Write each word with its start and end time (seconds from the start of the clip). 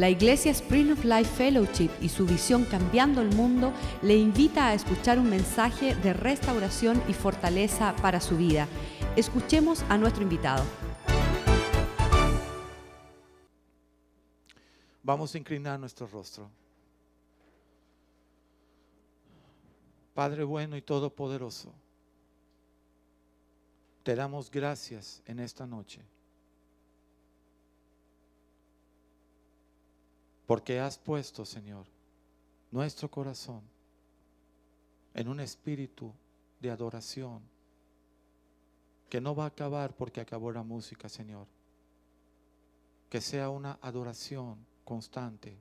La 0.00 0.08
Iglesia 0.08 0.50
Spring 0.52 0.92
of 0.92 1.04
Life 1.04 1.30
Fellowship 1.36 1.90
y 2.00 2.08
su 2.08 2.24
visión 2.24 2.64
Cambiando 2.64 3.20
el 3.20 3.36
Mundo 3.36 3.74
le 4.00 4.16
invita 4.16 4.68
a 4.68 4.72
escuchar 4.72 5.18
un 5.18 5.28
mensaje 5.28 5.94
de 5.94 6.14
restauración 6.14 7.02
y 7.06 7.12
fortaleza 7.12 7.94
para 7.96 8.18
su 8.18 8.38
vida. 8.38 8.66
Escuchemos 9.14 9.82
a 9.90 9.98
nuestro 9.98 10.22
invitado. 10.22 10.64
Vamos 15.02 15.34
a 15.34 15.36
inclinar 15.36 15.78
nuestro 15.78 16.06
rostro. 16.06 16.50
Padre 20.14 20.44
bueno 20.44 20.78
y 20.78 20.80
todopoderoso, 20.80 21.74
te 24.02 24.14
damos 24.14 24.50
gracias 24.50 25.22
en 25.26 25.40
esta 25.40 25.66
noche. 25.66 26.00
Porque 30.50 30.80
has 30.80 30.98
puesto, 30.98 31.44
Señor, 31.44 31.86
nuestro 32.72 33.08
corazón 33.08 33.62
en 35.14 35.28
un 35.28 35.38
espíritu 35.38 36.12
de 36.58 36.72
adoración 36.72 37.40
que 39.08 39.20
no 39.20 39.32
va 39.36 39.44
a 39.44 39.46
acabar 39.46 39.94
porque 39.94 40.20
acabó 40.20 40.50
la 40.50 40.64
música, 40.64 41.08
Señor. 41.08 41.46
Que 43.08 43.20
sea 43.20 43.48
una 43.48 43.78
adoración 43.80 44.58
constante 44.84 45.56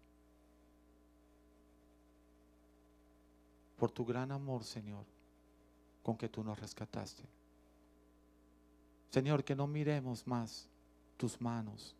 por 3.77 3.91
tu 3.91 4.03
gran 4.03 4.31
amor, 4.31 4.63
Señor, 4.63 5.05
con 6.01 6.17
que 6.17 6.29
tú 6.29 6.43
nos 6.43 6.59
rescataste. 6.59 7.21
Señor, 9.11 9.43
que 9.43 9.55
no 9.55 9.67
miremos 9.67 10.25
más 10.25 10.67
tus 11.15 11.39
manos 11.39 11.95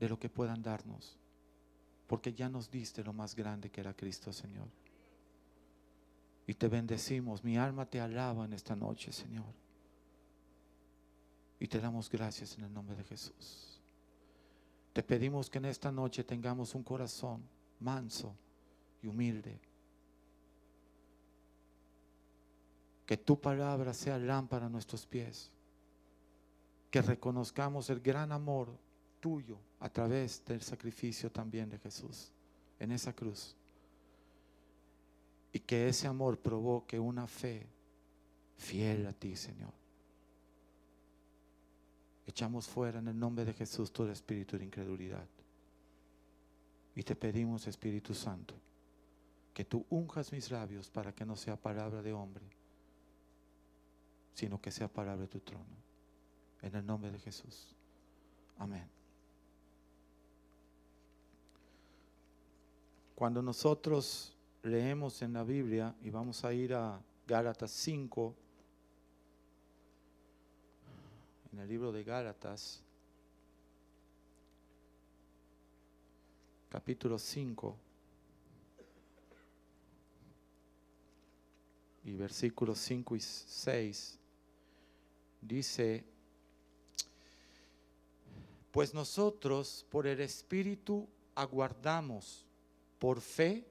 de 0.00 0.08
lo 0.08 0.18
que 0.18 0.30
puedan 0.30 0.62
darnos, 0.62 1.16
porque 2.08 2.32
ya 2.32 2.48
nos 2.48 2.70
diste 2.70 3.04
lo 3.04 3.12
más 3.12 3.36
grande 3.36 3.70
que 3.70 3.82
era 3.82 3.94
Cristo, 3.94 4.32
Señor. 4.32 4.66
Y 6.46 6.54
te 6.54 6.66
bendecimos, 6.66 7.44
mi 7.44 7.56
alma 7.58 7.86
te 7.86 8.00
alaba 8.00 8.46
en 8.46 8.54
esta 8.54 8.74
noche, 8.74 9.12
Señor. 9.12 9.52
Y 11.60 11.68
te 11.68 11.78
damos 11.78 12.10
gracias 12.10 12.56
en 12.56 12.64
el 12.64 12.72
nombre 12.72 12.96
de 12.96 13.04
Jesús. 13.04 13.78
Te 14.94 15.02
pedimos 15.02 15.50
que 15.50 15.58
en 15.58 15.66
esta 15.66 15.92
noche 15.92 16.24
tengamos 16.24 16.74
un 16.74 16.82
corazón 16.82 17.42
manso 17.78 18.34
y 19.02 19.06
humilde. 19.06 19.60
Que 23.04 23.18
tu 23.18 23.38
palabra 23.38 23.92
sea 23.92 24.18
lámpara 24.18 24.66
a 24.66 24.70
nuestros 24.70 25.06
pies. 25.06 25.50
Que 26.90 27.02
reconozcamos 27.02 27.90
el 27.90 28.00
gran 28.00 28.32
amor 28.32 28.68
tuyo 29.20 29.58
a 29.78 29.88
través 29.88 30.44
del 30.44 30.62
sacrificio 30.62 31.30
también 31.30 31.70
de 31.70 31.78
Jesús 31.78 32.32
en 32.78 32.92
esa 32.92 33.12
cruz. 33.12 33.54
Y 35.52 35.60
que 35.60 35.88
ese 35.88 36.06
amor 36.06 36.38
provoque 36.38 36.98
una 36.98 37.26
fe 37.26 37.66
fiel 38.56 39.06
a 39.06 39.12
ti, 39.12 39.36
Señor. 39.36 39.72
Echamos 42.26 42.68
fuera 42.68 43.00
en 43.00 43.08
el 43.08 43.18
nombre 43.18 43.44
de 43.44 43.52
Jesús 43.52 43.92
todo 43.92 44.10
espíritu 44.10 44.56
de 44.56 44.64
incredulidad. 44.64 45.26
Y 46.94 47.02
te 47.02 47.16
pedimos, 47.16 47.66
Espíritu 47.66 48.14
Santo, 48.14 48.54
que 49.54 49.64
tú 49.64 49.84
unjas 49.90 50.32
mis 50.32 50.50
labios 50.50 50.88
para 50.90 51.12
que 51.12 51.24
no 51.24 51.36
sea 51.36 51.56
palabra 51.56 52.02
de 52.02 52.12
hombre, 52.12 52.44
sino 54.34 54.60
que 54.60 54.70
sea 54.70 54.88
palabra 54.88 55.22
de 55.22 55.28
tu 55.28 55.40
trono. 55.40 55.64
En 56.62 56.74
el 56.74 56.84
nombre 56.86 57.10
de 57.10 57.18
Jesús. 57.18 57.74
Amén. 58.58 58.99
Cuando 63.20 63.42
nosotros 63.42 64.32
leemos 64.62 65.20
en 65.20 65.34
la 65.34 65.44
Biblia, 65.44 65.94
y 66.00 66.08
vamos 66.08 66.42
a 66.42 66.54
ir 66.54 66.72
a 66.72 66.98
Gálatas 67.26 67.70
5, 67.70 68.34
en 71.52 71.58
el 71.58 71.68
libro 71.68 71.92
de 71.92 72.02
Gálatas, 72.02 72.82
capítulo 76.70 77.18
5, 77.18 77.76
y 82.04 82.12
versículos 82.16 82.78
5 82.78 83.16
y 83.16 83.20
6, 83.20 84.18
dice, 85.42 86.06
pues 88.70 88.94
nosotros 88.94 89.84
por 89.90 90.06
el 90.06 90.22
Espíritu 90.22 91.06
aguardamos 91.34 92.46
por 93.00 93.20
fe 93.20 93.66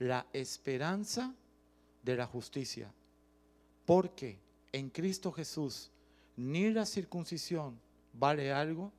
la 0.00 0.26
esperanza 0.34 1.34
de 2.02 2.16
la 2.16 2.26
justicia. 2.26 2.92
Porque 3.86 4.38
en 4.72 4.90
Cristo 4.90 5.32
Jesús 5.32 5.90
ni 6.36 6.68
la 6.70 6.84
circuncisión 6.84 7.80
vale 8.12 8.52
algo, 8.52 8.92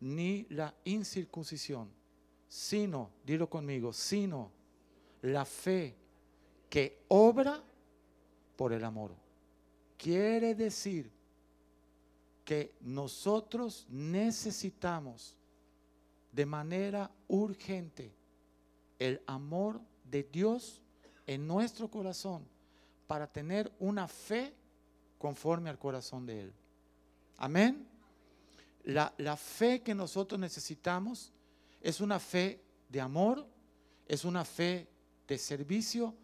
ni 0.00 0.46
la 0.48 0.74
incircuncisión, 0.84 1.88
sino, 2.48 3.10
dilo 3.24 3.48
conmigo, 3.48 3.92
sino 3.92 4.50
la 5.20 5.44
fe 5.44 5.94
que 6.68 7.02
obra 7.08 7.62
por 8.56 8.72
el 8.72 8.82
amor. 8.82 9.14
Quiere 9.96 10.54
decir 10.54 11.10
que 12.44 12.74
nosotros 12.80 13.86
necesitamos 13.90 15.36
de 16.32 16.46
manera 16.46 17.10
urgente 17.28 18.12
el 18.98 19.22
amor 19.26 19.80
de 20.04 20.22
Dios 20.24 20.80
en 21.26 21.46
nuestro 21.46 21.88
corazón 21.88 22.46
para 23.06 23.26
tener 23.26 23.72
una 23.78 24.08
fe 24.08 24.54
conforme 25.18 25.70
al 25.70 25.78
corazón 25.78 26.26
de 26.26 26.42
Él. 26.42 26.52
Amén. 27.38 27.86
La, 28.84 29.12
la, 29.18 29.36
fe 29.36 29.82
que 29.82 29.94
nosotros 29.94 30.40
necesitamos 30.40 31.32
es 31.80 32.00
una 32.00 32.18
fe 32.18 32.60
de 32.88 33.00
amor, 33.00 33.46
es 34.06 34.24
una 34.24 34.44
fe 34.44 34.88
de 35.28 35.38
servicio. 35.38 36.14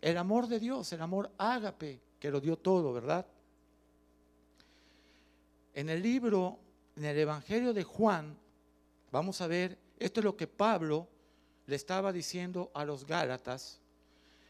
El 0.00 0.16
amor 0.16 0.46
de 0.46 0.58
Dios, 0.58 0.92
el 0.92 1.02
amor 1.02 1.30
ágape, 1.36 2.00
que 2.18 2.30
lo 2.30 2.40
dio 2.40 2.56
todo, 2.56 2.92
¿verdad? 2.92 3.26
En 5.74 5.88
el 5.88 6.02
libro, 6.02 6.58
en 6.96 7.04
el 7.04 7.18
Evangelio 7.18 7.72
de 7.72 7.84
Juan, 7.84 8.36
vamos 9.12 9.40
a 9.40 9.46
ver, 9.46 9.78
esto 9.98 10.20
es 10.20 10.24
lo 10.24 10.36
que 10.36 10.46
Pablo 10.46 11.08
le 11.68 11.76
estaba 11.76 12.14
diciendo 12.14 12.70
a 12.72 12.86
los 12.86 13.06
Gálatas. 13.06 13.78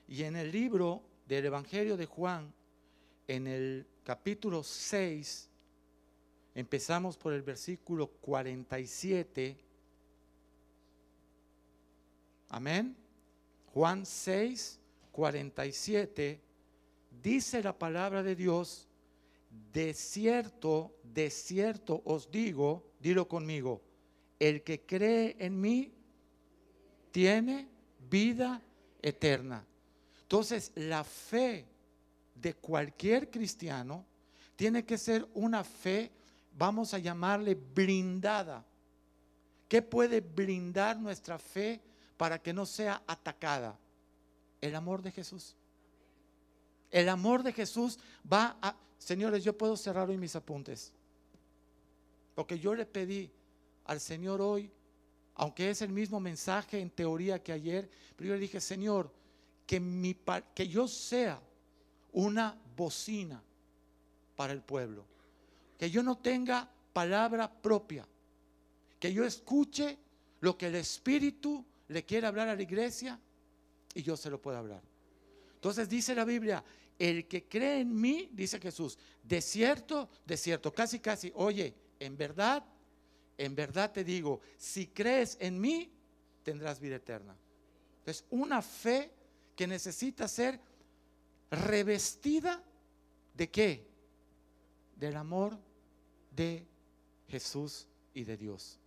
Y 0.06 0.22
en 0.22 0.36
el 0.36 0.52
libro 0.52 1.02
del 1.26 1.46
Evangelio 1.46 1.96
de 1.96 2.06
Juan, 2.06 2.54
en 3.26 3.48
el 3.48 3.86
capítulo 4.04 4.62
6, 4.62 5.48
empezamos 6.54 7.16
por 7.16 7.32
el 7.32 7.42
versículo 7.42 8.06
47. 8.06 9.56
Amén. 12.50 12.96
Juan 13.74 14.06
6, 14.06 14.78
47, 15.10 16.40
dice 17.20 17.62
la 17.64 17.76
palabra 17.76 18.22
de 18.22 18.36
Dios, 18.36 18.86
de 19.72 19.92
cierto, 19.92 20.94
de 21.02 21.30
cierto 21.30 22.00
os 22.04 22.30
digo, 22.30 22.84
dilo 23.00 23.26
conmigo, 23.26 23.82
el 24.38 24.62
que 24.62 24.82
cree 24.82 25.34
en 25.40 25.60
mí, 25.60 25.97
tiene 27.18 27.66
vida 28.08 28.62
eterna. 29.02 29.66
Entonces, 30.22 30.70
la 30.76 31.02
fe 31.02 31.66
de 32.32 32.54
cualquier 32.54 33.28
cristiano 33.28 34.06
tiene 34.54 34.84
que 34.84 34.96
ser 34.96 35.26
una 35.34 35.64
fe, 35.64 36.12
vamos 36.56 36.94
a 36.94 36.98
llamarle 36.98 37.56
blindada. 37.56 38.64
¿Qué 39.66 39.82
puede 39.82 40.20
blindar 40.20 40.96
nuestra 41.00 41.40
fe 41.40 41.80
para 42.16 42.40
que 42.40 42.52
no 42.52 42.64
sea 42.64 43.02
atacada? 43.04 43.76
El 44.60 44.76
amor 44.76 45.02
de 45.02 45.10
Jesús. 45.10 45.56
El 46.88 47.08
amor 47.08 47.42
de 47.42 47.52
Jesús 47.52 47.98
va 48.32 48.56
a... 48.62 48.76
Señores, 48.96 49.42
yo 49.42 49.58
puedo 49.58 49.76
cerrar 49.76 50.08
hoy 50.08 50.18
mis 50.18 50.36
apuntes. 50.36 50.92
Porque 52.36 52.60
yo 52.60 52.76
le 52.76 52.86
pedí 52.86 53.28
al 53.86 53.98
Señor 53.98 54.40
hoy 54.40 54.70
aunque 55.38 55.70
es 55.70 55.82
el 55.82 55.90
mismo 55.90 56.18
mensaje 56.18 56.80
en 56.80 56.90
teoría 56.90 57.42
que 57.42 57.52
ayer, 57.52 57.88
pero 58.16 58.28
yo 58.28 58.34
le 58.34 58.40
dije, 58.40 58.60
Señor, 58.60 59.10
que, 59.66 59.78
mi, 59.78 60.16
que 60.52 60.68
yo 60.68 60.88
sea 60.88 61.40
una 62.12 62.60
bocina 62.76 63.40
para 64.34 64.52
el 64.52 64.60
pueblo, 64.60 65.04
que 65.78 65.90
yo 65.90 66.02
no 66.02 66.18
tenga 66.18 66.68
palabra 66.92 67.50
propia, 67.50 68.04
que 68.98 69.12
yo 69.12 69.24
escuche 69.24 69.96
lo 70.40 70.58
que 70.58 70.66
el 70.66 70.74
Espíritu 70.74 71.64
le 71.86 72.04
quiere 72.04 72.26
hablar 72.26 72.48
a 72.48 72.56
la 72.56 72.62
iglesia 72.62 73.18
y 73.94 74.02
yo 74.02 74.16
se 74.16 74.30
lo 74.30 74.42
pueda 74.42 74.58
hablar. 74.58 74.82
Entonces 75.54 75.88
dice 75.88 76.16
la 76.16 76.24
Biblia, 76.24 76.64
el 76.98 77.28
que 77.28 77.44
cree 77.44 77.80
en 77.80 77.94
mí, 77.94 78.28
dice 78.32 78.58
Jesús, 78.58 78.98
de 79.22 79.40
cierto, 79.40 80.08
de 80.26 80.36
cierto, 80.36 80.74
casi, 80.74 80.98
casi, 80.98 81.30
oye, 81.36 81.74
en 82.00 82.16
verdad 82.16 82.64
en 83.38 83.54
verdad 83.54 83.92
te 83.92 84.02
digo, 84.04 84.40
si 84.56 84.88
crees 84.88 85.38
en 85.40 85.60
mí, 85.60 85.90
tendrás 86.42 86.80
vida 86.80 86.96
eterna. 86.96 87.36
Es 88.04 88.24
una 88.30 88.60
fe 88.60 89.12
que 89.54 89.66
necesita 89.66 90.26
ser 90.26 90.60
revestida 91.50 92.62
de 93.34 93.50
qué? 93.50 93.86
Del 94.96 95.16
amor 95.16 95.56
de 96.34 96.66
Jesús 97.28 97.86
y 98.12 98.24
de 98.24 98.36
Dios. 98.36 98.78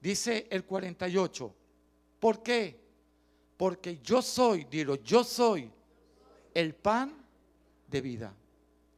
Dice 0.00 0.48
el 0.50 0.64
48, 0.64 1.54
¿por 2.18 2.42
qué? 2.42 2.80
Porque 3.56 3.98
yo 4.02 4.22
soy, 4.22 4.64
dilo, 4.64 4.96
yo 4.96 5.22
soy 5.22 5.70
el 6.54 6.74
pan 6.74 7.14
de 7.86 8.00
vida. 8.00 8.34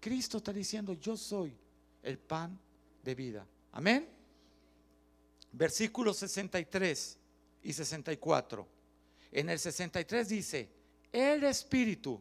Cristo 0.00 0.38
está 0.38 0.52
diciendo, 0.52 0.94
yo 0.94 1.16
soy 1.16 1.54
el 2.02 2.18
pan 2.18 2.58
de 3.02 3.14
vida. 3.14 3.46
Amén. 3.72 4.21
Versículos 5.52 6.16
63 6.18 7.18
y 7.62 7.72
64. 7.72 8.66
En 9.30 9.50
el 9.50 9.58
63 9.58 10.28
dice, 10.28 10.68
el 11.12 11.44
Espíritu 11.44 12.20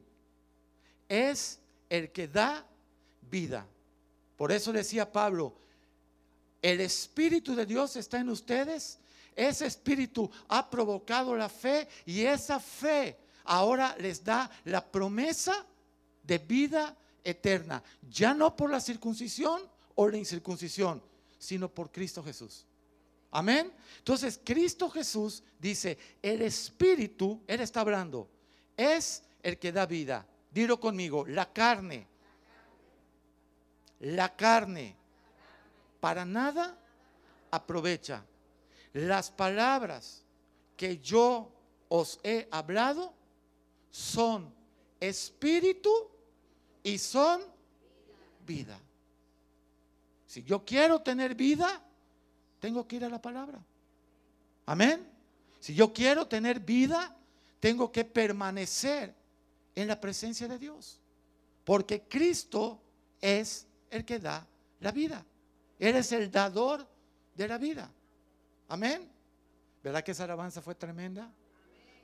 es 1.07 1.59
el 1.89 2.11
que 2.11 2.27
da 2.27 2.65
vida. 3.29 3.65
Por 4.37 4.51
eso 4.51 4.71
decía 4.71 5.11
Pablo, 5.11 5.53
el 6.61 6.81
Espíritu 6.81 7.55
de 7.55 7.65
Dios 7.65 7.95
está 7.95 8.19
en 8.19 8.29
ustedes. 8.29 8.99
Ese 9.35 9.65
Espíritu 9.65 10.29
ha 10.49 10.69
provocado 10.69 11.35
la 11.35 11.49
fe 11.49 11.87
y 12.05 12.21
esa 12.21 12.59
fe 12.59 13.17
ahora 13.45 13.95
les 13.97 14.23
da 14.23 14.49
la 14.65 14.85
promesa 14.85 15.65
de 16.23 16.37
vida 16.37 16.95
eterna. 17.23 17.81
Ya 18.09 18.33
no 18.33 18.55
por 18.55 18.69
la 18.69 18.79
circuncisión 18.79 19.61
o 19.95 20.07
la 20.07 20.17
incircuncisión, 20.17 21.01
sino 21.39 21.69
por 21.69 21.91
Cristo 21.91 22.23
Jesús. 22.23 22.65
Amén. 23.31 23.71
Entonces, 23.97 24.39
Cristo 24.43 24.89
Jesús 24.89 25.41
dice, 25.59 25.97
el 26.21 26.41
Espíritu, 26.41 27.41
Él 27.47 27.61
está 27.61 27.81
hablando, 27.81 28.29
es 28.75 29.23
el 29.41 29.57
que 29.57 29.71
da 29.71 29.85
vida. 29.85 30.25
Dilo 30.51 30.79
conmigo, 30.79 31.25
la 31.25 31.51
carne. 31.51 32.07
La 34.01 34.35
carne 34.35 34.95
para 35.99 36.25
nada 36.25 36.77
aprovecha. 37.51 38.25
Las 38.93 39.31
palabras 39.31 40.23
que 40.75 40.97
yo 40.97 41.49
os 41.87 42.19
he 42.23 42.47
hablado 42.51 43.13
son 43.91 44.53
espíritu 44.99 45.89
y 46.83 46.97
son 46.97 47.41
vida. 48.45 48.79
Si 50.25 50.43
yo 50.43 50.65
quiero 50.65 51.01
tener 51.01 51.35
vida, 51.35 51.81
tengo 52.61 52.87
que 52.87 52.97
ir 52.97 53.03
a 53.03 53.09
la 53.09 53.21
palabra. 53.21 53.59
Amén. 54.67 55.05
Si 55.59 55.73
yo 55.73 55.91
quiero 55.91 56.27
tener 56.27 56.59
vida, 56.59 57.13
tengo 57.59 57.91
que 57.91 58.05
permanecer 58.05 59.13
en 59.75 59.87
la 59.87 59.99
presencia 59.99 60.47
de 60.47 60.59
Dios. 60.59 60.99
Porque 61.65 62.03
Cristo 62.03 62.79
es 63.19 63.67
el 63.89 64.05
que 64.05 64.19
da 64.19 64.47
la 64.79 64.91
vida. 64.91 65.25
Él 65.79 65.95
es 65.95 66.11
el 66.11 66.31
dador 66.31 66.87
de 67.35 67.47
la 67.47 67.57
vida. 67.57 67.91
Amén. 68.69 69.09
¿Verdad 69.83 70.03
que 70.03 70.11
esa 70.11 70.25
alabanza 70.25 70.61
fue 70.61 70.75
tremenda? 70.75 71.31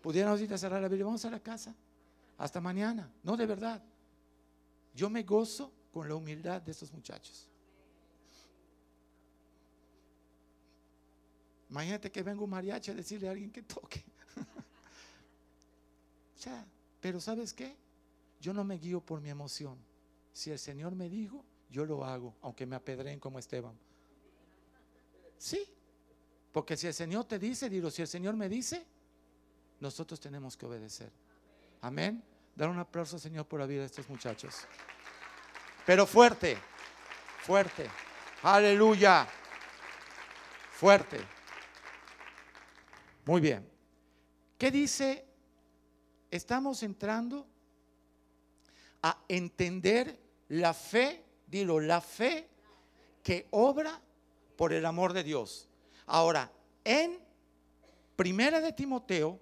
Pudiéramos 0.01 0.42
ir 0.42 0.51
a 0.54 0.57
cerrar 0.57 0.81
la 0.81 0.88
Biblia. 0.88 1.06
Vamos 1.06 1.24
a 1.25 1.30
la 1.30 1.39
casa. 1.39 1.74
Hasta 2.39 2.59
mañana. 2.59 3.12
No, 3.21 3.38
de 3.38 3.45
verdad. 3.45 3.81
Yo 4.95 5.07
me 5.09 5.21
gozo 5.21 5.71
con 5.92 6.09
la 6.09 6.15
humildad 6.15 6.62
de 6.63 6.71
estos 6.71 6.92
muchachos. 6.92 7.46
Imagínate 11.69 12.12
que 12.12 12.24
venga 12.24 12.42
un 12.42 12.50
mariachi 12.50 12.92
a 12.92 12.94
decirle 12.94 13.28
a 13.28 13.31
alguien 13.31 13.52
que 13.52 13.64
toque. 13.64 14.04
ya, 16.44 16.66
pero 17.02 17.19
¿sabes 17.19 17.54
qué? 17.54 17.75
Yo 18.40 18.54
no 18.54 18.64
me 18.64 18.78
guío 18.78 19.02
por 19.02 19.19
mi 19.19 19.30
emoción. 19.30 19.78
Si 20.31 20.52
el 20.52 20.60
Señor 20.60 20.96
me 20.96 21.10
dijo, 21.10 21.44
yo 21.69 21.86
lo 21.86 22.06
hago, 22.06 22.36
aunque 22.42 22.66
me 22.66 22.75
apedreen 22.75 23.19
como 23.19 23.40
Esteban. 23.40 23.78
Sí, 25.38 25.66
porque 26.52 26.78
si 26.78 26.88
el 26.88 26.94
Señor 26.94 27.25
te 27.25 27.38
dice, 27.38 27.69
digo, 27.69 27.92
si 27.92 28.02
el 28.02 28.08
Señor 28.08 28.36
me 28.36 28.48
dice, 28.48 28.86
nosotros 29.80 30.19
tenemos 30.19 30.56
que 30.56 30.66
obedecer. 30.66 31.12
Amén. 31.81 32.24
Dar 32.56 32.69
un 32.69 32.80
aplauso, 32.80 33.19
Señor, 33.19 33.46
por 33.46 33.60
la 33.60 33.66
vida 33.66 33.81
de 33.81 33.88
estos 33.88 34.10
muchachos. 34.10 34.56
Pero 35.86 36.08
fuerte, 36.08 36.58
fuerte. 37.44 37.88
Aleluya. 38.42 39.28
Fuerte. 40.72 41.37
Muy 43.27 43.41
bien. 43.41 43.69
¿Qué 44.57 44.71
dice? 44.71 45.25
Estamos 46.31 46.81
entrando 46.81 47.45
a 49.01 49.21
entender 49.27 50.18
la 50.47 50.74
fe, 50.74 51.25
dilo, 51.45 51.81
la 51.81 52.00
fe 52.00 52.47
que 53.21 53.47
obra 53.51 54.01
por 54.56 54.71
el 54.71 54.85
amor 54.85 55.12
de 55.12 55.25
Dios. 55.25 55.68
Ahora, 56.06 56.50
en 56.85 57.19
Primera 58.15 58.62
de 58.62 58.71
Timoteo, 58.71 59.41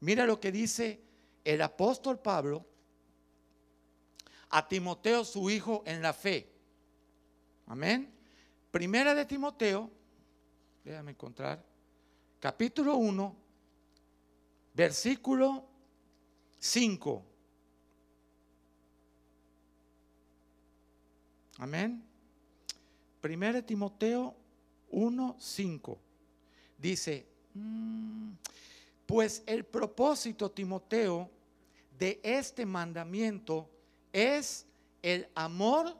mira 0.00 0.26
lo 0.26 0.40
que 0.40 0.50
dice 0.50 1.00
el 1.44 1.62
apóstol 1.62 2.18
Pablo 2.18 2.66
a 4.50 4.66
Timoteo, 4.66 5.24
su 5.24 5.48
hijo, 5.50 5.84
en 5.86 6.02
la 6.02 6.12
fe. 6.12 6.52
Amén. 7.68 8.12
Primera 8.72 9.14
de 9.14 9.24
Timoteo, 9.24 9.88
déjame 10.82 11.12
encontrar 11.12 11.71
capítulo 12.42 12.96
1, 12.96 13.36
versículo 14.74 15.64
5. 16.58 17.22
Amén. 21.58 22.02
Primera 23.20 23.62
Timoteo 23.62 24.34
1, 24.90 25.36
5. 25.38 25.98
Dice, 26.78 27.28
mm, 27.54 28.32
pues 29.06 29.44
el 29.46 29.64
propósito, 29.64 30.50
Timoteo, 30.50 31.30
de 31.96 32.18
este 32.24 32.66
mandamiento 32.66 33.70
es 34.12 34.66
el 35.00 35.28
amor 35.36 35.96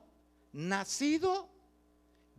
nacido 0.52 1.48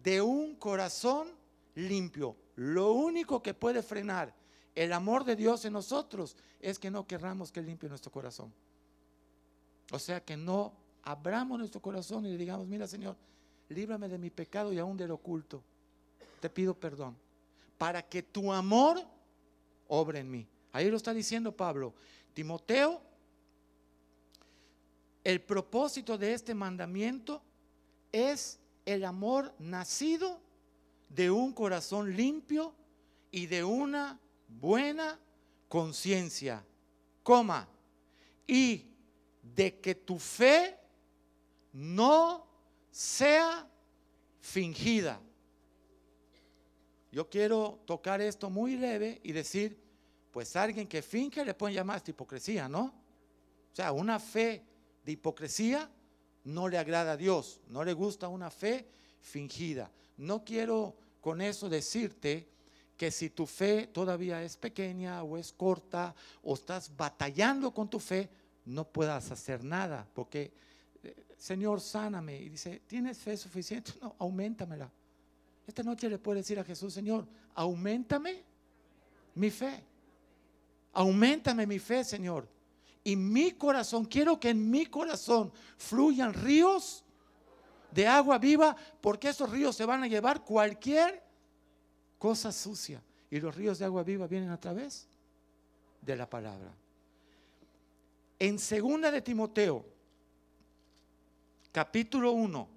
de 0.04 0.22
un 0.22 0.56
corazón 0.56 1.30
limpio. 1.74 2.43
Lo 2.56 2.94
único 2.94 3.42
que 3.42 3.54
puede 3.54 3.82
frenar 3.82 4.34
el 4.76 4.94
amor 4.94 5.24
de 5.24 5.36
Dios 5.36 5.66
en 5.66 5.74
nosotros 5.74 6.36
es 6.60 6.80
que 6.80 6.90
no 6.90 7.06
querramos 7.06 7.52
que 7.52 7.62
limpie 7.62 7.90
nuestro 7.90 8.12
corazón. 8.12 8.54
O 9.92 10.00
sea, 10.00 10.24
que 10.24 10.36
no 10.36 10.74
abramos 11.04 11.60
nuestro 11.60 11.82
corazón 11.82 12.26
y 12.26 12.32
le 12.32 12.38
digamos, 12.38 12.68
mira 12.68 12.88
Señor, 12.88 13.16
líbrame 13.70 14.08
de 14.08 14.18
mi 14.18 14.30
pecado 14.30 14.74
y 14.74 14.80
aún 14.80 14.98
del 14.98 15.12
oculto. 15.12 15.64
Te 16.40 16.50
pido 16.50 16.74
perdón. 16.74 17.16
Para 17.78 18.02
que 18.02 18.24
tu 18.24 18.52
amor 18.52 19.02
obre 19.88 20.20
en 20.20 20.32
mí. 20.32 20.48
Ahí 20.72 20.90
lo 20.90 20.98
está 20.98 21.14
diciendo 21.14 21.52
Pablo. 21.52 21.94
Timoteo, 22.34 23.02
el 25.24 25.42
propósito 25.42 26.18
de 26.18 26.34
este 26.34 26.56
mandamiento 26.56 27.42
es 28.12 28.60
el 28.86 29.06
amor 29.06 29.54
nacido 29.60 30.40
de 31.16 31.30
un 31.30 31.54
corazón 31.54 32.16
limpio 32.16 32.74
y 33.32 33.46
de 33.46 33.64
una 33.64 34.20
buena 34.48 35.20
conciencia, 35.68 36.66
coma, 37.22 37.68
y 38.48 38.86
de 39.42 39.80
que 39.80 39.96
tu 39.96 40.18
fe 40.18 40.78
no 41.74 42.46
sea 42.92 43.68
fingida. 44.40 45.20
Yo 47.12 47.30
quiero 47.30 47.80
tocar 47.86 48.22
esto 48.22 48.50
muy 48.50 48.76
leve 48.76 49.20
y 49.24 49.32
decir, 49.32 49.80
pues 50.32 50.56
alguien 50.56 50.88
que 50.88 51.02
finge 51.02 51.46
le 51.46 51.54
pueden 51.54 51.76
llamar 51.76 52.02
hipocresía, 52.06 52.68
¿no? 52.68 52.86
O 52.86 53.76
sea, 53.76 53.92
una 53.92 54.20
fe 54.20 54.64
de 55.06 55.12
hipocresía 55.12 55.90
no 56.44 56.68
le 56.68 56.78
agrada 56.78 57.14
a 57.14 57.18
Dios, 57.18 57.62
no 57.68 57.84
le 57.84 57.94
gusta 57.94 58.28
una 58.28 58.50
fe 58.50 58.88
fingida. 59.22 59.92
No 60.18 60.44
quiero 60.44 60.96
con 61.24 61.42
eso 61.42 61.70
decirte 61.70 62.46
que 62.98 63.10
si 63.10 63.30
tu 63.30 63.46
fe 63.46 63.88
todavía 63.88 64.44
es 64.44 64.58
pequeña 64.58 65.24
o 65.24 65.38
es 65.38 65.54
corta 65.54 66.14
o 66.44 66.54
estás 66.54 66.92
batallando 66.98 67.74
con 67.74 67.90
tu 67.90 67.98
fe, 67.98 68.30
no 68.66 68.84
puedas 68.84 69.32
hacer 69.32 69.64
nada, 69.64 70.06
porque 70.14 70.52
eh, 71.02 71.16
Señor, 71.38 71.80
sáname. 71.80 72.42
Y 72.42 72.50
dice, 72.50 72.82
¿tienes 72.88 73.20
fe 73.20 73.38
suficiente? 73.38 73.94
No, 74.02 74.18
aumentamela. 74.20 74.92
Esta 75.66 75.82
noche 75.82 76.10
le 76.10 76.18
puedes 76.18 76.44
decir 76.44 76.60
a 76.60 76.66
Jesús, 76.66 76.94
Señor, 76.94 77.26
aumentame 77.56 78.44
mi 79.36 79.50
fe. 79.50 79.82
Aumentame 80.92 81.66
mi 81.66 81.80
fe, 81.80 82.04
Señor. 82.04 82.50
Y 83.02 83.16
mi 83.16 83.54
corazón, 83.54 84.04
quiero 84.04 84.38
que 84.42 84.50
en 84.50 84.70
mi 84.70 84.88
corazón 84.88 85.54
fluyan 85.78 86.34
ríos 86.34 87.06
de 87.94 88.08
agua 88.08 88.38
viva, 88.38 88.76
porque 89.02 89.30
esos 89.30 89.50
ríos 89.50 89.76
se 89.76 89.86
van 89.86 90.04
a 90.04 90.08
llevar 90.08 90.44
cualquier 90.44 91.22
cosa 92.18 92.52
sucia. 92.52 93.02
Y 93.30 93.40
los 93.40 93.56
ríos 93.56 93.80
de 93.80 93.86
agua 93.86 94.04
viva 94.04 94.28
vienen 94.28 94.50
a 94.50 94.60
través 94.60 95.08
de 96.02 96.16
la 96.16 96.30
palabra. 96.30 96.72
En 98.40 98.60
segunda 98.60 99.12
de 99.12 99.22
Timoteo, 99.22 99.86
capítulo 101.72 102.32
1, 102.32 102.68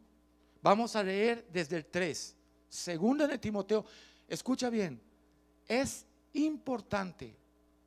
vamos 0.62 0.94
a 0.96 1.02
leer 1.02 1.46
desde 1.52 1.76
el 1.78 1.86
3. 1.86 2.36
Segunda 2.68 3.26
de 3.26 3.38
Timoteo, 3.38 3.84
escucha 4.28 4.70
bien, 4.70 5.00
es 5.66 6.04
importante 6.34 7.34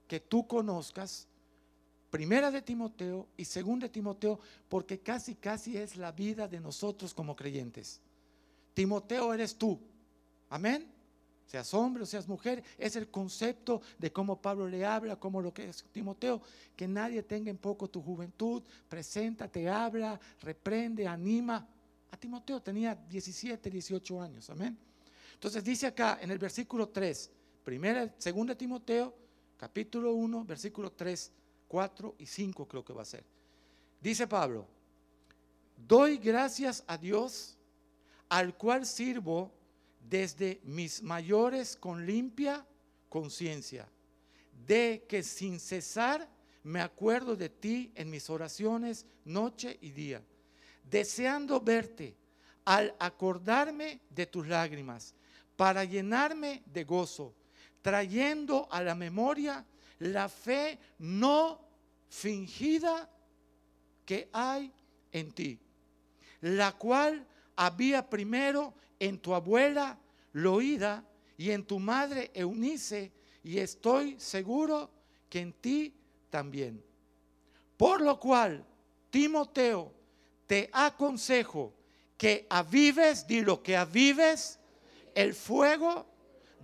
que 0.08 0.20
tú 0.20 0.48
conozcas 0.48 1.28
Primera 2.10 2.50
de 2.50 2.62
Timoteo 2.62 3.28
y 3.38 3.46
Segunda 3.46 3.86
de 3.86 3.94
Timoteo, 3.94 4.40
porque 4.68 5.00
casi, 5.00 5.36
casi 5.36 5.78
es 5.78 5.96
la 5.96 6.12
vida 6.12 6.48
de 6.48 6.60
nosotros 6.60 7.14
como 7.14 7.36
creyentes. 7.36 8.02
Timoteo 8.74 9.34
eres 9.34 9.56
tú. 9.56 9.80
Amén. 10.50 10.88
Seas 11.46 11.74
hombre 11.74 12.04
o 12.04 12.06
seas 12.06 12.28
mujer, 12.28 12.64
es 12.78 12.96
el 12.96 13.10
concepto 13.10 13.82
de 13.98 14.12
cómo 14.12 14.40
Pablo 14.40 14.68
le 14.68 14.86
habla, 14.86 15.16
como 15.16 15.42
lo 15.42 15.52
que 15.52 15.68
es 15.68 15.84
Timoteo. 15.92 16.42
Que 16.76 16.88
nadie 16.88 17.24
tenga 17.24 17.50
en 17.50 17.58
poco 17.58 17.90
tu 17.90 18.02
juventud, 18.02 18.62
presenta, 18.88 19.48
te 19.48 19.68
habla, 19.68 20.20
reprende, 20.42 21.08
anima. 21.08 21.68
A 22.12 22.18
Timoteo 22.18 22.62
tenía 22.62 22.96
17, 22.96 23.70
18 23.70 24.22
años. 24.22 24.50
Amén. 24.50 24.78
Entonces 25.34 25.64
dice 25.64 25.88
acá 25.88 26.20
en 26.22 26.32
el 26.32 26.38
versículo 26.38 26.90
3, 26.90 27.32
primera, 27.64 28.14
segunda 28.18 28.56
Timoteo, 28.56 29.16
capítulo 29.58 30.14
1, 30.14 30.46
versículo 30.46 30.92
3 30.92 31.32
4 31.70 32.16
y 32.18 32.26
5 32.26 32.68
creo 32.68 32.84
que 32.84 32.92
va 32.92 33.04
a 33.04 33.06
ser. 33.06 33.24
Dice 34.02 34.28
Pablo, 34.28 34.66
doy 35.88 36.18
gracias 36.18 36.84
a 36.88 36.98
Dios 36.98 37.56
al 38.28 38.58
cual 38.58 38.86
sirvo 38.86 39.52
desde 40.10 40.60
mis 40.64 41.02
mayores 41.02 41.78
con 41.78 42.06
limpia 42.06 42.66
conciencia, 43.08 43.88
de 44.66 45.06
que 45.08 45.24
sin 45.24 45.60
cesar 45.60 46.28
me 46.64 46.82
acuerdo 46.82 47.36
de 47.36 47.50
ti 47.50 47.92
en 47.96 48.10
mis 48.10 48.30
oraciones 48.30 49.06
noche 49.24 49.78
y 49.82 49.92
día, 49.92 50.22
deseando 50.90 51.62
verte 51.62 52.16
al 52.66 52.96
acordarme 53.00 54.02
de 54.10 54.26
tus 54.26 54.48
lágrimas, 54.48 55.14
para 55.56 55.84
llenarme 55.84 56.64
de 56.66 56.84
gozo, 56.84 57.34
trayendo 57.82 58.68
a 58.72 58.82
la 58.82 58.96
memoria 58.96 59.66
la 60.00 60.30
fe 60.30 60.80
no 61.00 61.60
fingida 62.10 63.10
que 64.06 64.30
hay 64.34 64.72
en 65.12 65.32
ti, 65.32 65.60
la 66.42 66.72
cual 66.72 67.26
había 67.56 68.10
primero 68.10 68.74
en 69.00 69.20
tu 69.20 69.34
abuela 69.34 69.98
Loída 70.34 71.04
y 71.38 71.52
en 71.52 71.66
tu 71.66 71.80
madre 71.80 72.32
Eunice, 72.34 73.12
y 73.44 73.60
estoy 73.60 74.20
seguro 74.20 74.90
que 75.30 75.40
en 75.40 75.54
ti 75.54 75.94
también. 76.30 76.84
Por 77.78 78.02
lo 78.02 78.20
cual, 78.20 78.66
Timoteo, 79.10 79.94
te 80.46 80.70
aconsejo 80.74 81.74
que 82.18 82.46
avives, 82.50 83.26
lo 83.30 83.64
que 83.64 83.78
avives 83.78 84.60
el 85.16 85.34
fuego 85.34 86.06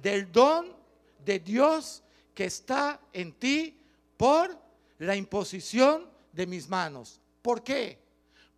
del 0.02 0.32
don 0.32 0.76
de 1.24 1.40
Dios 1.40 2.04
que 2.36 2.46
está 2.46 3.00
en 3.14 3.34
ti 3.34 3.80
por 4.18 4.56
la 5.00 5.16
imposición 5.16 6.08
de 6.34 6.46
mis 6.46 6.70
manos. 6.70 7.22
¿Por 7.42 7.64
qué? 7.64 7.98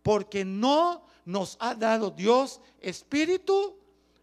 Porque 0.02 0.44
no 0.44 1.06
nos 1.24 1.56
ha 1.60 1.74
dado 1.74 2.10
Dios 2.10 2.60
espíritu 2.80 3.78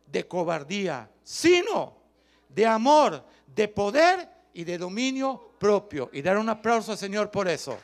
de 0.05 0.27
cobardía, 0.27 1.09
sino 1.24 1.97
de 2.50 2.65
amor, 2.65 3.25
de 3.47 3.67
poder 3.67 4.29
y 4.53 4.63
de 4.65 4.77
dominio 4.77 5.53
propio. 5.57 6.09
Y 6.12 6.21
dar 6.21 6.38
un 6.38 6.50
aplauso 6.50 6.91
al 6.91 6.97
Señor 6.97 7.31
por 7.31 7.47
eso. 7.47 7.77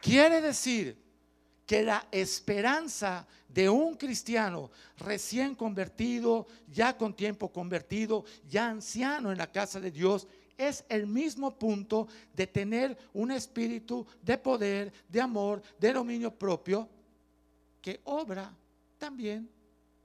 Quiere 0.00 0.40
decir 0.40 1.05
que 1.66 1.82
la 1.82 2.06
esperanza 2.12 3.26
de 3.48 3.68
un 3.68 3.96
cristiano 3.96 4.70
recién 4.98 5.54
convertido, 5.54 6.46
ya 6.70 6.96
con 6.96 7.14
tiempo 7.14 7.52
convertido, 7.52 8.24
ya 8.48 8.68
anciano 8.68 9.32
en 9.32 9.38
la 9.38 9.50
casa 9.50 9.80
de 9.80 9.90
Dios, 9.90 10.28
es 10.56 10.84
el 10.88 11.06
mismo 11.06 11.58
punto 11.58 12.08
de 12.34 12.46
tener 12.46 12.96
un 13.12 13.30
espíritu 13.30 14.06
de 14.22 14.38
poder, 14.38 14.92
de 15.08 15.20
amor, 15.20 15.62
de 15.78 15.92
dominio 15.92 16.32
propio, 16.32 16.88
que 17.82 18.00
obra 18.04 18.54
también 18.98 19.48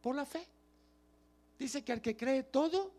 por 0.01 0.15
la 0.15 0.25
fe. 0.25 0.45
Dice 1.57 1.83
que 1.83 1.93
al 1.93 2.01
que 2.01 2.17
cree 2.17 2.43
todo, 2.43 2.91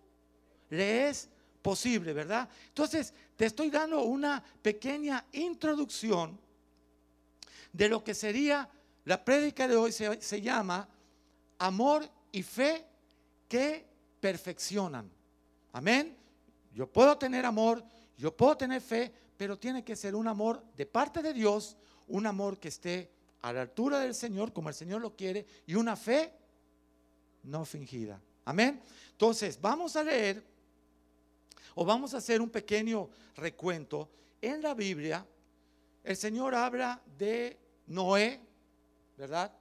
le 0.70 1.08
es 1.08 1.28
posible, 1.60 2.12
¿verdad? 2.12 2.48
Entonces, 2.68 3.12
te 3.36 3.46
estoy 3.46 3.70
dando 3.70 4.02
una 4.02 4.42
pequeña 4.62 5.24
introducción 5.32 6.38
de 7.72 7.88
lo 7.88 8.04
que 8.04 8.14
sería 8.14 8.68
la 9.04 9.24
prédica 9.24 9.66
de 9.66 9.76
hoy 9.76 9.92
se, 9.92 10.40
llama 10.40 10.88
amor 11.58 12.08
y 12.30 12.42
fe 12.42 12.84
que 13.48 13.84
perfeccionan. 14.20 15.10
Amén. 15.72 16.16
Yo 16.74 16.86
puedo 16.86 17.18
tener 17.18 17.44
amor, 17.44 17.84
yo 18.16 18.36
puedo 18.36 18.56
tener 18.56 18.80
fe, 18.80 19.12
pero 19.36 19.58
tiene 19.58 19.84
que 19.84 19.96
ser 19.96 20.14
un 20.14 20.28
amor 20.28 20.62
de 20.76 20.86
parte 20.86 21.20
de 21.20 21.32
Dios, 21.32 21.76
un 22.08 22.26
amor 22.26 22.58
que 22.58 22.68
esté 22.68 23.10
a 23.42 23.52
la 23.52 23.62
altura 23.62 23.98
del 23.98 24.14
Señor, 24.14 24.52
como 24.52 24.68
el 24.68 24.74
Señor 24.74 25.00
lo 25.00 25.16
quiere, 25.16 25.44
y 25.66 25.74
una 25.74 25.96
fe 25.96 26.32
no 27.42 27.64
fingida. 27.64 28.20
Amén. 28.44 28.80
Entonces, 29.10 29.60
vamos 29.60 29.96
a 29.96 30.04
leer 30.04 30.42
o 31.74 31.84
vamos 31.84 32.14
a 32.14 32.18
hacer 32.18 32.40
un 32.40 32.50
pequeño 32.50 33.08
recuento. 33.36 34.08
En 34.40 34.62
la 34.62 34.74
Biblia, 34.74 35.26
el 36.04 36.16
Señor 36.16 36.54
habla 36.54 37.00
de 37.18 37.58
Noé, 37.86 38.40
¿verdad? 39.16 39.52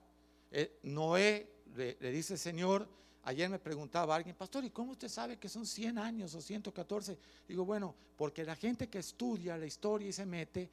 Eh, 0.52 0.80
Noé 0.84 1.48
le, 1.76 2.12
dice, 2.12 2.38
Señor, 2.38 2.88
ayer 3.24 3.50
me 3.50 3.60
preguntaba 3.60 4.16
alguien, 4.16 4.36
pastor, 4.36 4.66
¿y 4.66 4.70
cómo 4.70 4.92
usted 4.92 5.08
sabe 5.08 5.38
que 5.38 5.48
son 5.48 5.66
100 5.66 5.98
años 5.98 6.34
o 6.36 6.42
114? 6.42 7.18
Digo, 7.48 7.66
bueno, 7.66 7.96
porque 8.18 8.44
la 8.44 8.56
gente 8.56 8.90
que 8.90 9.00
estudia 9.00 9.58
la 9.58 9.66
historia 9.66 10.10
y 10.10 10.14
se 10.14 10.26
mete, 10.26 10.70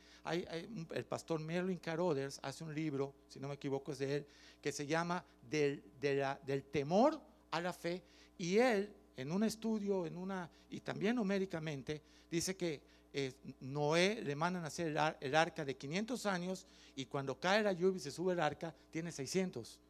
el 0.94 1.04
pastor 1.04 1.40
Merlin 1.40 1.78
Carothers 1.78 2.40
hace 2.42 2.64
un 2.64 2.74
libro, 2.74 3.14
si 3.28 3.38
no 3.38 3.48
me 3.48 3.54
equivoco 3.54 3.92
es 3.92 3.98
de 3.98 4.16
él, 4.16 4.26
que 4.60 4.72
se 4.72 4.86
llama 4.86 5.24
del, 5.48 5.82
del 6.00 6.64
temor 6.64 7.20
a 7.50 7.60
la 7.60 7.72
fe, 7.72 8.02
y 8.36 8.58
él, 8.58 8.92
en 9.16 9.32
un 9.32 9.44
estudio, 9.44 10.06
en 10.06 10.16
una, 10.16 10.50
y 10.70 10.80
también 10.80 11.16
numéricamente, 11.16 12.02
dice 12.30 12.56
que 12.56 12.97
eh, 13.20 13.32
Noé 13.60 14.22
le 14.22 14.36
mandan 14.36 14.62
a 14.62 14.68
hacer 14.68 14.96
el, 15.20 15.34
arca 15.34 15.64
de 15.64 15.76
500 15.76 16.24
años 16.26 16.66
y 16.94 17.06
cuando 17.06 17.40
cae 17.40 17.64
la 17.64 17.72
lluvia 17.72 17.96
y 17.96 18.00
se 18.00 18.12
sube 18.12 18.32
el 18.32 18.38
arca, 18.40 18.72
tiene 18.92 19.10
600. 19.10 19.80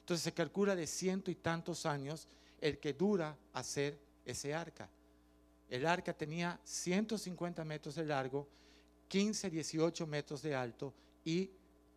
Entonces 0.00 0.22
se 0.22 0.34
calcula 0.34 0.76
de 0.76 0.86
ciento 0.86 1.30
y 1.30 1.36
tantos 1.36 1.86
años 1.86 2.28
el 2.60 2.78
que 2.78 2.92
dura 2.92 3.38
hacer 3.54 3.98
ese 4.26 4.52
arca. 4.52 4.90
El 5.70 5.86
arca 5.86 6.12
tenía 6.12 6.60
150 6.62 7.64
metros 7.64 7.94
de 7.94 8.04
largo, 8.04 8.46
15, 9.08 9.48
18 9.48 10.06
metros 10.06 10.42
de 10.42 10.54
alto 10.54 10.92
y 11.24 11.50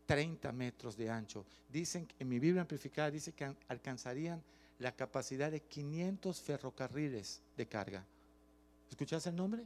30 0.05 0.53
metros 0.53 0.95
de 0.95 1.09
ancho. 1.09 1.45
Dicen, 1.67 2.07
en 2.17 2.29
mi 2.29 2.39
Biblia 2.39 2.61
amplificada 2.61 3.11
dice 3.11 3.33
que 3.33 3.53
alcanzarían 3.67 4.41
la 4.79 4.95
capacidad 4.95 5.51
de 5.51 5.59
500 5.59 6.39
ferrocarriles 6.39 7.41
de 7.57 7.67
carga. 7.67 8.05
¿Escuchaste 8.89 9.29
el 9.29 9.35
nombre? 9.35 9.65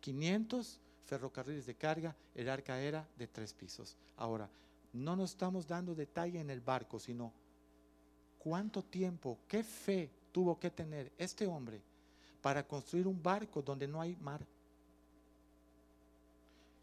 500 0.00 0.80
ferrocarriles 1.06 1.66
de 1.66 1.74
carga, 1.74 2.14
el 2.34 2.48
arca 2.48 2.80
era 2.80 3.08
de 3.16 3.26
tres 3.26 3.54
pisos. 3.54 3.96
Ahora, 4.16 4.48
no 4.92 5.16
nos 5.16 5.30
estamos 5.30 5.66
dando 5.66 5.94
detalle 5.94 6.40
en 6.40 6.50
el 6.50 6.60
barco, 6.60 6.98
sino 6.98 7.32
cuánto 8.38 8.82
tiempo, 8.82 9.38
qué 9.48 9.62
fe 9.62 10.10
tuvo 10.32 10.58
que 10.58 10.70
tener 10.70 11.12
este 11.18 11.46
hombre 11.46 11.80
para 12.42 12.66
construir 12.66 13.06
un 13.06 13.22
barco 13.22 13.62
donde 13.62 13.88
no 13.88 14.00
hay 14.00 14.16
mar. 14.16 14.40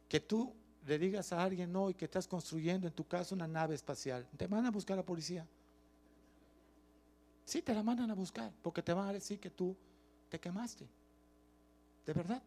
Que 0.10 0.20
tú 0.20 0.54
le 0.86 1.00
digas 1.00 1.32
a 1.34 1.44
alguien 1.44 1.72
no 1.72 1.90
y 1.90 1.94
que 1.94 2.06
estás 2.06 2.28
construyendo 2.28 2.88
en 2.88 2.94
tu 2.94 3.08
casa 3.08 3.34
una 3.34 3.48
nave 3.48 3.76
espacial, 3.76 4.28
te 4.38 4.48
van 4.48 4.66
a 4.66 4.72
buscar 4.72 4.96
a 4.96 4.98
la 5.02 5.06
policía. 5.06 5.48
Sí, 7.46 7.62
te 7.62 7.74
la 7.74 7.84
mandan 7.84 8.10
a 8.10 8.16
buscar 8.16 8.52
porque 8.62 8.82
te 8.82 8.94
van 8.94 9.08
a 9.08 9.14
decir 9.14 9.40
que 9.40 9.50
tú 9.50 9.76
te 10.30 10.40
quemaste. 10.40 10.88
De 12.06 12.14
verdad. 12.14 12.42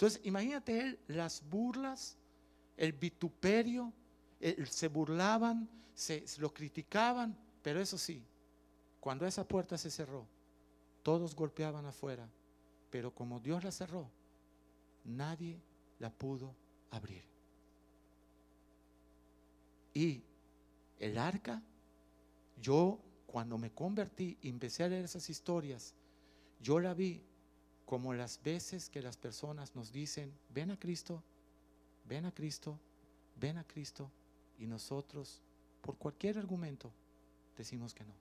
Entonces, 0.00 0.22
imagínate 0.24 0.80
él, 0.80 0.98
las 1.08 1.46
burlas, 1.46 2.16
el 2.78 2.94
vituperio, 2.94 3.92
se 4.70 4.88
burlaban, 4.88 5.68
se, 5.92 6.24
lo 6.38 6.54
criticaban, 6.54 7.36
pero 7.60 7.82
eso 7.82 7.98
sí, 7.98 8.24
cuando 8.98 9.26
esa 9.26 9.46
puerta 9.46 9.76
se 9.76 9.90
cerró, 9.90 10.26
todos 11.02 11.36
golpeaban 11.36 11.84
afuera, 11.84 12.26
pero 12.88 13.14
como 13.14 13.40
Dios 13.40 13.62
la 13.62 13.70
cerró, 13.70 14.10
nadie 15.04 15.60
la 15.98 16.08
pudo 16.08 16.54
abrir. 16.90 17.22
Y 19.92 20.22
el 20.98 21.18
arca, 21.18 21.62
yo 22.58 22.98
cuando 23.26 23.58
me 23.58 23.70
convertí 23.70 24.38
y 24.40 24.48
empecé 24.48 24.82
a 24.82 24.88
leer 24.88 25.04
esas 25.04 25.28
historias, 25.28 25.94
yo 26.58 26.80
la 26.80 26.94
vi 26.94 27.22
como 27.90 28.14
las 28.14 28.40
veces 28.44 28.88
que 28.88 29.02
las 29.02 29.16
personas 29.16 29.74
nos 29.74 29.90
dicen, 29.90 30.32
ven 30.54 30.70
a 30.70 30.78
Cristo, 30.78 31.24
ven 32.04 32.24
a 32.24 32.30
Cristo, 32.30 32.78
ven 33.34 33.58
a 33.58 33.64
Cristo, 33.64 34.08
y 34.60 34.68
nosotros, 34.68 35.42
por 35.82 35.96
cualquier 35.96 36.38
argumento, 36.38 36.92
decimos 37.58 37.92
que 37.92 38.04
no. 38.04 38.12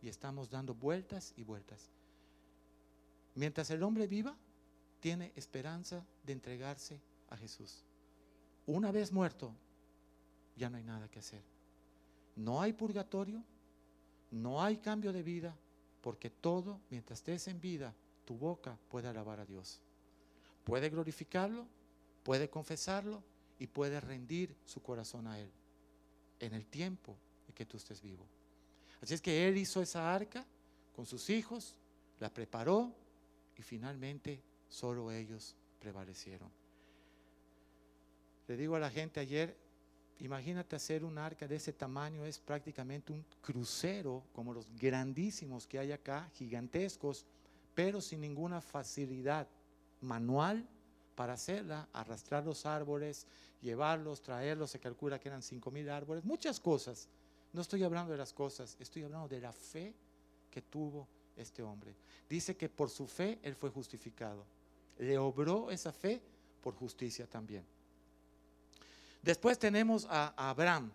Y 0.00 0.08
estamos 0.08 0.48
dando 0.48 0.74
vueltas 0.74 1.34
y 1.36 1.42
vueltas. 1.42 1.90
Mientras 3.34 3.68
el 3.68 3.82
hombre 3.82 4.06
viva, 4.06 4.34
tiene 4.98 5.30
esperanza 5.36 6.02
de 6.24 6.32
entregarse 6.32 6.98
a 7.28 7.36
Jesús. 7.36 7.82
Una 8.66 8.90
vez 8.90 9.12
muerto, 9.12 9.52
ya 10.56 10.70
no 10.70 10.78
hay 10.78 10.84
nada 10.84 11.06
que 11.10 11.18
hacer. 11.18 11.42
No 12.34 12.62
hay 12.62 12.72
purgatorio, 12.72 13.44
no 14.30 14.62
hay 14.62 14.78
cambio 14.78 15.12
de 15.12 15.22
vida, 15.22 15.54
porque 16.00 16.30
todo, 16.30 16.80
mientras 16.88 17.18
estés 17.18 17.46
en 17.48 17.60
vida, 17.60 17.94
tu 18.24 18.34
boca 18.36 18.78
puede 18.88 19.08
alabar 19.08 19.40
a 19.40 19.46
Dios. 19.46 19.80
Puede 20.64 20.88
glorificarlo, 20.88 21.66
puede 22.22 22.48
confesarlo 22.48 23.22
y 23.58 23.66
puede 23.66 24.00
rendir 24.00 24.56
su 24.64 24.82
corazón 24.82 25.26
a 25.26 25.38
Él 25.38 25.50
en 26.40 26.54
el 26.54 26.66
tiempo 26.66 27.16
en 27.48 27.54
que 27.54 27.66
tú 27.66 27.76
estés 27.76 28.00
vivo. 28.00 28.26
Así 29.00 29.14
es 29.14 29.20
que 29.20 29.46
Él 29.46 29.56
hizo 29.56 29.82
esa 29.82 30.14
arca 30.14 30.44
con 30.94 31.06
sus 31.06 31.28
hijos, 31.30 31.74
la 32.20 32.30
preparó 32.32 32.92
y 33.56 33.62
finalmente 33.62 34.42
solo 34.68 35.10
ellos 35.10 35.54
prevalecieron. 35.78 36.50
Le 38.48 38.56
digo 38.56 38.76
a 38.76 38.80
la 38.80 38.90
gente 38.90 39.20
ayer, 39.20 39.56
imagínate 40.18 40.76
hacer 40.76 41.04
un 41.04 41.18
arca 41.18 41.46
de 41.48 41.56
ese 41.56 41.72
tamaño, 41.72 42.24
es 42.24 42.38
prácticamente 42.38 43.12
un 43.12 43.24
crucero 43.40 44.22
como 44.32 44.52
los 44.52 44.68
grandísimos 44.76 45.66
que 45.66 45.78
hay 45.78 45.92
acá, 45.92 46.30
gigantescos, 46.34 47.24
pero 47.74 48.00
sin 48.00 48.20
ninguna 48.20 48.60
facilidad 48.60 49.48
manual 50.00 50.66
para 51.14 51.34
hacerla, 51.34 51.88
arrastrar 51.92 52.44
los 52.44 52.66
árboles, 52.66 53.26
llevarlos, 53.60 54.22
traerlos, 54.22 54.70
se 54.70 54.80
calcula 54.80 55.18
que 55.18 55.28
eran 55.28 55.42
cinco 55.42 55.70
mil 55.70 55.88
árboles, 55.90 56.24
muchas 56.24 56.60
cosas. 56.60 57.08
No 57.52 57.60
estoy 57.60 57.84
hablando 57.84 58.12
de 58.12 58.18
las 58.18 58.32
cosas, 58.32 58.76
estoy 58.80 59.04
hablando 59.04 59.28
de 59.28 59.40
la 59.40 59.52
fe 59.52 59.94
que 60.50 60.62
tuvo 60.62 61.06
este 61.36 61.62
hombre. 61.62 61.94
Dice 62.28 62.56
que 62.56 62.68
por 62.68 62.90
su 62.90 63.06
fe 63.06 63.38
él 63.42 63.54
fue 63.54 63.70
justificado. 63.70 64.44
Le 64.98 65.18
obró 65.18 65.70
esa 65.70 65.92
fe 65.92 66.20
por 66.60 66.74
justicia 66.74 67.26
también. 67.26 67.64
Después 69.22 69.58
tenemos 69.58 70.06
a, 70.10 70.34
Abraham. 70.50 70.90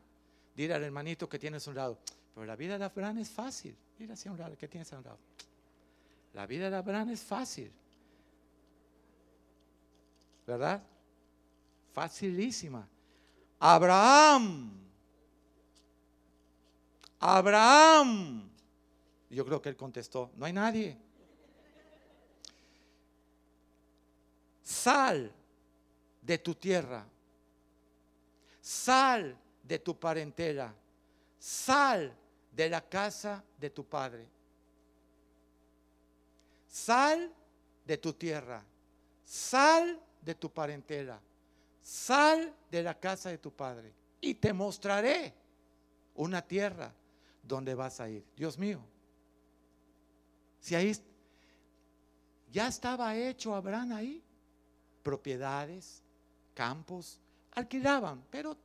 Dile 0.56 0.74
al 0.74 0.84
hermanito 0.84 1.28
que 1.28 1.40
tienes 1.40 1.66
a 1.68 1.70
un 1.72 1.76
lado, 1.78 1.98
pero 2.34 2.46
la 2.46 2.56
vida 2.56 2.78
de 2.78 2.86
Abraham 2.86 3.20
es 3.20 3.30
fácil. 3.30 3.76
Mira 3.98 4.14
hacia 4.14 4.32
un 4.32 4.38
lado, 4.38 4.58
¿qué 4.58 4.68
tienes 4.68 4.92
a 4.94 4.98
un 4.98 5.04
lado? 5.04 5.18
La 6.34 6.46
vida 6.46 6.70
de 6.70 6.76
Abraham 6.76 7.10
es 7.10 7.22
fácil. 7.22 7.72
¿Verdad? 10.46 10.82
Facilísima. 11.94 12.88
Abraham. 13.60 14.72
Abraham. 17.20 18.50
Yo 19.30 19.46
creo 19.46 19.62
que 19.62 19.70
él 19.70 19.76
contestó, 19.76 20.32
no 20.36 20.46
hay 20.46 20.54
nadie. 20.54 20.98
Sal 24.64 25.32
de 26.22 26.38
tu 26.38 26.56
tierra 26.56 27.06
Sal 28.70 29.36
de 29.64 29.80
tu 29.80 29.98
parentela. 29.98 30.72
Sal 31.40 32.16
de 32.52 32.70
la 32.70 32.82
casa 32.82 33.44
de 33.58 33.72
tu 33.72 33.84
padre. 33.84 34.30
Sal 36.80 37.34
de 37.86 37.98
tu 37.98 38.14
tierra. 38.14 38.64
Sal 39.26 40.00
de 40.22 40.34
tu 40.36 40.50
parentela. 40.50 41.20
Sal 41.82 42.54
de 42.72 42.84
la 42.84 42.98
casa 42.98 43.30
de 43.30 43.38
tu 43.38 43.52
padre. 43.52 43.94
Y 44.22 44.36
te 44.36 44.54
mostraré 44.54 45.34
una 46.16 46.42
tierra 46.42 46.94
donde 47.44 47.76
vas 47.76 48.00
a 48.00 48.10
ir. 48.10 48.24
Dios 48.36 48.58
mío. 48.58 48.80
Si 50.62 50.74
ahí 50.74 50.96
ya 52.52 52.68
estaba 52.68 53.16
hecho 53.16 53.54
Abraham 53.54 53.92
ahí, 53.92 54.24
propiedades, 55.04 56.02
campos, 56.54 57.20
alquilaban, 57.52 58.24
pero 58.30 58.58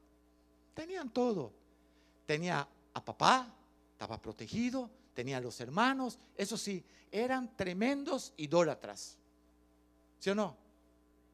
tenían 0.73 1.11
todo. 1.11 1.53
Tenía 2.27 2.67
a 2.95 3.05
papá, 3.05 3.53
estaba 3.93 4.21
protegido, 4.23 4.89
tenía 5.15 5.41
los 5.41 5.61
hermanos, 5.61 6.19
eso 6.37 6.57
sí, 6.57 6.85
eran 7.11 7.57
tremendos 7.57 8.35
idólatras. 8.37 9.17
¿Sí 10.19 10.31
o 10.31 10.35
no? 10.35 10.57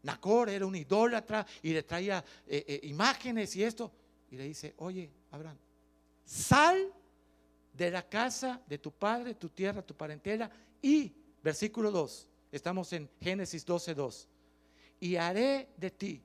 Nacor 0.02 0.48
era 0.48 0.66
un 0.66 0.76
idólatra 0.76 1.46
y 1.62 1.72
le 1.72 1.82
traía 1.82 2.24
eh, 2.46 2.64
eh, 2.66 2.80
imágenes 2.84 3.54
y 3.56 3.64
esto. 3.64 3.90
Y 4.30 4.36
le 4.36 4.44
dice, 4.44 4.74
oye, 4.78 5.10
Abraham, 5.30 5.56
sal 6.24 6.92
de 7.72 7.90
la 7.90 8.08
casa 8.08 8.62
de 8.66 8.78
tu 8.78 8.92
padre, 8.92 9.34
tu 9.34 9.48
tierra, 9.48 9.82
tu 9.82 9.94
parentela. 9.94 10.50
Y, 10.82 11.12
versículo 11.42 11.90
2, 11.90 12.28
estamos 12.52 12.92
en 12.92 13.08
Génesis 13.20 13.64
12, 13.64 13.94
2. 13.94 14.28
Y 15.00 15.16
haré 15.16 15.70
de 15.76 15.90
ti 15.90 16.22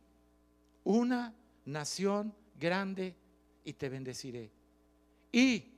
una 0.83 1.33
nación 1.65 2.33
grande 2.59 3.15
y 3.63 3.73
te 3.73 3.89
bendeciré. 3.89 4.51
Y 5.31 5.74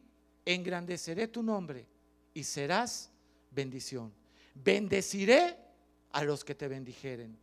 engrandeceré 0.54 1.28
tu 1.28 1.44
nombre 1.44 1.86
y 2.34 2.44
serás 2.44 3.12
bendición. 3.52 4.14
Bendeciré 4.56 5.58
a 6.12 6.24
los 6.24 6.44
que 6.44 6.56
te 6.56 6.68
bendijeren 6.68 7.38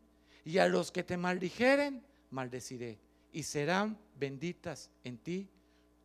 y 0.45 0.59
a 0.59 0.69
los 0.69 0.91
que 0.91 1.05
te 1.05 1.17
maldijeren, 1.17 2.03
maldeciré. 2.31 2.99
Y 3.33 3.43
serán 3.43 3.99
benditas 4.19 4.91
en 5.03 5.19
ti 5.19 5.49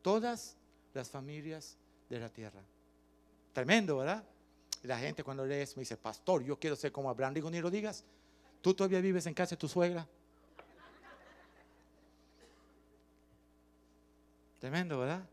todas 0.01 0.55
las 0.93 1.09
familias 1.09 1.77
de 2.09 2.19
la 2.19 2.29
tierra. 2.29 2.61
Tremendo, 3.53 3.97
¿verdad? 3.97 4.23
la 4.83 4.97
gente 4.97 5.23
cuando 5.23 5.45
lees 5.45 5.75
me 5.75 5.81
dice, 5.81 5.97
pastor, 5.97 6.43
yo 6.43 6.57
quiero 6.57 6.75
ser 6.75 6.91
como 6.91 7.09
Abraham. 7.09 7.33
Digo, 7.33 7.49
ni 7.49 7.59
lo 7.59 7.69
digas. 7.69 8.03
Tú 8.61 8.73
todavía 8.73 9.01
vives 9.01 9.25
en 9.25 9.33
casa 9.33 9.51
de 9.51 9.57
tu 9.57 9.67
suegra. 9.67 10.07
Tremendo, 14.59 14.99
¿verdad? 14.99 15.23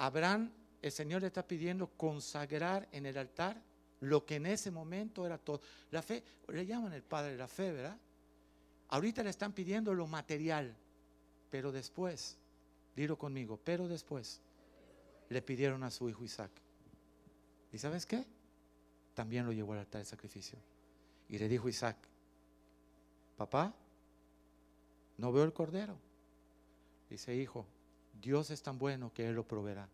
Abraham, 0.00 0.50
el 0.80 0.92
Señor 0.92 1.20
le 1.20 1.26
está 1.26 1.46
pidiendo 1.46 1.88
consagrar 1.88 2.88
en 2.90 3.04
el 3.04 3.18
altar 3.18 3.60
lo 4.00 4.24
que 4.24 4.36
en 4.36 4.46
ese 4.46 4.70
momento 4.70 5.26
era 5.26 5.36
todo. 5.36 5.60
La 5.90 6.00
fe, 6.00 6.24
le 6.48 6.64
llaman 6.64 6.94
el 6.94 7.02
padre 7.02 7.32
de 7.32 7.36
la 7.36 7.48
fe, 7.48 7.70
¿verdad? 7.70 7.98
Ahorita 8.88 9.22
le 9.22 9.30
están 9.30 9.52
pidiendo 9.52 9.92
lo 9.92 10.06
material, 10.06 10.74
pero 11.50 11.70
después, 11.70 12.38
dilo 12.96 13.18
conmigo, 13.18 13.60
pero 13.62 13.88
después 13.88 14.40
le 15.28 15.42
pidieron 15.42 15.82
a 15.82 15.90
su 15.90 16.08
hijo 16.08 16.24
Isaac. 16.24 16.50
¿Y 17.70 17.78
sabes 17.78 18.06
qué? 18.06 18.24
También 19.14 19.44
lo 19.44 19.52
llevó 19.52 19.74
al 19.74 19.80
altar 19.80 20.00
de 20.00 20.06
sacrificio. 20.06 20.58
Y 21.28 21.38
le 21.38 21.46
dijo 21.46 21.68
Isaac, 21.68 21.96
papá, 23.36 23.74
no 25.18 25.30
veo 25.30 25.44
el 25.44 25.52
cordero 25.52 25.98
Dice, 27.10 27.34
hijo, 27.34 27.66
Dios 28.20 28.50
es 28.50 28.62
tan 28.62 28.78
bueno 28.78 29.12
que 29.12 29.26
Él 29.26 29.34
lo 29.34 29.44
proveerá. 29.46 29.88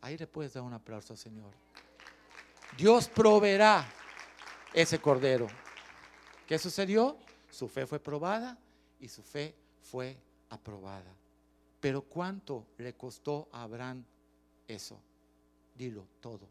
Ahí 0.00 0.16
le 0.16 0.26
puedes 0.26 0.54
dar 0.54 0.62
un 0.62 0.72
aplauso 0.72 1.16
Señor. 1.16 1.52
Dios 2.76 3.08
proveerá 3.08 3.86
ese 4.72 4.98
cordero. 5.00 5.46
¿Qué 6.46 6.58
sucedió? 6.58 7.18
Su 7.50 7.68
fe 7.68 7.86
fue 7.86 7.98
probada 7.98 8.58
y 8.98 9.08
su 9.08 9.22
fe 9.22 9.54
fue 9.82 10.16
aprobada. 10.48 11.12
Pero 11.80 12.02
¿cuánto 12.02 12.66
le 12.78 12.94
costó 12.94 13.48
a 13.52 13.62
Abraham 13.62 14.04
eso? 14.68 15.00
Dilo, 15.74 16.06
todo. 16.20 16.48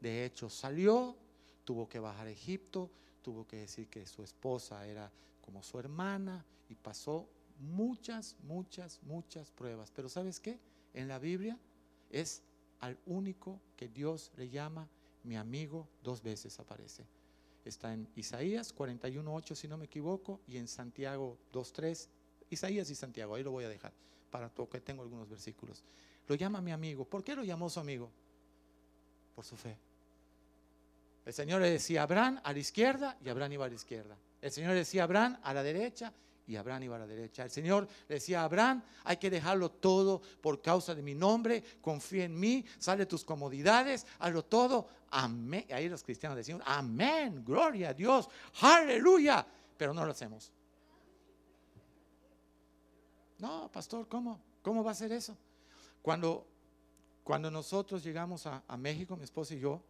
De 0.00 0.24
hecho, 0.24 0.48
salió, 0.48 1.16
tuvo 1.64 1.88
que 1.88 1.98
bajar 1.98 2.26
a 2.26 2.30
Egipto, 2.30 2.90
tuvo 3.22 3.46
que 3.46 3.56
decir 3.58 3.88
que 3.88 4.06
su 4.06 4.22
esposa 4.22 4.86
era 4.86 5.10
como 5.40 5.62
su 5.62 5.78
hermana 5.78 6.44
y 6.68 6.74
pasó 6.74 7.28
muchas, 7.60 8.36
muchas, 8.42 9.00
muchas 9.02 9.50
pruebas. 9.52 9.92
Pero 9.94 10.08
¿sabes 10.08 10.40
qué? 10.40 10.58
En 10.94 11.08
la 11.08 11.18
Biblia 11.18 11.58
es 12.10 12.42
al 12.80 12.98
único 13.06 13.60
que 13.76 13.88
Dios 13.88 14.32
le 14.36 14.48
llama 14.48 14.88
mi 15.22 15.36
amigo, 15.36 15.86
dos 16.02 16.22
veces 16.22 16.58
aparece. 16.58 17.04
Está 17.64 17.92
en 17.92 18.08
Isaías 18.16 18.74
41.8, 18.74 19.54
si 19.54 19.68
no 19.68 19.76
me 19.76 19.84
equivoco, 19.84 20.40
y 20.48 20.56
en 20.56 20.66
Santiago 20.66 21.36
2.3. 21.52 22.08
Isaías 22.48 22.90
y 22.90 22.94
Santiago, 22.94 23.34
ahí 23.34 23.42
lo 23.42 23.50
voy 23.50 23.64
a 23.64 23.68
dejar, 23.68 23.92
para 24.30 24.50
que 24.50 24.80
tengo 24.80 25.02
algunos 25.02 25.28
versículos. 25.28 25.84
Lo 26.26 26.34
llama 26.34 26.60
mi 26.60 26.72
amigo. 26.72 27.04
¿Por 27.04 27.22
qué 27.22 27.36
lo 27.36 27.44
llamó 27.44 27.68
su 27.68 27.80
amigo? 27.80 28.10
Por 29.34 29.44
su 29.44 29.56
fe. 29.56 29.76
El 31.26 31.34
Señor 31.34 31.60
le 31.60 31.70
decía 31.70 32.00
a 32.00 32.04
Abraham 32.04 32.40
a 32.42 32.52
la 32.52 32.58
izquierda 32.58 33.18
y 33.22 33.28
Abraham 33.28 33.52
iba 33.52 33.66
a 33.66 33.68
la 33.68 33.74
izquierda. 33.74 34.16
El 34.40 34.50
Señor 34.50 34.70
le 34.70 34.78
decía 34.78 35.04
Abraham 35.04 35.38
a 35.42 35.52
la 35.52 35.62
derecha 35.62 36.12
y 36.50 36.56
Abraham 36.56 36.82
iba 36.82 36.96
a 36.96 36.98
la 36.98 37.06
derecha. 37.06 37.44
El 37.44 37.50
Señor 37.50 37.86
le 38.08 38.16
decía 38.16 38.40
a 38.40 38.44
Abraham, 38.44 38.82
hay 39.04 39.18
que 39.18 39.30
dejarlo 39.30 39.70
todo 39.70 40.20
por 40.40 40.60
causa 40.60 40.96
de 40.96 41.02
mi 41.02 41.14
nombre, 41.14 41.62
confía 41.80 42.24
en 42.24 42.38
mí, 42.38 42.64
sale 42.76 43.06
tus 43.06 43.24
comodidades, 43.24 44.04
hazlo 44.18 44.44
todo. 44.44 44.88
Amén. 45.10 45.64
Ahí 45.70 45.88
los 45.88 46.02
cristianos 46.02 46.36
decían, 46.36 46.60
amén, 46.66 47.44
gloria 47.44 47.90
a 47.90 47.94
Dios, 47.94 48.28
aleluya. 48.62 49.46
Pero 49.76 49.94
no 49.94 50.04
lo 50.04 50.10
hacemos. 50.10 50.50
No, 53.38 53.70
pastor, 53.70 54.08
¿cómo? 54.08 54.40
¿Cómo 54.60 54.82
va 54.82 54.90
a 54.90 54.94
ser 54.94 55.12
eso? 55.12 55.36
Cuando, 56.02 56.44
cuando 57.22 57.48
nosotros 57.48 58.02
llegamos 58.02 58.44
a, 58.46 58.64
a 58.66 58.76
México, 58.76 59.16
mi 59.16 59.22
esposa 59.22 59.54
y 59.54 59.60
yo, 59.60 59.80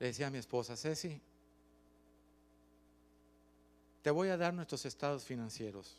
le 0.00 0.06
decía 0.06 0.26
a 0.26 0.30
mi 0.30 0.38
esposa, 0.38 0.76
Ceci, 0.76 1.22
te 4.02 4.10
voy 4.10 4.28
a 4.28 4.36
dar 4.36 4.52
nuestros 4.52 4.84
estados 4.84 5.24
financieros, 5.24 5.96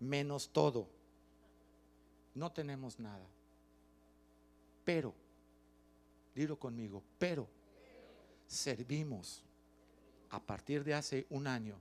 menos 0.00 0.48
todo. 0.48 0.88
No 2.34 2.50
tenemos 2.50 2.98
nada. 2.98 3.24
Pero, 4.84 5.14
dilo 6.34 6.58
conmigo, 6.58 7.02
pero 7.18 7.48
servimos 8.46 9.42
a 10.30 10.40
partir 10.40 10.82
de 10.82 10.94
hace 10.94 11.26
un 11.30 11.46
año 11.46 11.80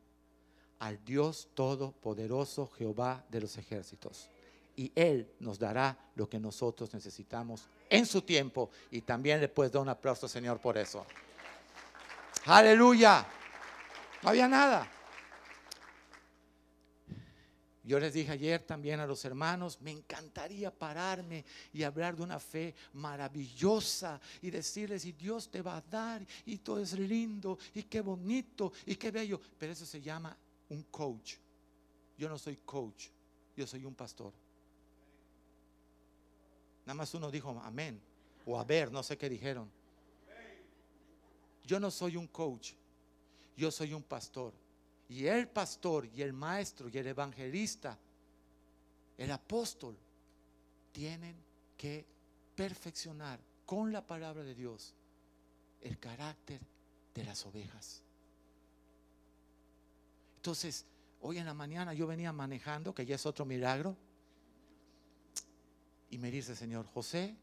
al 0.79 1.03
Dios 1.03 1.49
Todopoderoso 1.55 2.67
Jehová 2.77 3.25
de 3.29 3.41
los 3.41 3.57
ejércitos. 3.57 4.29
Y 4.75 4.91
Él 4.95 5.31
nos 5.39 5.57
dará 5.57 5.97
lo 6.15 6.29
que 6.29 6.39
nosotros 6.39 6.93
necesitamos 6.93 7.67
en 7.89 8.05
su 8.05 8.21
tiempo. 8.21 8.69
Y 8.91 9.01
también 9.01 9.39
le 9.39 9.49
puedes 9.49 9.71
dar 9.71 9.81
un 9.81 9.89
aplauso, 9.89 10.27
Señor, 10.27 10.59
por 10.59 10.77
eso. 10.77 11.05
Aleluya. 12.45 13.25
No 14.23 14.29
había 14.29 14.47
nada. 14.47 14.89
Yo 17.85 17.99
les 17.99 18.13
dije 18.13 18.31
ayer 18.31 18.63
también 18.63 19.01
a 19.01 19.05
los 19.05 19.25
hermanos, 19.25 19.81
me 19.81 19.91
encantaría 19.91 20.71
pararme 20.71 21.43
y 21.73 21.83
hablar 21.83 22.15
de 22.15 22.23
una 22.23 22.39
fe 22.39 22.73
maravillosa 22.93 24.21
y 24.41 24.49
decirles, 24.49 25.03
y 25.03 25.11
Dios 25.11 25.51
te 25.51 25.61
va 25.61 25.75
a 25.75 25.81
dar, 25.81 26.25
y 26.45 26.59
todo 26.59 26.79
es 26.79 26.93
lindo, 26.93 27.59
y 27.73 27.83
qué 27.83 27.99
bonito, 27.99 28.71
y 28.85 28.95
qué 28.95 29.11
bello. 29.11 29.41
Pero 29.59 29.73
eso 29.73 29.85
se 29.85 30.01
llama 30.01 30.35
un 30.69 30.83
coach. 30.83 31.35
Yo 32.17 32.29
no 32.29 32.37
soy 32.37 32.55
coach, 32.63 33.07
yo 33.57 33.67
soy 33.67 33.83
un 33.83 33.93
pastor. 33.93 34.31
Nada 36.85 36.95
más 36.95 37.13
uno 37.13 37.29
dijo 37.29 37.61
amén, 37.65 38.01
o 38.45 38.57
a 38.57 38.63
ver, 38.63 38.89
no 38.93 39.03
sé 39.03 39.17
qué 39.17 39.27
dijeron. 39.27 39.69
Yo 41.65 41.81
no 41.81 41.91
soy 41.91 42.15
un 42.15 42.27
coach, 42.27 42.73
yo 43.55 43.71
soy 43.71 43.93
un 43.93 44.03
pastor. 44.03 44.53
Y 45.09 45.27
el 45.27 45.47
pastor 45.47 46.07
y 46.13 46.21
el 46.21 46.33
maestro 46.33 46.89
y 46.89 46.97
el 46.97 47.07
evangelista, 47.07 47.97
el 49.17 49.31
apóstol, 49.31 49.97
tienen 50.91 51.35
que 51.77 52.05
perfeccionar 52.55 53.39
con 53.65 53.91
la 53.91 54.05
palabra 54.05 54.43
de 54.43 54.55
Dios 54.55 54.93
el 55.81 55.99
carácter 55.99 56.61
de 57.13 57.23
las 57.23 57.45
ovejas. 57.45 58.01
Entonces, 60.37 60.85
hoy 61.21 61.37
en 61.37 61.45
la 61.45 61.53
mañana 61.53 61.93
yo 61.93 62.07
venía 62.07 62.31
manejando, 62.31 62.93
que 62.93 63.05
ya 63.05 63.15
es 63.15 63.25
otro 63.25 63.45
milagro, 63.45 63.95
y 66.09 66.17
me 66.17 66.31
dice, 66.31 66.55
Señor, 66.55 66.85
José, 66.87 67.35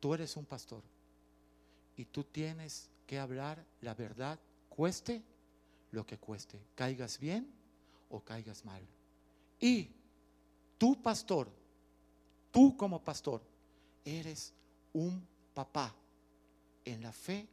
tú 0.00 0.14
eres 0.14 0.36
un 0.36 0.44
pastor 0.44 0.82
y 1.96 2.04
tú 2.04 2.22
tienes 2.22 2.88
que 3.06 3.18
hablar 3.18 3.64
la 3.80 3.94
verdad 3.94 4.38
cueste 4.68 5.24
lo 5.90 6.06
que 6.06 6.18
cueste, 6.18 6.60
caigas 6.74 7.18
bien 7.18 7.50
o 8.10 8.20
caigas 8.20 8.64
mal. 8.64 8.82
Y 9.60 9.90
tú, 10.76 11.00
pastor, 11.00 11.48
tú 12.50 12.76
como 12.76 13.02
pastor, 13.02 13.42
eres 14.04 14.52
un 14.92 15.26
papá 15.54 15.94
en 16.84 17.02
la 17.02 17.12
fe 17.12 17.46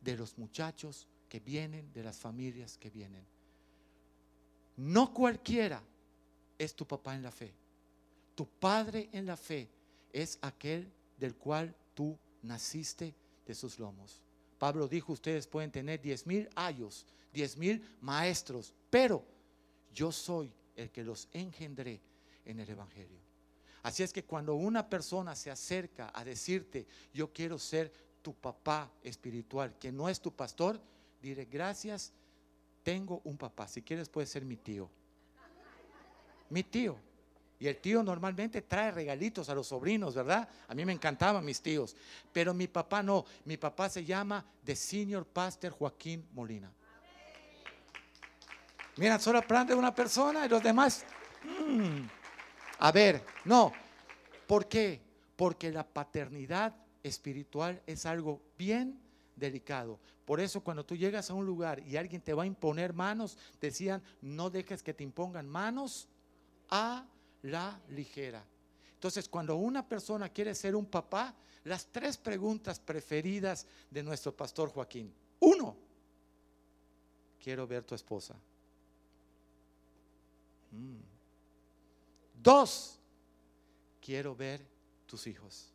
de 0.00 0.16
los 0.16 0.36
muchachos 0.36 1.06
que 1.28 1.40
vienen, 1.40 1.92
de 1.92 2.02
las 2.02 2.18
familias 2.18 2.76
que 2.76 2.90
vienen. 2.90 3.24
No 4.76 5.14
cualquiera 5.14 5.82
es 6.58 6.74
tu 6.74 6.86
papá 6.86 7.14
en 7.14 7.22
la 7.22 7.30
fe. 7.30 7.52
Tu 8.34 8.46
padre 8.46 9.08
en 9.12 9.26
la 9.26 9.36
fe 9.36 9.68
es 10.12 10.38
aquel 10.42 10.90
del 11.18 11.36
cual 11.36 11.74
tú 11.94 12.18
naciste 12.42 13.14
de 13.46 13.54
sus 13.54 13.78
lomos. 13.78 14.20
Pablo 14.58 14.88
dijo, 14.88 15.12
ustedes 15.12 15.46
pueden 15.46 15.70
tener 15.70 16.00
diez 16.00 16.26
mil 16.26 16.48
ayos, 16.54 17.06
diez 17.32 17.56
mil 17.56 17.84
maestros, 18.00 18.72
pero 18.90 19.24
yo 19.92 20.12
soy 20.12 20.52
el 20.76 20.90
que 20.90 21.04
los 21.04 21.28
engendré 21.32 22.00
en 22.44 22.60
el 22.60 22.68
Evangelio. 22.68 23.18
Así 23.82 24.02
es 24.02 24.12
que 24.12 24.24
cuando 24.24 24.54
una 24.54 24.88
persona 24.88 25.36
se 25.36 25.50
acerca 25.50 26.10
a 26.14 26.24
decirte, 26.24 26.86
yo 27.12 27.32
quiero 27.32 27.58
ser 27.58 27.92
tu 28.22 28.32
papá 28.32 28.90
espiritual, 29.02 29.78
que 29.78 29.92
no 29.92 30.08
es 30.08 30.20
tu 30.20 30.32
pastor, 30.32 30.80
diré, 31.20 31.44
gracias, 31.44 32.12
tengo 32.82 33.20
un 33.24 33.36
papá. 33.36 33.68
Si 33.68 33.82
quieres 33.82 34.08
puede 34.08 34.26
ser 34.26 34.44
mi 34.44 34.56
tío. 34.56 34.88
Mi 36.48 36.62
tío. 36.62 36.96
Y 37.64 37.66
el 37.66 37.78
tío 37.78 38.02
normalmente 38.02 38.60
trae 38.60 38.90
regalitos 38.90 39.48
a 39.48 39.54
los 39.54 39.68
sobrinos, 39.68 40.14
¿verdad? 40.14 40.46
A 40.68 40.74
mí 40.74 40.84
me 40.84 40.92
encantaban 40.92 41.42
mis 41.42 41.62
tíos. 41.62 41.96
Pero 42.30 42.52
mi 42.52 42.68
papá 42.68 43.02
no. 43.02 43.24
Mi 43.46 43.56
papá 43.56 43.88
se 43.88 44.04
llama 44.04 44.44
The 44.62 44.76
Senior 44.76 45.24
Pastor 45.24 45.72
Joaquín 45.72 46.28
Molina. 46.34 46.70
Mira, 48.98 49.18
solo 49.18 49.38
aprende 49.38 49.74
una 49.74 49.94
persona 49.94 50.44
y 50.44 50.48
los 50.50 50.62
demás. 50.62 51.06
Mm. 51.66 52.00
A 52.80 52.92
ver, 52.92 53.24
no. 53.46 53.72
¿Por 54.46 54.68
qué? 54.68 55.00
Porque 55.34 55.72
la 55.72 55.86
paternidad 55.86 56.76
espiritual 57.02 57.80
es 57.86 58.04
algo 58.04 58.42
bien 58.58 59.00
delicado. 59.36 59.98
Por 60.26 60.38
eso 60.38 60.60
cuando 60.60 60.84
tú 60.84 60.96
llegas 60.96 61.30
a 61.30 61.34
un 61.34 61.46
lugar 61.46 61.80
y 61.86 61.96
alguien 61.96 62.20
te 62.20 62.34
va 62.34 62.42
a 62.42 62.46
imponer 62.46 62.92
manos, 62.92 63.38
decían, 63.58 64.02
no 64.20 64.50
dejes 64.50 64.82
que 64.82 64.92
te 64.92 65.02
impongan 65.02 65.48
manos 65.48 66.08
a 66.68 67.06
la 67.44 67.78
ligera. 67.90 68.44
Entonces, 68.94 69.28
cuando 69.28 69.56
una 69.56 69.86
persona 69.86 70.28
quiere 70.28 70.54
ser 70.54 70.74
un 70.74 70.86
papá, 70.86 71.34
las 71.64 71.86
tres 71.86 72.16
preguntas 72.16 72.78
preferidas 72.78 73.66
de 73.90 74.02
nuestro 74.02 74.34
pastor 74.34 74.70
Joaquín. 74.70 75.12
Uno, 75.40 75.76
quiero 77.42 77.66
ver 77.66 77.84
tu 77.84 77.94
esposa. 77.94 78.34
Mm. 80.70 81.00
Dos, 82.42 82.98
quiero 84.00 84.34
ver 84.34 84.66
tus 85.06 85.26
hijos. 85.26 85.70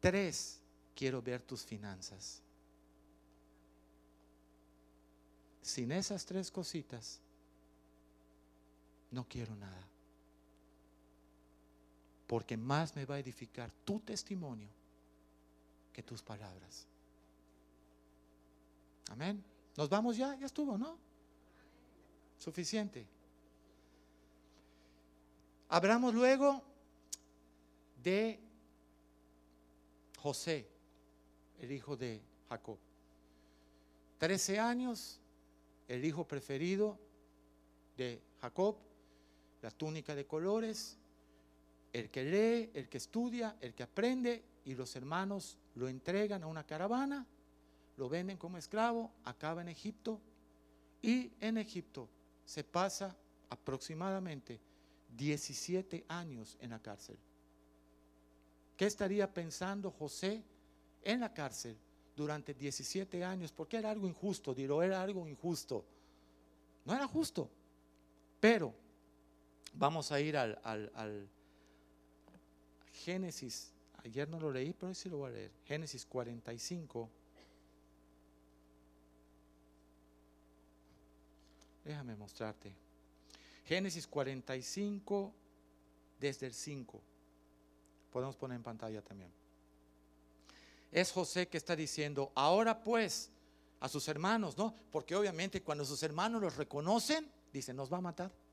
Tres, 0.00 0.60
quiero 0.94 1.22
ver 1.22 1.40
tus 1.42 1.64
finanzas. 1.64 2.42
Sin 5.62 5.92
esas 5.92 6.24
tres 6.24 6.50
cositas, 6.50 7.20
no 9.10 9.26
quiero 9.28 9.54
nada. 9.56 9.88
Porque 12.26 12.56
más 12.56 12.96
me 12.96 13.04
va 13.04 13.16
a 13.16 13.18
edificar 13.20 13.70
tu 13.84 14.00
testimonio 14.00 14.68
que 15.92 16.02
tus 16.02 16.22
palabras. 16.22 16.86
Amén. 19.10 19.42
Nos 19.76 19.88
vamos 19.88 20.16
ya, 20.16 20.34
ya 20.36 20.46
estuvo, 20.46 20.76
¿no? 20.76 20.98
Suficiente. 22.38 23.06
Hablamos 25.68 26.14
luego 26.14 26.62
de 28.02 28.40
José, 30.18 30.66
el 31.60 31.72
hijo 31.72 31.96
de 31.96 32.20
Jacob. 32.48 32.78
Trece 34.18 34.58
años, 34.58 35.20
el 35.88 36.04
hijo 36.04 36.26
preferido 36.26 36.98
de 37.96 38.20
Jacob, 38.40 38.76
la 39.62 39.70
túnica 39.70 40.14
de 40.14 40.26
colores, 40.26 40.98
el 41.92 42.10
que 42.10 42.24
lee, 42.24 42.70
el 42.74 42.88
que 42.88 42.98
estudia, 42.98 43.56
el 43.60 43.74
que 43.74 43.82
aprende, 43.82 44.44
y 44.64 44.74
los 44.74 44.96
hermanos 44.96 45.58
lo 45.74 45.88
entregan 45.88 46.42
a 46.42 46.46
una 46.46 46.66
caravana, 46.66 47.26
lo 47.96 48.08
venden 48.08 48.36
como 48.36 48.58
esclavo, 48.58 49.12
acaba 49.24 49.62
en 49.62 49.68
Egipto, 49.68 50.20
y 51.02 51.30
en 51.40 51.56
Egipto 51.56 52.08
se 52.44 52.64
pasa 52.64 53.16
aproximadamente 53.48 54.60
17 55.16 56.04
años 56.08 56.56
en 56.60 56.70
la 56.70 56.80
cárcel. 56.80 57.16
¿Qué 58.76 58.86
estaría 58.86 59.32
pensando 59.32 59.90
José 59.90 60.42
en 61.02 61.20
la 61.20 61.32
cárcel 61.32 61.76
durante 62.14 62.52
17 62.52 63.24
años? 63.24 63.52
Porque 63.52 63.78
era 63.78 63.90
algo 63.90 64.06
injusto, 64.06 64.54
diró, 64.54 64.82
era 64.82 65.00
algo 65.00 65.26
injusto. 65.26 65.84
No 66.84 66.94
era 66.94 67.06
justo, 67.06 67.48
pero 68.40 68.74
Vamos 69.78 70.10
a 70.10 70.20
ir 70.20 70.38
al, 70.38 70.58
al, 70.64 71.28
Génesis. 73.04 73.72
Ayer 74.04 74.26
no 74.28 74.40
lo 74.40 74.50
leí, 74.50 74.72
pero 74.72 74.88
hoy 74.88 74.94
sí 74.94 75.10
lo 75.10 75.18
voy 75.18 75.30
a 75.30 75.34
leer. 75.34 75.50
Génesis 75.66 76.06
45. 76.06 77.10
Déjame 81.84 82.16
mostrarte. 82.16 82.72
Génesis 83.66 84.06
45, 84.06 85.32
desde 86.18 86.46
el 86.46 86.54
5. 86.54 87.02
Podemos 88.10 88.34
poner 88.36 88.56
en 88.56 88.62
pantalla 88.62 89.02
también. 89.02 89.30
Es 90.90 91.12
José 91.12 91.48
que 91.48 91.58
está 91.58 91.76
diciendo, 91.76 92.32
ahora 92.34 92.82
pues, 92.82 93.30
a 93.80 93.88
sus 93.88 94.08
hermanos, 94.08 94.56
¿no? 94.56 94.74
Porque 94.90 95.14
obviamente 95.14 95.62
cuando 95.62 95.84
sus 95.84 96.02
hermanos 96.02 96.40
los 96.40 96.56
reconocen, 96.56 97.30
dicen, 97.52 97.76
nos 97.76 97.92
va 97.92 97.98
a 97.98 98.00
matar. 98.00 98.45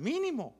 Mínimo, 0.00 0.56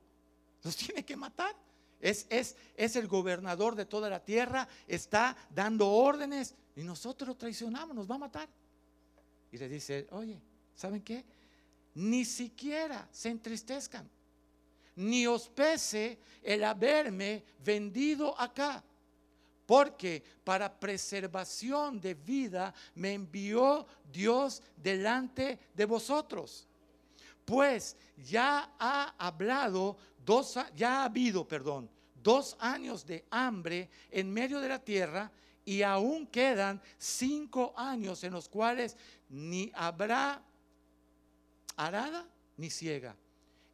los 0.63 0.75
tiene 0.77 1.03
que 1.03 1.15
matar. 1.15 1.55
Es, 1.99 2.25
es, 2.29 2.55
es 2.75 2.95
el 2.95 3.07
gobernador 3.07 3.75
de 3.75 3.85
toda 3.85 4.09
la 4.09 4.23
tierra, 4.23 4.67
está 4.87 5.35
dando 5.49 5.87
órdenes 5.89 6.55
y 6.75 6.83
nosotros 6.83 7.27
lo 7.27 7.35
traicionamos, 7.35 7.95
nos 7.95 8.09
va 8.09 8.15
a 8.15 8.19
matar. 8.19 8.49
Y 9.51 9.57
le 9.57 9.67
dice, 9.69 10.07
oye, 10.11 10.39
¿saben 10.75 11.01
qué? 11.01 11.23
Ni 11.93 12.25
siquiera 12.25 13.07
se 13.11 13.29
entristezcan, 13.29 14.09
ni 14.95 15.27
os 15.27 15.49
pese 15.49 16.19
el 16.41 16.63
haberme 16.63 17.43
vendido 17.63 18.39
acá, 18.39 18.83
porque 19.65 20.23
para 20.43 20.79
preservación 20.79 21.99
de 22.01 22.13
vida 22.15 22.73
me 22.95 23.13
envió 23.13 23.85
Dios 24.11 24.63
delante 24.75 25.59
de 25.73 25.85
vosotros. 25.85 26.67
Pues 27.51 27.97
ya 28.15 28.71
ha 28.79 29.13
hablado 29.17 29.97
dos, 30.23 30.57
ya 30.73 31.01
ha 31.01 31.03
habido, 31.03 31.45
perdón, 31.45 31.89
dos 32.23 32.55
años 32.61 33.05
de 33.05 33.25
hambre 33.29 33.89
en 34.09 34.31
medio 34.31 34.61
de 34.61 34.69
la 34.69 34.79
tierra 34.79 35.29
y 35.65 35.81
aún 35.81 36.27
quedan 36.27 36.81
cinco 36.97 37.73
años 37.75 38.23
en 38.23 38.31
los 38.31 38.47
cuales 38.47 38.95
ni 39.27 39.69
habrá 39.75 40.41
arada 41.75 42.25
ni 42.55 42.69
ciega. 42.69 43.17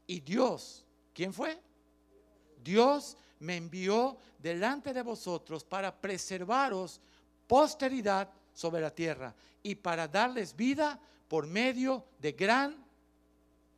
Y 0.07 0.21
Dios, 0.21 0.83
¿quién 1.13 1.31
fue? 1.31 1.61
Dios 2.63 3.15
me 3.37 3.57
envió 3.57 4.17
delante 4.39 4.91
de 4.91 5.03
vosotros 5.03 5.63
para 5.63 5.95
preservaros 5.95 6.99
posteridad 7.45 8.27
sobre 8.55 8.81
la 8.81 8.89
tierra 8.89 9.35
y 9.61 9.75
para 9.75 10.07
darles 10.07 10.55
vida 10.55 10.99
por 11.27 11.45
medio 11.45 12.03
de 12.17 12.31
gran 12.31 12.86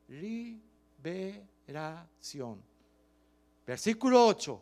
liberación. 0.09 2.61
Versículo 3.65 4.27
8. 4.27 4.61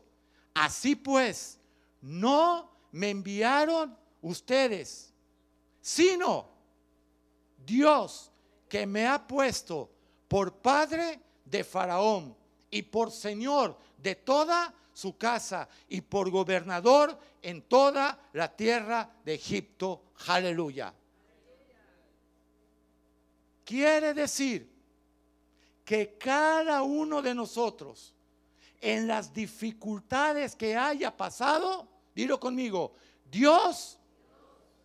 Así 0.54 0.96
pues, 0.96 1.60
no 2.02 2.70
me 2.92 3.10
enviaron 3.10 3.98
ustedes, 4.22 5.12
sino 5.82 6.48
Dios 7.66 8.32
que 8.68 8.86
me 8.86 9.08
ha 9.08 9.26
puesto 9.26 9.90
por 10.28 10.58
padre 10.58 11.22
de 11.46 11.64
Faraón 11.64 12.36
y 12.70 12.82
por 12.82 13.10
señor 13.12 13.78
de 13.98 14.16
toda 14.16 14.74
su 14.94 15.18
casa 15.18 15.70
y 15.88 16.02
por 16.02 16.30
gobernador 16.30 17.18
en 17.42 17.62
toda 17.62 18.30
la 18.34 18.54
tierra 18.54 19.10
de 19.24 19.36
Egipto. 19.36 20.12
Aleluya. 20.28 20.94
Quiere 23.64 24.14
decir 24.14 24.77
que 25.88 26.18
cada 26.18 26.82
uno 26.82 27.22
de 27.22 27.34
nosotros, 27.34 28.14
en 28.82 29.08
las 29.08 29.34
dificultades 29.34 30.54
que 30.54 30.76
haya 30.76 31.16
pasado, 31.16 31.88
dilo 32.14 32.42
conmigo, 32.42 32.92
Dios, 33.32 33.98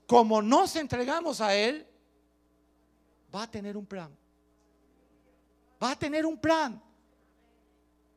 como 0.07 0.41
nos 0.41 0.77
entregamos 0.77 1.41
a 1.41 1.57
Él, 1.57 1.85
va 3.35 3.43
a 3.43 3.51
tener 3.51 3.77
un 3.77 3.85
plan. 3.85 4.17
Va 5.83 5.91
a 5.91 5.99
tener 5.99 6.25
un 6.25 6.39
plan. 6.39 6.81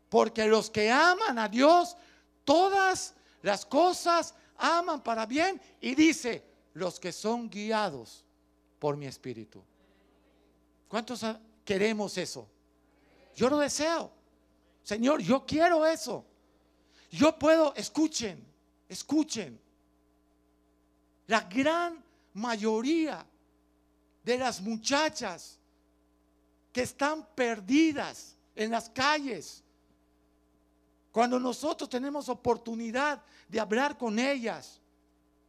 Porque 0.08 0.45
los 0.45 0.69
que 0.69 0.91
aman 0.91 1.39
a 1.39 1.50
Dios, 1.50 1.98
todas 2.43 3.15
las 3.41 3.65
cosas 3.65 4.36
aman 4.58 5.02
para 5.02 5.26
bien. 5.26 5.60
Y 5.82 5.95
dice, 5.95 6.45
los 6.76 7.00
que 7.00 7.12
son 7.12 7.50
guiados 7.50 8.24
por 8.78 8.95
mi 8.95 9.08
espíritu. 9.08 9.63
¿Cuántos 10.88 11.26
queremos 11.65 12.15
eso? 12.19 12.48
Yo 13.36 13.50
lo 13.50 13.60
deseo. 13.60 14.12
Señor, 14.84 15.21
yo 15.21 15.45
quiero 15.45 15.86
eso. 15.86 16.26
Yo 17.12 17.38
puedo, 17.38 17.74
escuchen, 17.76 18.43
escuchen. 18.88 19.60
La 21.28 21.41
gran 21.41 22.04
mayoría 22.34 23.26
de 24.24 24.38
las 24.38 24.62
muchachas 24.62 25.60
que 26.71 26.82
están 26.82 27.26
perdidas 27.36 28.36
en 28.56 28.71
las 28.71 28.89
calles. 28.89 29.63
Cuando 31.12 31.39
nosotros 31.39 31.89
tenemos 31.89 32.30
oportunidad 32.30 33.21
de 33.48 33.60
hablar 33.60 33.98
con 33.98 34.19
ellas, 34.19 34.80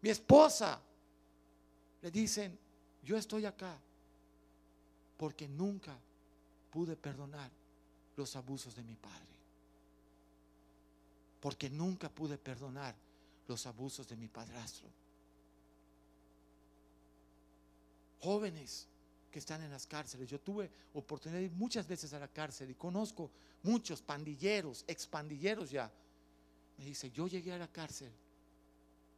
mi 0.00 0.10
esposa, 0.10 0.80
le 2.02 2.10
dicen, 2.10 2.56
yo 3.02 3.16
estoy 3.16 3.44
acá 3.44 3.76
porque 5.16 5.48
nunca 5.48 5.96
pude 6.70 6.96
perdonar 6.96 7.50
los 8.16 8.34
abusos 8.36 8.74
de 8.74 8.82
mi 8.82 8.96
padre. 8.96 9.36
Porque 11.40 11.70
nunca 11.70 12.08
pude 12.08 12.38
perdonar 12.38 12.94
los 13.46 13.66
abusos 13.66 14.08
de 14.08 14.16
mi 14.16 14.28
padrastro. 14.28 14.88
jóvenes 18.26 18.88
que 19.30 19.38
están 19.38 19.62
en 19.62 19.70
las 19.70 19.86
cárceles. 19.86 20.28
Yo 20.28 20.40
tuve 20.40 20.68
oportunidad 20.94 21.38
de 21.38 21.46
ir 21.46 21.52
muchas 21.52 21.86
veces 21.86 22.12
a 22.12 22.18
la 22.18 22.26
cárcel 22.26 22.70
y 22.70 22.74
conozco 22.74 23.30
muchos 23.62 24.02
pandilleros, 24.02 24.84
expandilleros 24.88 25.70
ya. 25.70 25.90
Me 26.76 26.84
dice, 26.84 27.10
yo 27.12 27.28
llegué 27.28 27.52
a 27.52 27.58
la 27.58 27.68
cárcel 27.68 28.10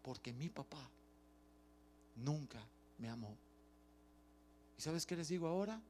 porque 0.02 0.32
mi 0.32 0.50
papá 0.50 0.90
nunca 2.16 2.62
me 2.98 3.08
amó. 3.08 3.34
¿Y 4.76 4.82
sabes 4.82 5.06
qué 5.06 5.16
les 5.16 5.28
digo 5.28 5.46
ahora? 5.46 5.80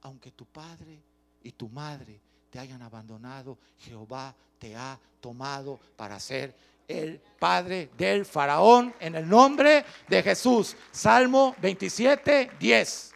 Aunque 0.00 0.30
tu 0.30 0.46
padre 0.46 0.98
y 1.42 1.52
tu 1.52 1.68
madre 1.68 2.18
te 2.54 2.60
hayan 2.60 2.82
abandonado, 2.82 3.58
Jehová 3.78 4.32
te 4.60 4.76
ha 4.76 4.96
tomado 5.20 5.80
para 5.96 6.20
ser 6.20 6.54
el 6.86 7.18
padre 7.18 7.90
del 7.98 8.24
faraón 8.24 8.94
en 9.00 9.16
el 9.16 9.28
nombre 9.28 9.84
de 10.06 10.22
Jesús. 10.22 10.76
Salmo 10.92 11.56
27, 11.60 12.52
10. 12.60 13.12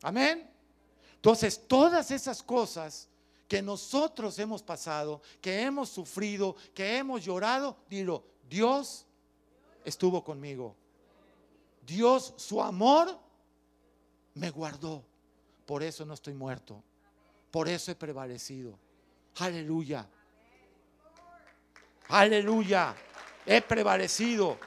Amén. 0.00 0.50
Entonces, 1.16 1.60
todas 1.68 2.10
esas 2.10 2.42
cosas 2.42 3.06
que 3.46 3.60
nosotros 3.60 4.38
hemos 4.38 4.62
pasado, 4.62 5.20
que 5.42 5.60
hemos 5.60 5.90
sufrido, 5.90 6.56
que 6.72 6.96
hemos 6.96 7.22
llorado, 7.22 7.76
dilo, 7.90 8.24
Dios 8.48 9.04
estuvo 9.84 10.24
conmigo. 10.24 10.74
Dios, 11.86 12.32
su 12.38 12.62
amor, 12.62 13.18
me 14.32 14.48
guardó. 14.48 15.04
Por 15.66 15.82
eso 15.82 16.06
no 16.06 16.14
estoy 16.14 16.32
muerto. 16.32 16.82
Por 17.50 17.68
eso 17.68 17.90
he 17.90 17.94
prevalecido. 17.94 18.78
Aleluya. 19.38 20.06
Aleluya. 22.08 22.94
He 23.46 23.60
prevalecido. 23.62 24.58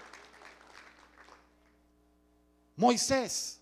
Moisés. 2.76 3.62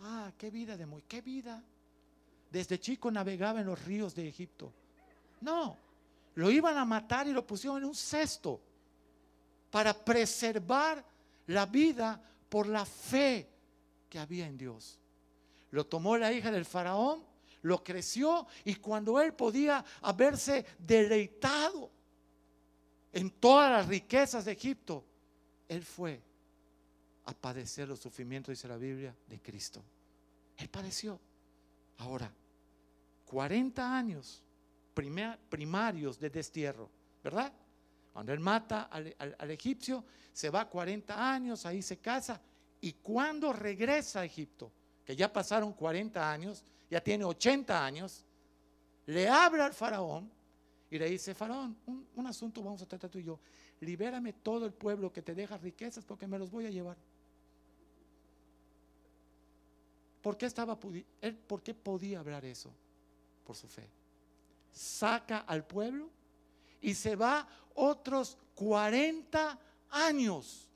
Ah, 0.00 0.32
qué 0.36 0.50
vida 0.50 0.76
de 0.76 0.86
Moisés. 0.86 1.08
Qué 1.08 1.20
vida. 1.20 1.62
Desde 2.50 2.78
chico 2.78 3.10
navegaba 3.10 3.60
en 3.60 3.66
los 3.66 3.82
ríos 3.84 4.14
de 4.14 4.28
Egipto. 4.28 4.72
No, 5.40 5.76
lo 6.34 6.50
iban 6.50 6.76
a 6.76 6.84
matar 6.84 7.26
y 7.26 7.32
lo 7.32 7.46
pusieron 7.46 7.78
en 7.78 7.88
un 7.88 7.94
cesto 7.94 8.60
para 9.70 9.92
preservar 9.94 11.04
la 11.46 11.66
vida 11.66 12.20
por 12.48 12.68
la 12.68 12.84
fe 12.84 13.48
que 14.08 14.18
había 14.18 14.46
en 14.46 14.58
Dios. 14.58 14.98
Lo 15.70 15.86
tomó 15.86 16.18
la 16.18 16.32
hija 16.32 16.50
del 16.50 16.66
faraón, 16.66 17.24
lo 17.62 17.82
creció 17.82 18.46
y 18.64 18.76
cuando 18.76 19.20
él 19.20 19.34
podía 19.34 19.84
haberse 20.02 20.66
deleitado 20.78 21.90
en 23.12 23.30
todas 23.30 23.70
las 23.70 23.86
riquezas 23.88 24.44
de 24.44 24.52
Egipto, 24.52 25.04
Él 25.68 25.84
fue 25.84 26.20
a 27.24 27.34
padecer 27.34 27.88
los 27.88 28.00
sufrimientos, 28.00 28.52
dice 28.52 28.68
la 28.68 28.76
Biblia, 28.76 29.14
de 29.28 29.40
Cristo. 29.40 29.82
Él 30.56 30.68
padeció. 30.68 31.20
Ahora, 31.98 32.32
40 33.26 33.96
años 33.96 34.42
primarios 34.94 36.18
de 36.18 36.30
destierro, 36.30 36.90
¿verdad? 37.22 37.52
Cuando 38.12 38.32
él 38.32 38.40
mata 38.40 38.84
al, 38.84 39.14
al, 39.18 39.50
egipcio, 39.50 40.04
se 40.32 40.50
va 40.50 40.68
40 40.68 41.32
años, 41.32 41.64
ahí 41.64 41.80
se 41.80 41.98
casa, 41.98 42.40
y 42.80 42.94
cuando 42.94 43.52
regresa 43.52 44.20
a 44.20 44.24
Egipto, 44.24 44.70
que 45.04 45.16
ya 45.16 45.32
pasaron 45.32 45.72
40 45.72 46.30
años, 46.30 46.62
ya 46.92 47.02
tiene 47.02 47.24
80 47.24 47.86
años, 47.86 48.22
le 49.06 49.26
habla 49.26 49.64
al 49.64 49.72
faraón 49.72 50.30
y 50.90 50.98
le 50.98 51.08
dice, 51.08 51.34
Faraón, 51.34 51.74
un, 51.86 52.26
asunto 52.26 52.62
vamos 52.62 52.82
a 52.82 52.86
tratar 52.86 53.08
tú 53.08 53.18
y 53.18 53.24
yo. 53.24 53.40
Libérame 53.80 54.34
todo 54.34 54.66
el 54.66 54.74
pueblo 54.74 55.10
que 55.10 55.22
te 55.22 55.34
deja 55.34 55.56
riquezas 55.56 56.04
porque 56.04 56.26
me 56.26 56.38
los 56.38 56.50
voy 56.50 56.66
a 56.66 56.70
llevar. 56.70 56.98
¿Por 60.20 60.36
qué, 60.36 60.44
estaba, 60.44 60.78
él, 61.22 61.34
¿Por 61.34 61.62
qué 61.62 61.72
podía 61.72 62.20
hablar 62.20 62.44
eso? 62.44 62.70
Por 63.46 63.56
su 63.56 63.68
fe. 63.68 63.88
Saca 64.70 65.38
al 65.38 65.64
pueblo 65.64 66.10
y 66.82 66.92
se 66.92 67.16
va 67.16 67.48
otros 67.74 68.36
40 68.54 69.58
años 69.88 70.68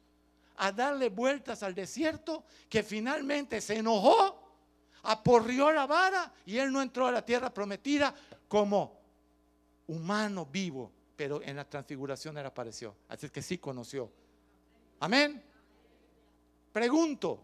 a 0.56 0.72
darle 0.72 1.10
vueltas 1.10 1.62
al 1.62 1.74
desierto, 1.74 2.42
que 2.70 2.82
finalmente 2.82 3.60
se 3.60 3.76
enojó, 3.76 4.35
aporrió 5.06 5.70
la 5.72 5.86
vara 5.86 6.32
y 6.44 6.58
él 6.58 6.72
no 6.72 6.82
entró 6.82 7.06
a 7.06 7.12
la 7.12 7.24
tierra 7.24 7.52
prometida 7.52 8.14
como 8.48 8.98
humano 9.86 10.46
vivo, 10.46 10.90
pero 11.16 11.42
en 11.42 11.56
la 11.56 11.64
transfiguración 11.64 12.36
él 12.38 12.46
apareció. 12.46 12.94
Así 13.08 13.28
que 13.30 13.42
sí 13.42 13.58
conoció. 13.58 14.10
Amén. 15.00 15.42
Pregunto, 16.72 17.40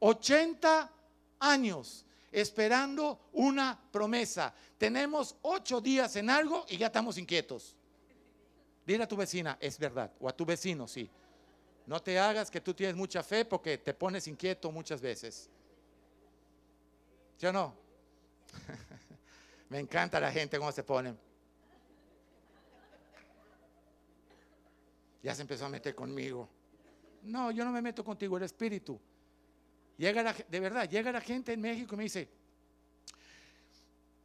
80 0.00 0.90
años 1.40 2.04
esperando 2.30 3.28
una 3.32 3.78
promesa. 3.90 4.54
Tenemos 4.78 5.36
ocho 5.42 5.80
días 5.80 6.16
en 6.16 6.30
algo 6.30 6.64
y 6.68 6.76
ya 6.76 6.86
estamos 6.86 7.18
inquietos. 7.18 7.76
Dile 8.86 9.04
a 9.04 9.08
tu 9.08 9.16
vecina, 9.16 9.56
es 9.60 9.78
verdad, 9.78 10.10
o 10.18 10.28
a 10.28 10.36
tu 10.36 10.44
vecino, 10.44 10.88
sí. 10.88 11.08
No 11.86 12.00
te 12.00 12.18
hagas 12.18 12.50
que 12.50 12.60
tú 12.60 12.74
tienes 12.74 12.96
mucha 12.96 13.22
fe 13.22 13.44
porque 13.44 13.78
te 13.78 13.94
pones 13.94 14.26
inquieto 14.26 14.70
muchas 14.72 15.00
veces. 15.00 15.48
¿Sí 17.42 17.46
o 17.48 17.52
no? 17.52 17.74
Me 19.68 19.80
encanta 19.80 20.20
la 20.20 20.30
gente 20.30 20.56
cómo 20.58 20.70
se 20.70 20.84
pone. 20.84 21.12
Ya 25.24 25.34
se 25.34 25.42
empezó 25.42 25.66
a 25.66 25.68
meter 25.68 25.92
conmigo. 25.92 26.48
No, 27.24 27.50
yo 27.50 27.64
no 27.64 27.72
me 27.72 27.82
meto 27.82 28.04
contigo, 28.04 28.36
el 28.36 28.44
espíritu. 28.44 28.96
Llega 29.98 30.32
de 30.32 30.60
verdad, 30.60 30.88
llega 30.88 31.10
la 31.10 31.20
gente 31.20 31.52
en 31.52 31.60
México 31.60 31.96
y 31.96 31.98
me 31.98 32.04
dice, 32.04 32.28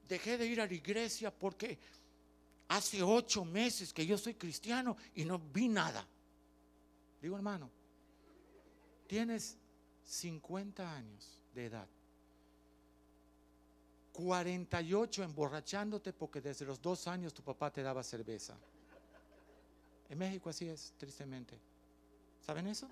dejé 0.08 0.38
de 0.38 0.45
ir 0.45 0.62
a 0.62 0.67
la 0.67 0.73
iglesia 0.75 1.34
porque 1.34 1.80
hace 2.67 3.01
ocho 3.01 3.43
meses 3.43 3.93
que 3.93 4.06
yo 4.06 4.15
soy 4.19 4.36
cristiano 4.36 4.95
y 5.15 5.25
no 5.25 5.39
vi 5.39 5.69
nada. 5.69 6.06
Digo, 7.19 7.36
hermano, 7.36 7.71
tienes 9.08 9.58
50 10.03 10.95
años 10.95 11.41
de 11.56 11.65
edad, 11.65 11.88
48 14.17 15.23
emborrachándote 15.23 16.12
porque 16.12 16.41
desde 16.41 16.65
los 16.65 16.82
dos 16.82 17.08
años 17.08 17.36
tu 17.36 17.43
papá 17.43 17.71
te 17.71 17.84
daba 17.84 18.01
cerveza. 18.01 18.58
En 20.10 20.17
México 20.17 20.49
así 20.49 20.67
es, 20.67 20.91
tristemente. 20.97 21.56
¿Saben 22.43 22.65
eso? 22.65 22.89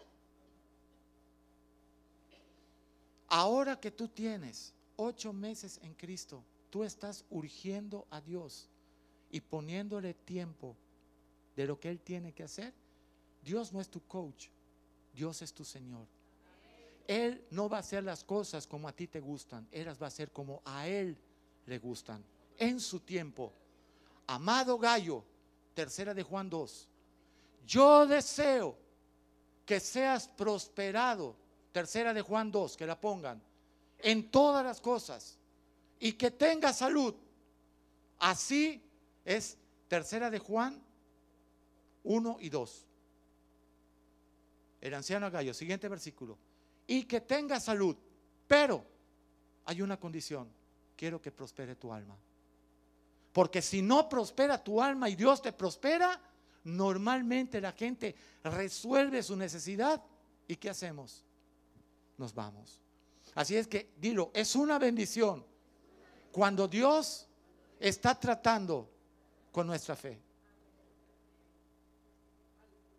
Ahora 3.28 3.80
que 3.80 3.90
tú 3.90 4.08
tienes 4.08 4.72
ocho 4.98 5.34
meses 5.34 5.80
en 5.82 5.96
Cristo, 5.96 6.44
tú 6.70 6.84
estás 6.84 7.26
urgiendo 7.32 8.06
a 8.12 8.22
Dios 8.22 8.70
y 9.32 9.42
poniéndole 9.42 10.14
tiempo 10.14 10.76
de 11.56 11.66
lo 11.66 11.80
que 11.80 11.90
Él 11.90 12.00
tiene 12.00 12.34
que 12.34 12.44
hacer. 12.44 12.72
Dios 13.44 13.74
no 13.74 13.82
es 13.82 13.90
tu 13.90 14.00
coach, 14.02 14.50
Dios 15.16 15.42
es 15.42 15.54
tu 15.54 15.66
Señor. 15.66 16.06
Él 17.08 17.46
no 17.52 17.70
va 17.70 17.78
a 17.78 17.80
hacer 17.82 18.04
las 18.04 18.24
cosas 18.24 18.66
como 18.66 18.88
a 18.88 18.94
ti 18.94 19.08
te 19.08 19.20
gustan, 19.20 19.68
Él 19.72 19.86
las 19.86 20.02
va 20.02 20.06
a 20.06 20.08
hacer 20.08 20.32
como 20.32 20.62
a 20.66 20.88
Él 20.88 21.18
le 21.66 21.78
gustan, 21.78 22.24
en 22.58 22.80
su 22.80 23.00
tiempo. 23.00 23.54
Amado 24.28 24.78
Gallo, 24.80 25.24
tercera 25.74 26.14
de 26.14 26.24
Juan 26.24 26.50
2, 26.50 26.88
yo 27.68 28.08
deseo 28.08 28.78
que 29.66 29.80
seas 29.80 30.28
prosperado, 30.28 31.36
tercera 31.72 32.14
de 32.14 32.22
Juan 32.22 32.52
2, 32.52 32.78
que 32.78 32.86
la 32.86 33.00
pongan, 33.00 33.42
en 34.00 34.30
todas 34.30 34.64
las 34.64 34.82
cosas 34.82 35.38
y 36.00 36.14
que 36.14 36.32
tengas 36.32 36.78
salud. 36.78 37.16
Así 38.20 38.84
es 39.24 39.58
tercera 39.88 40.30
de 40.30 40.40
Juan 40.40 40.82
1 42.04 42.38
y 42.40 42.50
2. 42.50 42.86
El 44.82 44.94
anciano 44.94 45.30
Gallo, 45.32 45.54
siguiente 45.54 45.88
versículo. 45.88 46.38
Y 46.88 47.04
que 47.04 47.22
tengas 47.22 47.64
salud, 47.66 47.96
pero 48.48 48.84
hay 49.66 49.82
una 49.82 50.00
condición, 50.00 50.48
quiero 50.96 51.22
que 51.22 51.32
prospere 51.32 51.76
tu 51.76 51.92
alma. 51.92 52.18
Porque 53.34 53.62
si 53.62 53.82
no 53.82 54.08
prospera 54.08 54.64
tu 54.64 54.82
alma 54.82 55.10
y 55.10 55.16
Dios 55.16 55.42
te 55.42 55.52
prospera, 55.52 56.22
normalmente 56.64 57.60
la 57.60 57.72
gente 57.74 58.16
resuelve 58.44 59.22
su 59.24 59.36
necesidad 59.36 60.02
y 60.48 60.56
¿qué 60.56 60.70
hacemos? 60.70 61.26
Nos 62.18 62.34
vamos. 62.34 62.80
Así 63.34 63.58
es 63.58 63.68
que, 63.68 63.92
dilo, 63.98 64.32
es 64.34 64.56
una 64.56 64.80
bendición 64.80 65.46
cuando 66.32 66.68
Dios 66.68 67.28
está 67.80 68.18
tratando 68.20 68.90
con 69.52 69.68
nuestra 69.68 69.96
fe. 69.96 70.22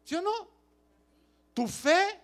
¿Sí 0.05 0.15
o 0.15 0.23
no? 0.23 0.49
Tu 1.55 1.67
fe 1.67 2.21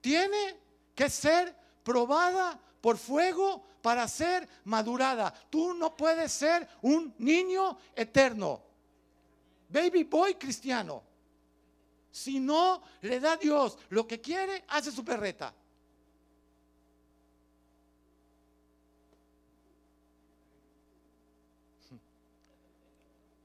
tiene 0.00 0.56
que 1.00 1.08
ser 1.08 1.56
probada 1.82 2.60
por 2.82 2.98
fuego 2.98 3.64
para 3.80 4.06
ser 4.06 4.46
madurada. 4.64 5.32
Tú 5.48 5.72
no 5.72 5.96
puedes 5.96 6.30
ser 6.30 6.68
un 6.82 7.14
niño 7.16 7.78
eterno. 7.96 8.62
Baby 9.70 10.04
boy 10.04 10.34
cristiano. 10.34 11.02
Si 12.10 12.38
no 12.38 12.82
le 13.00 13.18
da 13.18 13.38
Dios 13.38 13.78
lo 13.88 14.06
que 14.06 14.20
quiere, 14.20 14.62
hace 14.68 14.92
su 14.92 15.02
perreta. 15.02 15.54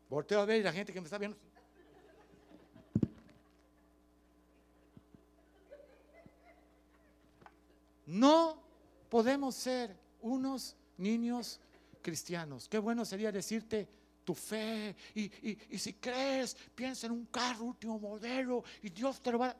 Volteo 0.10 0.42
a 0.42 0.46
ver 0.46 0.62
la 0.62 0.74
gente 0.74 0.92
que 0.92 1.00
me 1.00 1.06
está 1.06 1.18
viendo. 1.18 1.45
No 8.06 8.62
podemos 9.10 9.56
ser 9.56 9.96
unos 10.22 10.76
niños 10.98 11.60
cristianos. 12.02 12.68
Qué 12.68 12.78
bueno 12.78 13.06
sería 13.06 13.32
decirte 13.32 13.88
tu 14.24 14.34
fe 14.34 14.96
y, 15.14 15.24
y- 15.24 15.58
y 15.72 15.78
si 15.78 15.94
crees, 15.94 16.56
piensa 16.74 17.08
en 17.08 17.14
un 17.14 17.26
carro 17.26 17.66
último 17.66 18.00
modelo 18.00 18.64
y 18.82 18.90
Dios 18.90 19.22
te 19.22 19.32
lo 19.32 19.40
va 19.40 19.48
a... 19.50 19.56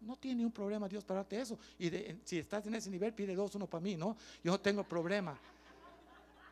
No 0.00 0.16
tiene 0.16 0.36
ningún 0.36 0.52
problema 0.52 0.88
Dios 0.88 1.04
para 1.04 1.20
darte 1.20 1.40
eso. 1.40 1.58
Y 1.78 1.90
si 2.24 2.38
estás 2.38 2.66
en 2.66 2.74
ese 2.74 2.90
nivel, 2.90 3.12
pide 3.14 3.34
dos, 3.34 3.54
uno 3.54 3.66
para 3.66 3.80
mí, 3.82 3.96
¿no? 3.96 4.16
Yo 4.44 4.52
no 4.52 4.60
tengo 4.60 4.84
problema. 4.84 5.38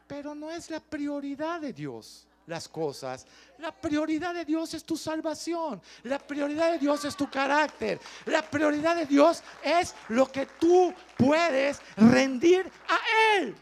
Pero 0.07 0.35
no 0.35 0.51
es 0.51 0.71
la 0.71 0.81
prioridad 0.81 1.61
de 1.61 1.73
Dios 1.73 2.27
las 2.47 2.69
cosas. 2.69 3.27
La 3.59 3.73
prioridad 3.73 4.35
de 4.35 4.45
Dios 4.45 4.75
es 4.75 4.85
tu 4.85 4.97
salvación. 4.97 5.81
La 6.03 6.19
prioridad 6.19 6.73
de 6.73 6.79
Dios 6.79 7.05
es 7.05 7.17
tu 7.17 7.31
carácter. 7.31 8.01
La 8.27 8.43
prioridad 8.43 8.97
de 8.97 9.07
Dios 9.07 9.43
es 9.63 9.95
lo 10.09 10.31
que 10.31 10.47
tú 10.47 10.93
puedes 11.17 11.81
rendir 11.97 12.71
a 12.89 13.39
Él. 13.39 13.55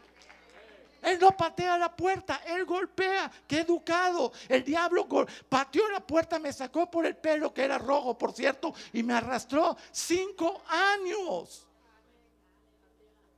Él 1.02 1.18
no 1.20 1.36
patea 1.36 1.76
la 1.76 1.94
puerta, 1.94 2.42
Él 2.46 2.64
golpea. 2.64 3.30
Qué 3.46 3.60
educado. 3.60 4.32
El 4.48 4.62
diablo 4.62 5.06
pateó 5.48 5.88
la 5.90 6.00
puerta, 6.00 6.38
me 6.38 6.52
sacó 6.52 6.88
por 6.90 7.04
el 7.04 7.16
pelo, 7.16 7.52
que 7.52 7.64
era 7.64 7.76
rojo, 7.76 8.16
por 8.16 8.32
cierto, 8.32 8.72
y 8.92 9.02
me 9.02 9.14
arrastró 9.14 9.76
cinco 9.90 10.62
años. 10.68 11.66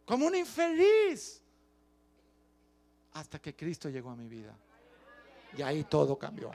Como 0.04 0.26
un 0.26 0.34
infeliz. 0.34 1.40
Hasta 3.12 3.38
que 3.38 3.54
Cristo 3.54 3.88
llegó 3.88 4.10
a 4.10 4.16
mi 4.16 4.28
vida. 4.28 4.54
Y 5.56 5.62
ahí 5.62 5.84
todo 5.84 6.18
cambió. 6.18 6.50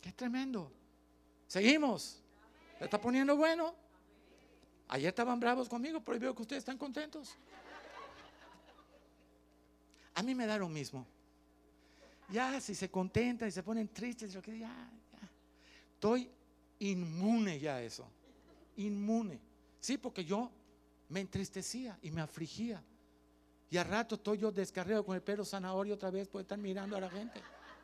Qué 0.00 0.12
tremendo. 0.12 0.72
Seguimos. 1.46 2.20
¿Se 2.78 2.84
está 2.84 3.00
poniendo 3.00 3.36
bueno? 3.36 3.74
Ayer 4.88 5.08
estaban 5.08 5.38
bravos 5.38 5.68
conmigo, 5.68 6.00
pero 6.00 6.18
veo 6.18 6.34
que 6.34 6.42
ustedes 6.42 6.60
están 6.60 6.76
contentos. 6.76 7.36
A 10.14 10.22
mí 10.22 10.34
me 10.34 10.46
da 10.46 10.58
lo 10.58 10.68
mismo. 10.68 11.06
Ya, 12.28 12.60
si 12.60 12.74
se 12.74 12.90
contentan 12.90 13.48
y 13.48 13.52
se 13.52 13.62
ponen 13.62 13.88
tristes, 13.88 14.32
yo 14.32 14.42
que 14.42 14.58
ya, 14.58 14.68
ya. 14.68 15.28
Estoy 15.94 16.30
inmune 16.78 17.58
ya 17.60 17.76
a 17.76 17.82
eso. 17.82 18.06
Inmune. 18.76 19.38
Sí, 19.80 19.98
porque 19.98 20.24
yo 20.24 20.50
me 21.12 21.20
entristecía 21.20 21.98
y 22.00 22.10
me 22.10 22.22
afligía. 22.22 22.82
Y 23.68 23.76
a 23.76 23.84
rato 23.84 24.14
estoy 24.14 24.38
yo 24.38 24.50
descarriado 24.50 25.04
con 25.04 25.14
el 25.14 25.22
pelo 25.22 25.44
zanahoria 25.44 25.94
otra 25.94 26.10
vez 26.10 26.26
por 26.26 26.40
estar 26.40 26.56
mirando 26.56 26.96
a 26.96 27.00
la 27.00 27.10
gente. 27.10 27.38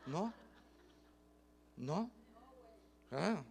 No. 0.06 0.32
No. 1.76 2.10
Ah. 3.12 3.42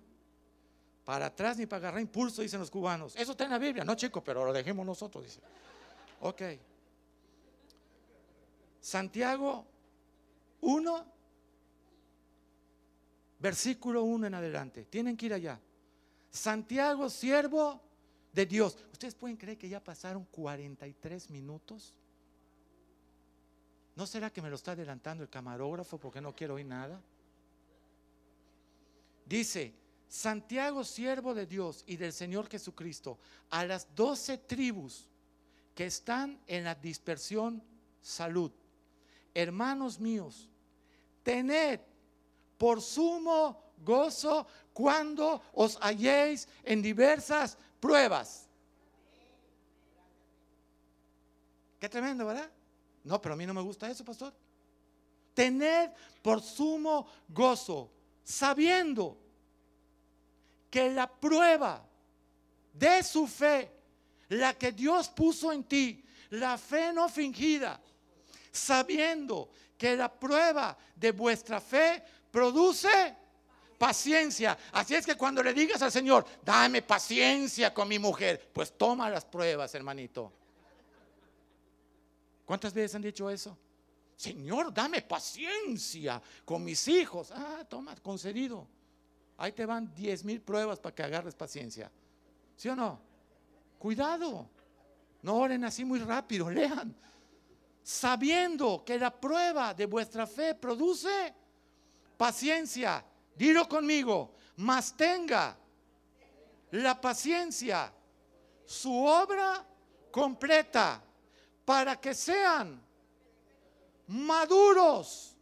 Para 1.05 1.28
atrás 1.28 1.57
ni 1.57 1.67
para 1.67 1.78
agarrar 1.78 2.01
impulso, 2.01 2.41
dicen 2.41 2.59
los 2.59 2.71
cubanos. 2.71 3.15
Eso 3.15 3.32
está 3.32 3.43
en 3.43 3.51
la 3.51 3.59
Biblia, 3.59 3.84
no 3.84 3.93
chico, 3.93 4.23
pero 4.23 4.43
lo 4.43 4.51
dejemos 4.51 4.84
nosotros, 4.84 5.23
dice. 5.23 5.41
Ok. 6.21 6.41
Santiago 8.82 9.63
1, 10.61 11.05
versículo 13.38 14.03
1 14.03 14.25
en 14.25 14.34
adelante. 14.34 14.86
Tienen 14.86 15.15
que 15.15 15.28
ir 15.28 15.34
allá. 15.36 15.59
Santiago, 16.32 17.11
siervo 17.11 17.86
de 18.34 18.45
Dios. 18.45 18.78
¿Ustedes 18.91 19.15
pueden 19.15 19.38
creer 19.38 19.57
que 19.57 19.69
ya 19.69 19.84
pasaron 19.84 20.25
43 20.25 21.30
minutos? 21.30 21.93
¿No 23.95 24.05
será 24.05 24.32
que 24.32 24.41
me 24.41 24.49
lo 24.49 24.55
está 24.55 24.73
adelantando 24.73 25.23
el 25.23 25.30
camarógrafo 25.30 25.97
porque 25.97 26.21
no 26.21 26.36
quiero 26.36 26.55
oír 26.55 26.65
nada? 26.65 27.01
Dice, 29.25 29.73
Santiago, 30.07 30.84
siervo 30.84 31.34
de 31.34 31.45
Dios 31.45 31.84
y 31.88 31.97
del 31.97 32.13
Señor 32.13 32.47
Jesucristo, 32.47 33.17
a 33.49 33.65
las 33.65 33.93
doce 33.95 34.38
tribus 34.38 35.07
que 35.75 35.86
están 35.86 36.39
en 36.47 36.63
la 36.63 36.75
dispersión 36.75 37.61
salud. 38.01 38.51
Hermanos 39.34 39.99
míos, 39.99 40.49
tened 41.23 41.80
por 42.57 42.82
sumo 42.82 43.73
gozo 43.84 44.47
cuando 44.73 45.41
os 45.53 45.78
halléis 45.82 46.47
en 46.63 46.82
diversas 46.82 47.57
pruebas. 47.80 48.47
Qué 51.80 51.88
tremendo, 51.88 52.25
¿verdad? 52.25 52.49
No, 53.03 53.21
pero 53.21 53.34
a 53.34 53.38
mí 53.38 53.45
no 53.45 53.53
me 53.53 53.61
gusta 53.61 53.89
eso, 53.89 54.03
pastor. 54.03 54.34
Tened 55.34 55.91
por 56.21 56.41
sumo 56.41 57.07
gozo, 57.30 57.91
sabiendo 58.23 59.17
que 60.69 60.89
la 60.89 61.07
prueba 61.07 61.86
de 62.73 63.03
su 63.03 63.28
fe, 63.28 63.71
la 64.30 64.53
que 64.53 64.71
Dios 64.71 65.07
puso 65.09 65.51
en 65.51 65.63
ti, 65.63 66.03
la 66.32 66.57
fe 66.57 66.91
no 66.91 67.07
fingida, 67.07 67.80
sabiendo 68.51 69.49
que 69.78 69.95
la 69.95 70.11
prueba 70.11 70.78
de 70.95 71.11
vuestra 71.11 71.61
fe 71.61 72.03
produce 72.32 73.15
paciencia. 73.78 74.57
Así 74.71 74.95
es 74.95 75.05
que 75.05 75.15
cuando 75.15 75.43
le 75.43 75.53
digas 75.53 75.82
al 75.82 75.91
Señor, 75.91 76.25
dame 76.43 76.82
paciencia 76.82 77.73
con 77.73 77.88
mi 77.88 77.99
mujer, 77.99 78.49
pues 78.53 78.78
toma 78.78 79.09
las 79.09 79.25
pruebas, 79.25 79.73
hermanito. 79.75 80.32
¿Cuántas 82.45 82.73
veces 82.73 82.95
han 82.95 83.01
dicho 83.01 83.30
eso? 83.30 83.57
Señor, 84.15 84.73
dame 84.73 85.01
paciencia 85.01 86.21
con 86.43 86.63
mis 86.63 86.88
hijos. 86.88 87.32
Ah, 87.32 87.63
toma, 87.67 87.95
concedido. 87.97 88.67
Ahí 89.38 89.51
te 89.51 89.65
van 89.65 89.93
diez 89.93 90.23
mil 90.23 90.41
pruebas 90.41 90.80
para 90.80 90.95
que 90.95 91.03
agarres 91.03 91.36
paciencia. 91.36 91.91
¿Sí 92.55 92.69
o 92.69 92.75
no? 92.75 92.99
Cuidado. 93.78 94.49
No 95.21 95.36
oren 95.36 95.63
así 95.65 95.86
muy 95.86 95.99
rápido, 95.99 96.49
lean. 96.51 96.95
Sabiendo 97.84 98.84
que 98.84 98.97
la 98.97 99.11
prueba 99.11 99.73
de 99.73 99.86
vuestra 99.86 100.25
fe 100.25 100.55
produce 100.55 101.34
paciencia. 102.17 103.05
Dilo 103.38 103.69
conmigo, 103.69 104.33
más 104.57 104.97
tenga 104.97 105.55
la 106.71 106.99
paciencia 106.99 107.93
su 108.65 108.93
obra 109.05 109.65
completa 110.11 111.01
para 111.63 111.99
que 112.01 112.13
sean 112.13 112.81
maduros. 114.07 115.35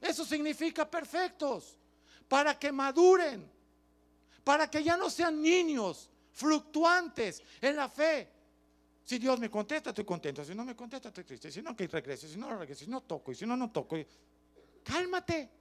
Eso 0.00 0.24
significa 0.24 0.88
perfectos 0.88 1.78
para 2.28 2.58
que 2.58 2.70
maduren, 2.70 3.50
para 4.44 4.70
que 4.70 4.82
ya 4.84 4.96
no 4.96 5.08
sean 5.08 5.40
niños 5.40 6.10
fluctuantes 6.32 7.42
en 7.60 7.76
la 7.76 7.88
fe. 7.88 8.30
Si 9.02 9.18
Dios 9.18 9.40
me 9.40 9.50
contesta, 9.50 9.90
estoy 9.90 10.04
contento. 10.04 10.44
Si 10.44 10.54
no 10.54 10.64
me 10.66 10.76
contesta, 10.76 11.08
estoy 11.08 11.24
triste. 11.24 11.50
Si 11.50 11.62
no, 11.62 11.74
que 11.74 11.86
regrese. 11.86 12.28
Si 12.28 12.36
no, 12.36 12.54
regrese. 12.54 12.84
Si 12.84 12.90
no, 12.90 13.00
toco. 13.00 13.32
Y 13.32 13.34
si 13.34 13.46
no, 13.46 13.56
no 13.56 13.70
toco. 13.70 13.96
Cálmate. 14.84 15.57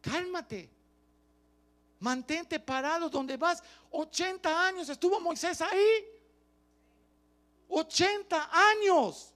Cálmate. 0.00 0.70
Mantente 2.00 2.60
parado 2.60 3.08
donde 3.08 3.36
vas. 3.36 3.62
80 3.90 4.66
años 4.68 4.88
estuvo 4.88 5.20
Moisés 5.20 5.60
ahí. 5.60 6.04
80 7.68 8.50
años. 8.70 9.34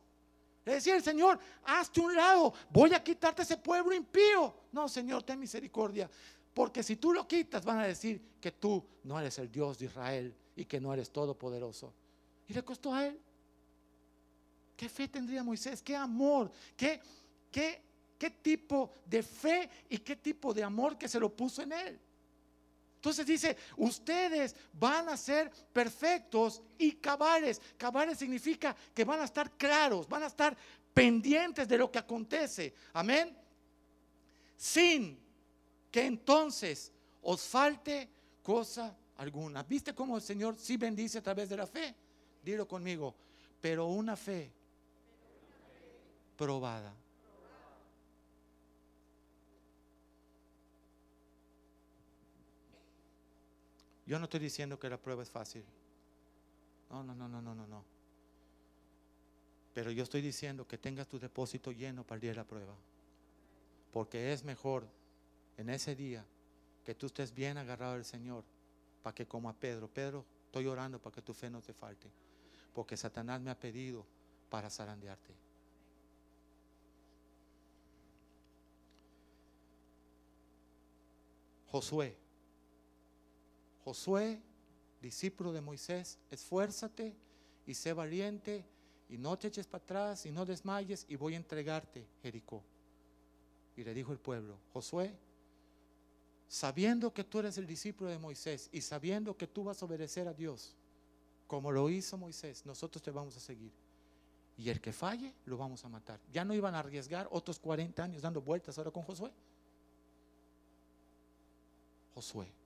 Le 0.64 0.74
decía 0.74 0.94
el 0.94 1.02
Señor, 1.02 1.38
hazte 1.64 2.00
un 2.00 2.14
lado, 2.14 2.54
voy 2.70 2.94
a 2.94 3.02
quitarte 3.02 3.42
ese 3.42 3.56
pueblo 3.56 3.92
impío. 3.92 4.54
No, 4.70 4.88
Señor, 4.88 5.24
ten 5.24 5.40
misericordia. 5.40 6.08
Porque 6.54 6.82
si 6.82 6.96
tú 6.96 7.12
lo 7.12 7.26
quitas, 7.26 7.64
van 7.64 7.80
a 7.80 7.86
decir 7.86 8.20
que 8.40 8.52
tú 8.52 8.84
no 9.04 9.18
eres 9.18 9.38
el 9.38 9.50
Dios 9.50 9.78
de 9.78 9.86
Israel 9.86 10.34
y 10.54 10.64
que 10.64 10.80
no 10.80 10.92
eres 10.92 11.10
todopoderoso. 11.10 11.92
Y 12.46 12.52
le 12.52 12.62
costó 12.62 12.94
a 12.94 13.06
él. 13.06 13.18
¿Qué 14.76 14.88
fe 14.88 15.08
tendría 15.08 15.42
Moisés? 15.42 15.82
¿Qué 15.82 15.96
amor? 15.96 16.50
¿Qué, 16.76 17.00
qué, 17.50 17.82
qué 18.22 18.30
tipo 18.30 18.92
de 19.04 19.20
fe 19.20 19.68
y 19.88 19.98
qué 19.98 20.14
tipo 20.14 20.54
de 20.54 20.62
amor 20.62 20.96
que 20.96 21.08
se 21.08 21.18
lo 21.18 21.34
puso 21.34 21.60
en 21.62 21.72
él? 21.72 22.00
Entonces 22.94 23.26
dice, 23.26 23.56
ustedes 23.78 24.54
van 24.72 25.08
a 25.08 25.16
ser 25.16 25.50
perfectos 25.72 26.62
y 26.78 26.92
cabales. 26.92 27.60
Cabales 27.76 28.18
significa 28.18 28.76
que 28.94 29.02
van 29.02 29.18
a 29.18 29.24
estar 29.24 29.50
claros, 29.56 30.08
van 30.08 30.22
a 30.22 30.28
estar 30.28 30.56
pendientes 30.94 31.66
de 31.66 31.78
lo 31.78 31.90
que 31.90 31.98
acontece. 31.98 32.72
Amén. 32.92 33.36
Sin 34.56 35.18
que 35.90 36.06
entonces 36.06 36.92
os 37.22 37.42
falte 37.42 38.08
cosa 38.40 38.96
alguna. 39.16 39.64
¿Viste 39.64 39.96
cómo 39.96 40.14
el 40.14 40.22
Señor 40.22 40.54
sí 40.56 40.76
bendice 40.76 41.18
a 41.18 41.22
través 41.22 41.48
de 41.48 41.56
la 41.56 41.66
fe? 41.66 41.92
Dilo 42.40 42.68
conmigo. 42.68 43.16
Pero 43.60 43.86
una 43.86 44.14
fe 44.14 44.52
probada. 46.36 47.01
Yo 54.12 54.18
no 54.18 54.24
estoy 54.24 54.40
diciendo 54.40 54.78
que 54.78 54.90
la 54.90 54.98
prueba 54.98 55.22
es 55.22 55.30
fácil. 55.30 55.64
No, 56.90 57.02
no, 57.02 57.14
no, 57.14 57.28
no, 57.30 57.40
no, 57.40 57.54
no, 57.54 57.66
no. 57.66 57.82
Pero 59.72 59.90
yo 59.90 60.02
estoy 60.02 60.20
diciendo 60.20 60.68
que 60.68 60.76
tengas 60.76 61.08
tu 61.08 61.18
depósito 61.18 61.72
lleno 61.72 62.04
para 62.04 62.16
el 62.16 62.20
día 62.20 62.30
de 62.32 62.36
la 62.36 62.44
prueba. 62.44 62.74
Porque 63.90 64.34
es 64.34 64.44
mejor 64.44 64.86
en 65.56 65.70
ese 65.70 65.96
día 65.96 66.26
que 66.84 66.94
tú 66.94 67.06
estés 67.06 67.32
bien 67.32 67.56
agarrado 67.56 67.94
al 67.94 68.04
Señor. 68.04 68.44
Para 69.02 69.14
que 69.14 69.26
como 69.26 69.48
a 69.48 69.54
Pedro, 69.54 69.88
Pedro, 69.88 70.26
estoy 70.44 70.66
orando 70.66 70.98
para 70.98 71.14
que 71.14 71.22
tu 71.22 71.32
fe 71.32 71.48
no 71.48 71.62
te 71.62 71.72
falte. 71.72 72.10
Porque 72.74 72.98
Satanás 72.98 73.40
me 73.40 73.50
ha 73.50 73.58
pedido 73.58 74.04
para 74.50 74.68
zarandearte. 74.68 75.32
Josué 81.68 82.14
Josué, 83.84 84.40
discípulo 85.00 85.52
de 85.52 85.60
Moisés, 85.60 86.18
esfuérzate 86.30 87.14
y 87.66 87.74
sé 87.74 87.92
valiente 87.92 88.64
y 89.08 89.18
no 89.18 89.36
te 89.36 89.48
eches 89.48 89.66
para 89.66 89.82
atrás 89.82 90.26
y 90.26 90.32
no 90.32 90.46
desmayes 90.46 91.04
y 91.08 91.16
voy 91.16 91.34
a 91.34 91.38
entregarte 91.38 92.06
Jericó. 92.22 92.62
Y 93.76 93.84
le 93.84 93.92
dijo 93.94 94.12
el 94.12 94.18
pueblo, 94.18 94.58
Josué, 94.72 95.14
sabiendo 96.48 97.12
que 97.12 97.24
tú 97.24 97.40
eres 97.40 97.58
el 97.58 97.66
discípulo 97.66 98.10
de 98.10 98.18
Moisés 98.18 98.68
y 98.72 98.80
sabiendo 98.80 99.36
que 99.36 99.46
tú 99.46 99.64
vas 99.64 99.82
a 99.82 99.86
obedecer 99.86 100.28
a 100.28 100.34
Dios, 100.34 100.76
como 101.46 101.72
lo 101.72 101.90
hizo 101.90 102.16
Moisés, 102.16 102.64
nosotros 102.64 103.02
te 103.02 103.10
vamos 103.10 103.36
a 103.36 103.40
seguir. 103.40 103.72
Y 104.56 104.68
el 104.68 104.80
que 104.80 104.92
falle, 104.92 105.34
lo 105.46 105.56
vamos 105.56 105.84
a 105.84 105.88
matar. 105.88 106.20
Ya 106.32 106.44
no 106.44 106.54
iban 106.54 106.74
a 106.74 106.78
arriesgar 106.78 107.26
otros 107.30 107.58
40 107.58 108.02
años 108.02 108.22
dando 108.22 108.40
vueltas 108.40 108.78
ahora 108.78 108.90
con 108.90 109.02
Josué. 109.02 109.32
Josué. 112.14 112.61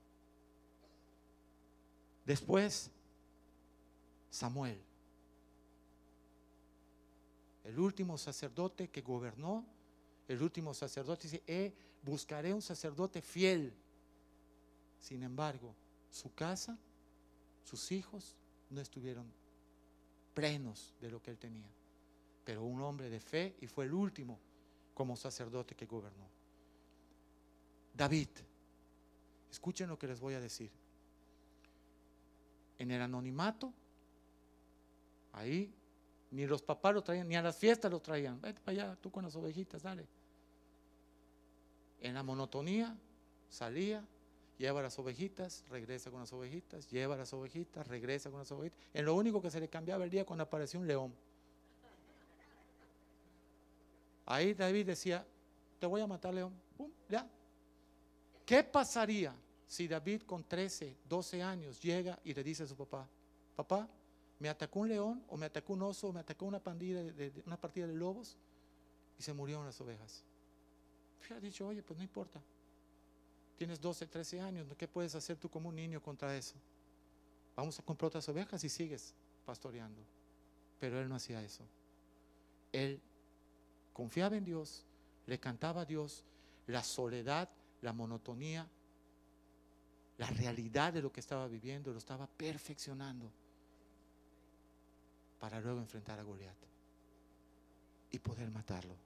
Después, 2.27 2.91
Samuel, 4.31 4.79
el 7.63 7.79
último 7.79 8.19
sacerdote 8.19 8.89
que 8.89 9.01
gobernó, 9.01 9.65
el 10.27 10.43
último 10.43 10.75
sacerdote 10.75 11.29
dice, 11.29 11.43
eh, 11.47 11.73
buscaré 12.03 12.53
un 12.53 12.63
sacerdote 12.63 13.23
fiel. 13.23 13.73
Sin 15.01 15.23
embargo, 15.23 15.73
su 16.11 16.35
casa, 16.35 16.77
sus 17.65 17.93
hijos 17.93 18.35
no 18.71 18.81
estuvieron 18.81 19.33
plenos 20.35 20.95
de 21.01 21.11
lo 21.11 21.23
que 21.23 21.31
él 21.31 21.39
tenía. 21.39 21.71
Pero 22.45 22.65
un 22.65 22.83
hombre 22.83 23.09
de 23.09 23.21
fe 23.21 23.57
y 23.61 23.69
fue 23.69 23.85
el 23.85 23.95
último 23.95 24.41
como 24.95 25.17
sacerdote 25.17 25.77
que 25.77 25.87
gobernó. 25.87 26.29
David, 27.95 28.29
escuchen 29.49 29.89
lo 29.89 29.99
que 29.99 30.09
les 30.09 30.19
voy 30.19 30.35
a 30.35 30.41
decir 30.41 30.71
en 32.79 32.91
el 32.91 33.01
anonimato, 33.01 33.73
ahí 35.33 35.73
ni 36.31 36.47
los 36.47 36.63
papás 36.63 36.95
lo 36.95 37.03
traían, 37.03 37.29
ni 37.29 37.37
a 37.37 37.43
las 37.43 37.57
fiestas 37.57 37.91
lo 37.91 38.01
traían. 38.01 38.41
Vete 38.41 38.61
para 38.61 38.85
allá, 38.85 38.99
tú 39.01 39.11
con 39.11 39.25
las 39.25 39.35
ovejitas, 39.37 39.83
dale. 39.83 40.07
En 42.01 42.15
la 42.15 42.23
monotonía 42.23 42.97
salía, 43.49 44.05
lleva 44.59 44.83
las 44.83 44.99
ovejitas, 44.99 45.65
regresa 45.71 46.11
con 46.11 46.21
las 46.21 46.33
ovejitas, 46.33 46.91
lleva 46.91 47.17
las 47.17 47.33
ovejitas, 47.33 47.87
regresa 47.87 48.31
con 48.31 48.41
las 48.41 48.51
ovejitas. 48.53 48.79
En 48.93 49.05
lo 49.05 49.15
único 49.15 49.41
que 49.41 49.51
se 49.51 49.61
le 49.61 49.69
cambiaba 49.69 50.05
el 50.05 50.11
día 50.11 50.27
cuando 50.27 50.45
apareció 50.45 50.81
un 50.81 50.87
león. 50.87 51.15
Ahí 54.27 54.55
David 54.55 54.87
decía, 54.87 55.25
te 55.79 55.87
voy 55.87 56.01
a 56.01 56.07
matar 56.07 56.35
león. 56.35 56.53
ya. 57.09 57.29
¿Qué 58.45 58.63
pasaría 58.63 59.35
si 59.67 59.89
David 59.89 60.23
con 60.23 60.45
13, 60.45 60.97
12 61.09 61.43
años 61.43 61.81
llega 61.81 62.19
y 62.25 62.35
le 62.35 62.43
dice 62.45 62.63
a 62.63 62.67
su 62.67 62.77
papá, 62.77 63.09
papá, 63.57 63.89
me 64.39 64.49
atacó 64.49 64.81
un 64.81 64.89
león 64.89 65.25
o 65.29 65.37
me 65.37 65.47
atacó 65.47 65.73
un 65.73 65.83
oso 65.83 66.09
o 66.09 66.13
me 66.13 66.21
atacó 66.21 66.45
una 66.45 66.61
pandilla 66.61 67.03
de, 67.03 67.33
una 67.47 67.57
partida 67.57 67.87
de 67.87 67.95
lobos 67.95 68.37
y 69.19 69.23
se 69.23 69.33
murieron 69.33 69.65
las 69.65 69.81
ovejas. 69.81 70.23
ha 71.31 71.41
dicho, 71.41 71.67
oye, 71.67 71.83
pues 71.83 71.97
no 71.97 72.05
importa. 72.05 72.41
Tienes 73.57 73.81
12, 73.81 74.07
13 74.07 74.41
años, 74.41 74.67
¿qué 74.77 74.87
puedes 74.87 75.15
hacer 75.15 75.37
tú 75.39 75.49
como 75.49 75.71
un 75.71 75.77
niño 75.77 76.03
contra 76.03 76.37
eso? 76.37 76.55
Vamos 77.57 77.79
a 77.79 77.83
comprar 77.83 78.09
otras 78.09 78.29
ovejas 78.29 78.63
y 78.65 78.69
sigues 78.69 79.15
pastoreando. 79.47 80.03
Pero 80.79 81.01
él 81.01 81.09
no 81.09 81.15
hacía 81.15 81.43
eso. 81.43 81.65
Él 82.71 83.01
confiaba 83.95 84.37
en 84.37 84.45
Dios, 84.45 84.85
le 85.27 85.41
cantaba 85.41 85.81
a 85.81 85.85
Dios, 85.87 86.23
la 86.67 86.85
soledad, 86.85 87.49
la 87.81 87.95
monotonía, 87.95 88.69
la 90.19 90.29
realidad 90.29 90.93
de 90.93 91.03
lo 91.03 91.13
que 91.13 91.21
estaba 91.21 91.47
viviendo, 91.47 91.93
lo 91.93 91.99
estaba 91.99 92.27
perfeccionando 92.27 93.31
para 95.39 95.61
luego 95.61 95.81
enfrentar 95.81 96.19
a 96.19 96.23
Goliat 96.23 96.57
y 98.11 98.19
poder 98.19 98.51
matarlo, 98.51 98.97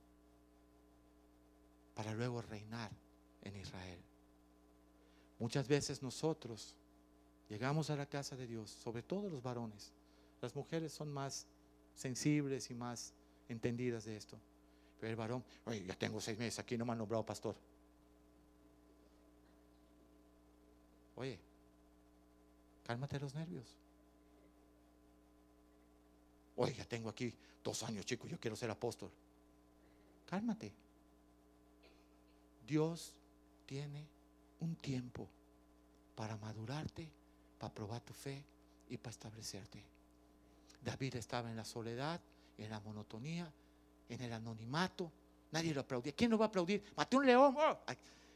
para 1.94 2.14
luego 2.14 2.42
reinar 2.42 2.90
en 3.42 3.56
Israel. 3.56 4.00
Muchas 5.38 5.66
veces 5.66 6.02
nosotros 6.02 6.76
llegamos 7.48 7.90
a 7.90 7.96
la 7.96 8.06
casa 8.06 8.36
de 8.36 8.46
Dios, 8.46 8.70
sobre 8.70 9.02
todo 9.02 9.28
los 9.28 9.42
varones, 9.42 9.92
las 10.40 10.54
mujeres 10.54 10.92
son 10.92 11.10
más 11.10 11.46
sensibles 11.94 12.70
y 12.70 12.74
más 12.74 13.12
entendidas 13.48 14.04
de 14.04 14.16
esto. 14.16 14.38
Pero 14.98 15.10
el 15.10 15.16
varón, 15.16 15.44
oye, 15.64 15.84
ya 15.84 15.96
tengo 15.96 16.20
seis 16.20 16.38
meses 16.38 16.58
aquí, 16.58 16.76
no 16.76 16.84
me 16.84 16.92
han 16.92 16.98
nombrado 16.98 17.24
pastor. 17.24 17.56
Oye, 21.20 21.38
cálmate 22.82 23.20
los 23.20 23.34
nervios. 23.34 23.76
Ya 26.76 26.84
tengo 26.86 27.10
aquí 27.10 27.34
dos 27.62 27.82
años, 27.82 28.06
chicos, 28.06 28.30
yo 28.30 28.40
quiero 28.40 28.56
ser 28.56 28.70
apóstol. 28.70 29.10
Cálmate. 30.24 30.72
Dios 32.66 33.12
tiene 33.66 34.06
un 34.60 34.76
tiempo 34.76 35.28
para 36.14 36.38
madurarte, 36.38 37.06
para 37.58 37.74
probar 37.74 38.00
tu 38.00 38.14
fe 38.14 38.42
y 38.88 38.96
para 38.96 39.10
establecerte. 39.10 39.82
David 40.82 41.16
estaba 41.16 41.50
en 41.50 41.56
la 41.56 41.66
soledad, 41.66 42.18
en 42.56 42.70
la 42.70 42.80
monotonía, 42.80 43.52
en 44.08 44.22
el 44.22 44.32
anonimato. 44.32 45.12
Nadie 45.52 45.74
lo 45.74 45.82
aplaudía. 45.82 46.12
¿Quién 46.12 46.30
lo 46.30 46.38
va 46.38 46.46
a 46.46 46.48
aplaudir? 46.48 46.82
Maté 46.96 47.16
un 47.18 47.26
león. 47.26 47.54
Oh, 47.58 47.78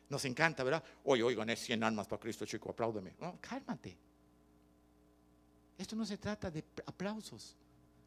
nos 0.09 0.25
encanta, 0.25 0.63
¿verdad? 0.63 0.85
Oye, 1.05 1.23
oigan, 1.23 1.49
es 1.51 1.61
100 1.61 1.83
almas 1.83 2.07
para 2.07 2.21
Cristo, 2.21 2.45
chico, 2.45 2.71
apláudeme. 2.71 3.15
No, 3.21 3.39
cálmate. 3.41 3.97
Esto 5.79 5.97
no 5.97 6.05
se 6.05 6.19
trata 6.19 6.51
de 6.51 6.65
aplausos. 6.87 7.57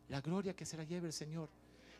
La 0.09 0.21
gloria 0.21 0.55
que 0.55 0.65
se 0.65 0.77
la 0.77 0.83
lleve 0.83 1.07
el 1.07 1.13
Señor. 1.13 1.49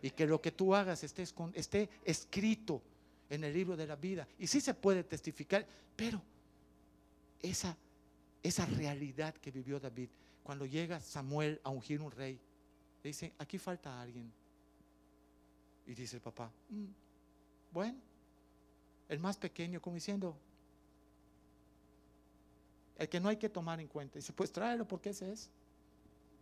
Y 0.02 0.12
que 0.12 0.26
lo 0.26 0.40
que 0.40 0.52
tú 0.52 0.76
hagas 0.76 1.04
esté, 1.04 1.90
escrito 2.06 2.82
en 3.30 3.44
el 3.44 3.54
libro 3.54 3.76
de 3.76 3.88
la 3.88 3.96
vida. 3.96 4.28
Y 4.38 4.48
sí 4.48 4.62
se 4.62 4.74
puede 4.74 5.04
testificar, 5.04 5.66
pero 5.96 6.22
esa, 7.42 7.76
esa 8.44 8.66
realidad 8.66 9.34
que 9.36 9.52
vivió 9.52 9.80
David, 9.80 10.10
cuando 10.44 10.66
llega 10.66 11.02
Samuel 11.02 11.60
a 11.64 11.70
ungir 11.70 12.00
un 12.00 12.12
rey, 12.12 12.40
le 13.04 13.10
dice, 13.10 13.34
aquí 13.40 13.58
falta 13.58 14.00
alguien. 14.00 14.32
Y 15.88 15.94
dice 15.94 16.18
el 16.18 16.22
papá, 16.22 16.52
mm, 16.70 16.86
bueno, 17.72 18.00
el 19.10 19.20
más 19.20 19.38
pequeño, 19.38 19.82
como 19.82 19.96
diciendo, 19.96 20.36
el 22.98 23.08
que 23.10 23.20
no 23.20 23.30
hay 23.30 23.38
que 23.38 23.50
tomar 23.50 23.80
en 23.80 23.88
cuenta. 23.88 24.20
Dice, 24.20 24.34
pues 24.34 24.52
tráelo 24.52 24.88
porque 24.88 25.10
ese 25.12 25.32
es. 25.32 25.50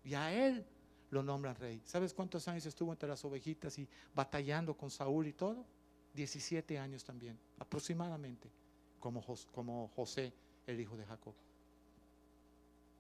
Y 0.04 0.14
a 0.14 0.32
él 0.34 0.66
lo 1.12 1.22
nombran 1.24 1.56
rey. 1.56 1.82
¿Sabes 1.86 2.14
cuántos 2.14 2.48
años 2.48 2.66
estuvo 2.66 2.92
entre 2.92 3.10
las 3.10 3.24
ovejitas 3.26 3.78
y 3.78 3.88
batallando 4.14 4.76
con 4.76 4.90
Saúl 4.90 5.28
y 5.28 5.34
todo? 5.34 5.66
17 6.14 6.80
años 6.80 7.04
también, 7.04 7.38
aproximadamente, 7.60 8.50
como, 9.00 9.22
José, 9.96 10.34
el 10.66 10.80
hijo 10.80 10.96
de 10.96 11.06
Jacob. 11.06 11.34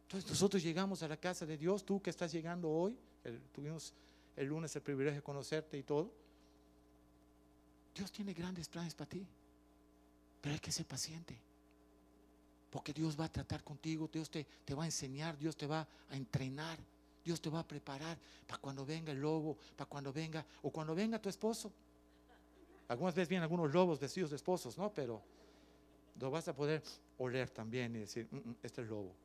Entonces 0.03 0.29
nosotros 0.29 0.61
llegamos 0.61 1.01
a 1.01 1.07
la 1.07 1.17
casa 1.17 1.45
de 1.45 1.57
Dios, 1.57 1.85
tú 1.85 2.01
que 2.01 2.09
estás 2.09 2.31
llegando 2.31 2.69
hoy, 2.69 2.97
tuvimos 3.53 3.93
el 4.35 4.47
lunes 4.47 4.75
el 4.75 4.81
privilegio 4.81 5.19
de 5.19 5.23
conocerte 5.23 5.77
y 5.77 5.83
todo. 5.83 6.11
Dios 7.95 8.11
tiene 8.11 8.33
grandes 8.33 8.67
planes 8.67 8.93
para 8.93 9.09
ti, 9.09 9.25
pero 10.41 10.53
hay 10.53 10.59
que 10.59 10.71
ser 10.71 10.85
paciente. 10.85 11.39
Porque 12.69 12.93
Dios 12.93 13.19
va 13.19 13.25
a 13.25 13.31
tratar 13.31 13.63
contigo, 13.63 14.09
Dios 14.11 14.29
te, 14.29 14.45
te 14.65 14.73
va 14.73 14.83
a 14.83 14.87
enseñar, 14.87 15.37
Dios 15.37 15.55
te 15.55 15.65
va 15.65 15.87
a 16.09 16.15
entrenar, 16.15 16.77
Dios 17.23 17.41
te 17.41 17.49
va 17.49 17.59
a 17.59 17.67
preparar 17.67 18.17
para 18.45 18.59
cuando 18.59 18.85
venga 18.85 19.11
el 19.11 19.19
lobo, 19.19 19.57
para 19.75 19.89
cuando 19.89 20.11
venga, 20.13 20.45
o 20.61 20.69
cuando 20.71 20.93
venga 20.93 21.19
tu 21.19 21.29
esposo. 21.29 21.71
Algunas 22.87 23.15
veces 23.15 23.29
vienen 23.29 23.43
algunos 23.43 23.73
lobos 23.73 23.99
vestidos 23.99 24.29
de 24.29 24.35
esposos, 24.35 24.77
¿no? 24.77 24.93
Pero 24.93 25.21
lo 26.19 26.29
vas 26.29 26.47
a 26.47 26.55
poder 26.55 26.83
oler 27.17 27.49
también 27.49 27.95
y 27.95 27.99
decir, 27.99 28.27
mm, 28.29 28.35
mm, 28.37 28.55
este 28.61 28.81
es 28.81 28.87
lobo. 28.87 29.15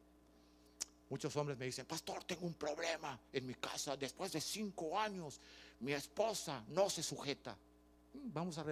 Muchos 1.11 1.35
hombres 1.37 1.59
me 1.59 1.67
dicen, 1.67 1.87
pastor, 1.87 2.25
tengo 2.25 2.47
un 2.47 2.55
problema 2.55 3.19
en 3.33 3.47
mi 3.47 3.55
casa. 3.55 3.97
Después 3.97 4.33
de 4.33 4.41
cinco 4.41 4.99
años, 4.99 5.41
mi 5.81 5.93
esposa 5.93 6.65
no 6.69 6.89
se 6.89 7.03
sujeta. 7.03 7.57
Vamos 8.13 8.59
a, 8.59 8.65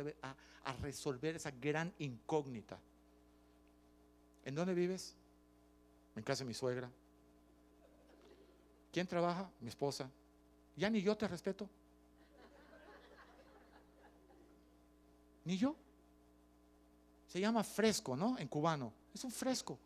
a, 0.65 0.73
resolver 0.75 1.37
esa 1.37 1.51
gran 1.51 1.93
incógnita. 1.99 2.79
¿En 4.45 4.55
dónde 4.55 4.75
vives? 4.75 5.15
En 6.17 6.23
casa 6.23 6.45
de 6.45 6.49
mi 6.49 6.55
suegra. 6.55 6.91
¿Quién 8.93 9.07
trabaja? 9.07 9.51
Mi 9.61 9.69
esposa. 9.69 10.11
Ya 10.77 10.91
ni 10.91 11.03
yo 11.03 11.17
te 11.17 11.29
respeto. 11.29 11.69
Ni 15.45 15.57
yo. 15.57 15.77
Se 17.27 17.41
llama 17.41 17.63
fresco, 17.63 18.17
¿no? 18.17 18.39
En 18.39 18.49
cubano. 18.49 18.93
Es 19.15 19.25
un 19.25 19.31
fresco. 19.31 19.79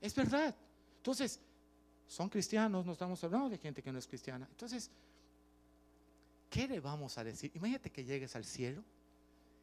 Es 0.00 0.14
verdad. 0.14 0.54
Entonces, 0.98 1.40
son 2.06 2.28
cristianos, 2.28 2.86
no 2.86 2.92
estamos 2.92 3.22
hablando 3.24 3.48
de 3.48 3.58
gente 3.58 3.82
que 3.82 3.92
no 3.92 3.98
es 3.98 4.06
cristiana. 4.06 4.46
Entonces, 4.50 4.90
¿qué 6.56 6.66
le 6.66 6.80
vamos 6.80 7.18
a 7.18 7.24
decir? 7.24 7.52
Imagínate 7.54 7.90
que 7.90 8.02
llegues 8.02 8.34
al 8.34 8.46
cielo 8.46 8.82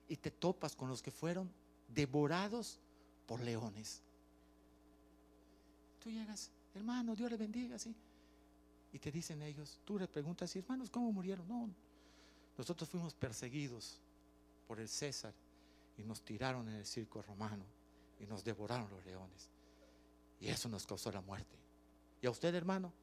y 0.07 0.15
te 0.15 0.29
topas 0.29 0.75
con 0.75 0.89
los 0.89 1.01
que 1.01 1.09
fueron 1.09 1.51
devorados 1.87 2.79
por 3.25 3.41
leones. 3.41 4.03
Tú 5.99 6.11
llegas, 6.11 6.51
hermano, 6.75 7.15
Dios 7.15 7.31
le 7.31 7.37
bendiga, 7.37 7.79
¿sí? 7.79 7.95
Y 8.91 8.99
te 8.99 9.11
dicen 9.11 9.41
ellos, 9.41 9.79
tú 9.83 9.97
le 9.97 10.07
preguntas, 10.07 10.55
hermanos, 10.55 10.91
¿cómo 10.91 11.11
murieron? 11.11 11.47
No, 11.47 11.67
nosotros 12.55 12.87
fuimos 12.87 13.15
perseguidos 13.15 13.99
por 14.67 14.79
el 14.79 14.87
César 14.87 15.33
y 15.97 16.03
nos 16.03 16.21
tiraron 16.21 16.69
en 16.69 16.75
el 16.75 16.85
circo 16.85 17.23
romano 17.23 17.65
y 18.19 18.27
nos 18.27 18.43
devoraron 18.43 18.87
los 18.91 19.03
leones. 19.03 19.49
Y 20.39 20.47
eso 20.47 20.69
nos 20.69 20.85
causó 20.85 21.11
la 21.11 21.21
muerte. 21.21 21.57
¿Y 22.21 22.27
a 22.27 22.29
usted, 22.29 22.53
hermano? 22.53 22.93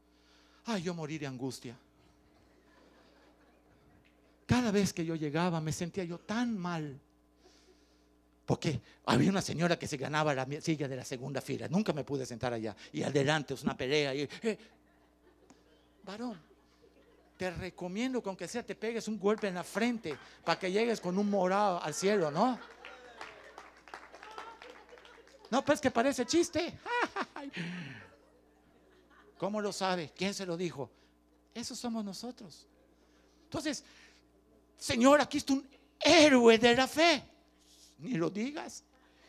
Ay, 0.65 0.83
yo 0.83 0.95
morí 0.95 1.19
de 1.19 1.27
angustia. 1.27 1.77
Cada 4.61 4.73
vez 4.73 4.93
que 4.93 5.07
yo 5.07 5.15
llegaba 5.15 5.59
me 5.59 5.73
sentía 5.73 6.05
yo 6.05 6.19
tan 6.19 6.59
mal. 6.59 7.01
Porque 8.45 8.79
había 9.07 9.31
una 9.31 9.41
señora 9.41 9.79
que 9.79 9.87
se 9.87 9.97
ganaba 9.97 10.35
la 10.35 10.47
silla 10.61 10.87
de 10.87 10.97
la 10.97 11.05
segunda 11.07 11.41
fila. 11.41 11.67
Nunca 11.67 11.95
me 11.95 12.05
pude 12.05 12.27
sentar 12.27 12.53
allá. 12.53 12.77
Y 12.93 13.03
adelante 13.03 13.55
es 13.55 13.63
una 13.63 13.75
pelea. 13.75 14.13
Eh, 14.13 14.59
varón, 16.05 16.39
te 17.39 17.51
recomiendo 17.53 18.23
que 18.23 18.29
aunque 18.29 18.47
sea 18.47 18.63
te 18.63 18.75
pegues 18.75 19.09
un 19.09 19.19
golpe 19.19 19.49
en 19.49 19.55
la 19.55 19.65
frente 19.65 20.15
para 20.45 20.59
que 20.59 20.71
llegues 20.71 21.01
con 21.01 21.17
un 21.17 21.31
morado 21.31 21.83
al 21.83 21.95
cielo, 21.95 22.31
¿no? 22.31 22.61
No, 25.49 25.65
pues 25.65 25.81
que 25.81 25.91
parece 25.91 26.27
chiste. 26.27 26.79
¿Cómo 29.39 29.63
lo 29.63 29.73
sabe? 29.73 30.13
¿Quién 30.15 30.35
se 30.35 30.45
lo 30.45 30.59
dijo? 30.59 30.91
Esos 31.55 31.79
somos 31.79 32.05
nosotros. 32.05 32.67
Entonces, 33.45 33.83
Señor, 34.81 35.21
aquí 35.21 35.37
está 35.39 35.53
un 35.53 35.69
héroe 36.01 36.59
de 36.59 36.75
la 36.75 36.89
fe. 36.89 37.23
Ni 37.99 38.15
lo 38.15 38.31
digas. 38.31 38.83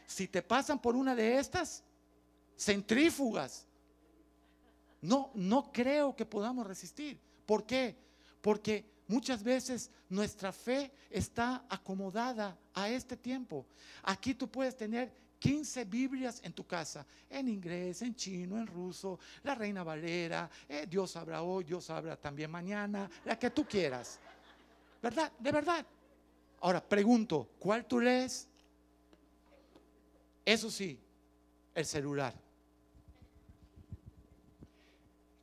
Si 0.08 0.28
te 0.28 0.42
pasan 0.42 0.82
por 0.82 0.96
una 0.96 1.14
de 1.14 1.38
estas 1.38 1.84
centrífugas, 2.58 3.68
no, 5.02 5.32
no 5.36 5.72
creo 5.72 6.16
que 6.16 6.26
podamos 6.26 6.66
resistir. 6.66 7.20
¿Por 7.46 7.66
qué? 7.66 7.98
Porque 8.42 8.86
muchas 9.08 9.44
veces 9.44 9.92
nuestra 10.08 10.54
fe 10.54 10.92
está 11.10 11.66
acomodada 11.68 12.58
a 12.74 12.90
este 12.90 13.18
tiempo. 13.18 13.66
Aquí 14.04 14.34
tú 14.34 14.50
puedes 14.50 14.78
tener 14.78 15.12
15 15.38 15.84
Biblias 15.86 16.40
en 16.44 16.54
tu 16.54 16.66
casa, 16.66 17.06
en 17.30 17.50
inglés, 17.50 18.04
en 18.04 18.16
chino, 18.16 18.58
en 18.58 18.68
ruso, 18.68 19.20
la 19.44 19.56
Reina 19.56 19.84
Valera, 19.84 20.50
eh, 20.70 20.86
Dios 20.88 21.16
habrá 21.16 21.42
hoy, 21.42 21.64
Dios 21.64 21.90
habrá 21.90 22.16
también 22.16 22.52
mañana, 22.52 23.10
la 23.26 23.38
que 23.38 23.50
tú 23.50 23.66
quieras. 23.66 24.20
¿Verdad? 25.02 25.32
De 25.40 25.52
verdad. 25.52 25.86
Ahora 26.60 26.82
pregunto, 26.82 27.50
¿cuál 27.60 27.86
tú 27.86 28.00
lees? 28.00 28.48
Eso 30.46 30.70
sí, 30.70 31.00
el 31.74 31.86
celular. 31.86 32.34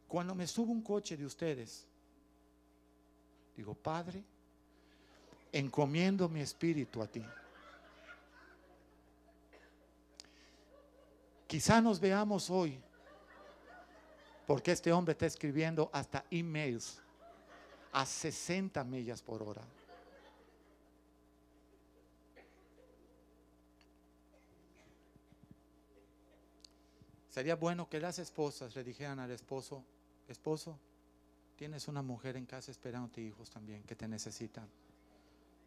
Cuando 0.06 0.34
me 0.34 0.46
subo 0.46 0.72
un 0.72 0.82
coche 0.82 1.16
de 1.16 1.26
ustedes, 1.26 1.86
digo, 3.56 3.74
Padre, 3.74 4.22
encomiendo 5.52 6.28
mi 6.28 6.40
espíritu 6.40 7.02
a 7.02 7.06
ti. 7.06 7.24
Quizá 11.46 11.80
nos 11.80 11.98
veamos 11.98 12.50
hoy 12.50 12.80
porque 14.46 14.72
este 14.72 14.92
hombre 14.92 15.12
está 15.12 15.26
escribiendo 15.26 15.90
hasta 15.92 16.24
emails 16.30 17.02
a 17.92 18.04
60 18.04 18.82
millas 18.84 19.22
por 19.22 19.42
hora. 19.42 19.62
Sería 27.28 27.54
bueno 27.54 27.88
que 27.88 28.00
las 28.00 28.18
esposas 28.18 28.74
le 28.74 28.82
dijeran 28.82 29.20
al 29.20 29.30
esposo, 29.30 29.84
esposo, 30.26 30.78
tienes 31.56 31.86
una 31.86 32.02
mujer 32.02 32.36
en 32.36 32.46
casa 32.46 32.70
esperándote 32.70 33.20
hijos 33.20 33.50
también 33.50 33.82
que 33.84 33.94
te 33.94 34.08
necesitan 34.08 34.68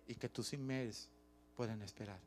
y 0.08 0.16
que 0.16 0.28
tus 0.28 0.52
emails 0.52 1.08
pueden 1.56 1.82
esperar. 1.82 2.20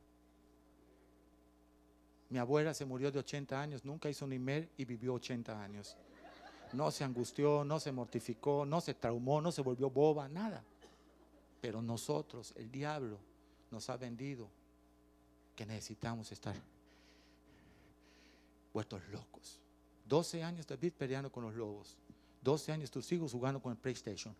Mi 2.30 2.38
abuela 2.38 2.72
se 2.72 2.84
murió 2.84 3.12
de 3.12 3.18
80 3.18 3.60
años, 3.60 3.84
nunca 3.84 4.08
hizo 4.08 4.24
un 4.24 4.32
email 4.32 4.68
y 4.76 4.84
vivió 4.84 5.14
80 5.14 5.62
años. 5.62 5.96
No 6.74 6.90
se 6.90 7.04
angustió, 7.04 7.64
no 7.64 7.80
se 7.80 7.92
mortificó, 7.92 8.66
no 8.66 8.80
se 8.80 8.94
traumó, 8.94 9.40
no 9.40 9.52
se 9.52 9.62
volvió 9.62 9.90
boba, 9.90 10.28
nada. 10.28 10.62
Pero 11.60 11.80
nosotros, 11.80 12.52
el 12.56 12.70
diablo, 12.70 13.18
nos 13.70 13.88
ha 13.90 13.96
vendido 13.96 14.48
que 15.56 15.64
necesitamos 15.64 16.30
estar 16.32 16.54
vueltos 18.72 19.00
locos. 19.08 19.58
12 20.06 20.42
años 20.42 20.66
David 20.66 20.92
peleando 20.92 21.30
con 21.30 21.44
los 21.44 21.54
lobos. 21.54 21.96
12 22.42 22.72
años 22.72 22.90
tus 22.90 23.10
hijos 23.12 23.32
jugando 23.32 23.60
con 23.60 23.72
el 23.72 23.78
PlayStation. 23.78 24.34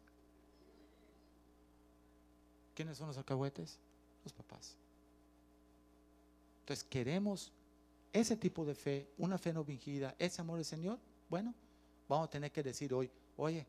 ¿Quiénes 2.75 2.99
son 2.99 3.07
los 3.07 3.17
alcahuetes? 3.17 3.79
Los 4.25 4.33
papás. 4.33 4.77
Entonces, 6.61 6.85
queremos 6.85 7.53
ese 8.13 8.37
tipo 8.37 8.65
de 8.65 8.75
fe, 8.75 9.09
una 9.19 9.39
fe 9.39 9.53
no 9.53 9.65
fingida, 9.65 10.15
ese 10.19 10.41
amor 10.41 10.57
del 10.57 10.65
Señor. 10.65 10.99
Bueno, 11.29 11.55
vamos 12.15 12.29
a 12.29 12.31
tener 12.31 12.53
que 12.53 12.63
decir 12.63 12.95
hoy, 12.95 13.11
oye, 13.37 13.67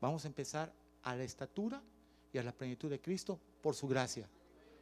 vamos 0.00 0.24
a 0.24 0.28
empezar 0.28 0.72
a 1.02 1.16
la 1.16 1.24
estatura 1.24 1.82
y 2.32 2.38
a 2.38 2.42
la 2.42 2.52
plenitud 2.52 2.88
de 2.88 3.00
Cristo 3.00 3.38
por 3.60 3.74
su 3.74 3.88
gracia. 3.88 4.28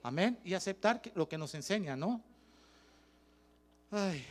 Amén. 0.03 0.39
Y 0.45 0.55
aceptar 0.55 1.01
lo 1.15 1.29
que 1.29 1.39
nos 1.39 1.55
enseña, 1.55 1.97
¿no? 1.97 2.23
Ay. 3.91 4.25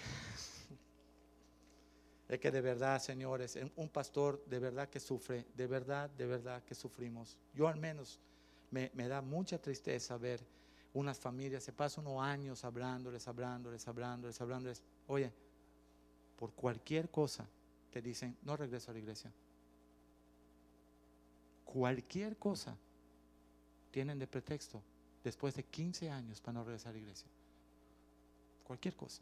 Es 2.28 2.40
que 2.40 2.52
de 2.52 2.62
verdad, 2.62 3.02
señores, 3.02 3.58
un 3.76 3.90
pastor 3.90 4.44
de 4.46 4.60
verdad 4.60 4.88
que 4.88 5.00
sufre, 5.00 5.48
de 5.56 5.66
verdad, 5.66 6.10
de 6.12 6.28
verdad 6.28 6.64
que 6.64 6.76
sufrimos. 6.76 7.38
Yo 7.56 7.68
al 7.68 7.78
menos 7.78 8.20
me, 8.70 8.90
da 9.08 9.22
mucha 9.22 9.60
tristeza 9.60 10.16
ver 10.18 10.40
unas 10.94 11.20
familias, 11.20 11.64
se 11.64 11.74
pasan 11.74 12.06
unos 12.06 12.24
años 12.24 12.64
hablándoles, 12.64 13.28
hablándoles, 13.28 13.88
hablándoles, 13.88 14.40
hablándoles. 14.40 14.84
Oye, 15.08 15.32
por 16.38 16.54
cualquier 16.54 17.10
cosa 17.10 17.48
te 17.92 18.02
dicen, 18.02 18.38
no 18.44 18.56
regreso 18.56 18.92
a 18.92 18.94
la 18.94 19.00
iglesia. 19.00 19.32
Cualquier 21.66 22.38
cosa 22.38 22.76
tienen 23.92 24.20
de 24.20 24.28
pretexto 24.28 24.82
después 25.24 25.56
de 25.56 25.64
15 25.64 26.10
años 26.10 26.42
para 26.42 26.54
no 26.54 26.64
regresar 26.64 26.92
a 26.92 26.94
la 26.94 27.00
iglesia. 27.00 27.28
Cualquier 28.64 28.96
cosa. 28.96 29.22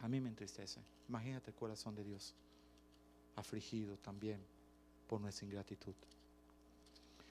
A 0.00 0.08
mí 0.08 0.20
me 0.20 0.28
entristece. 0.28 0.80
Imagínate 1.08 1.50
el 1.50 1.56
corazón 1.56 1.94
de 1.94 2.04
Dios, 2.04 2.34
afligido 3.36 3.96
también 3.96 4.40
por 5.08 5.20
nuestra 5.20 5.44
ingratitud. 5.44 5.94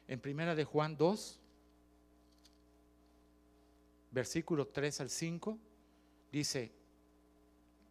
En 0.08 0.20
primera 0.20 0.56
de 0.56 0.66
Juan 0.66 0.98
2, 0.98 1.40
versículo 4.12 4.68
3 4.68 5.02
al 5.02 5.10
5, 5.10 5.58
dice, 6.32 6.72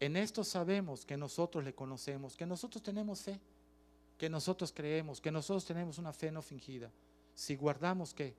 en 0.00 0.16
esto 0.16 0.44
sabemos 0.44 1.04
que 1.04 1.16
nosotros 1.16 1.64
le 1.64 1.74
conocemos, 1.74 2.36
que 2.36 2.46
nosotros 2.46 2.82
tenemos 2.82 3.20
fe, 3.20 3.40
que 4.16 4.28
nosotros 4.28 4.72
creemos, 4.72 5.20
que 5.20 5.30
nosotros 5.30 5.64
tenemos 5.64 5.98
una 5.98 6.12
fe 6.12 6.30
no 6.30 6.42
fingida. 6.42 6.90
Si 7.34 7.56
guardamos 7.56 8.14
qué? 8.14 8.34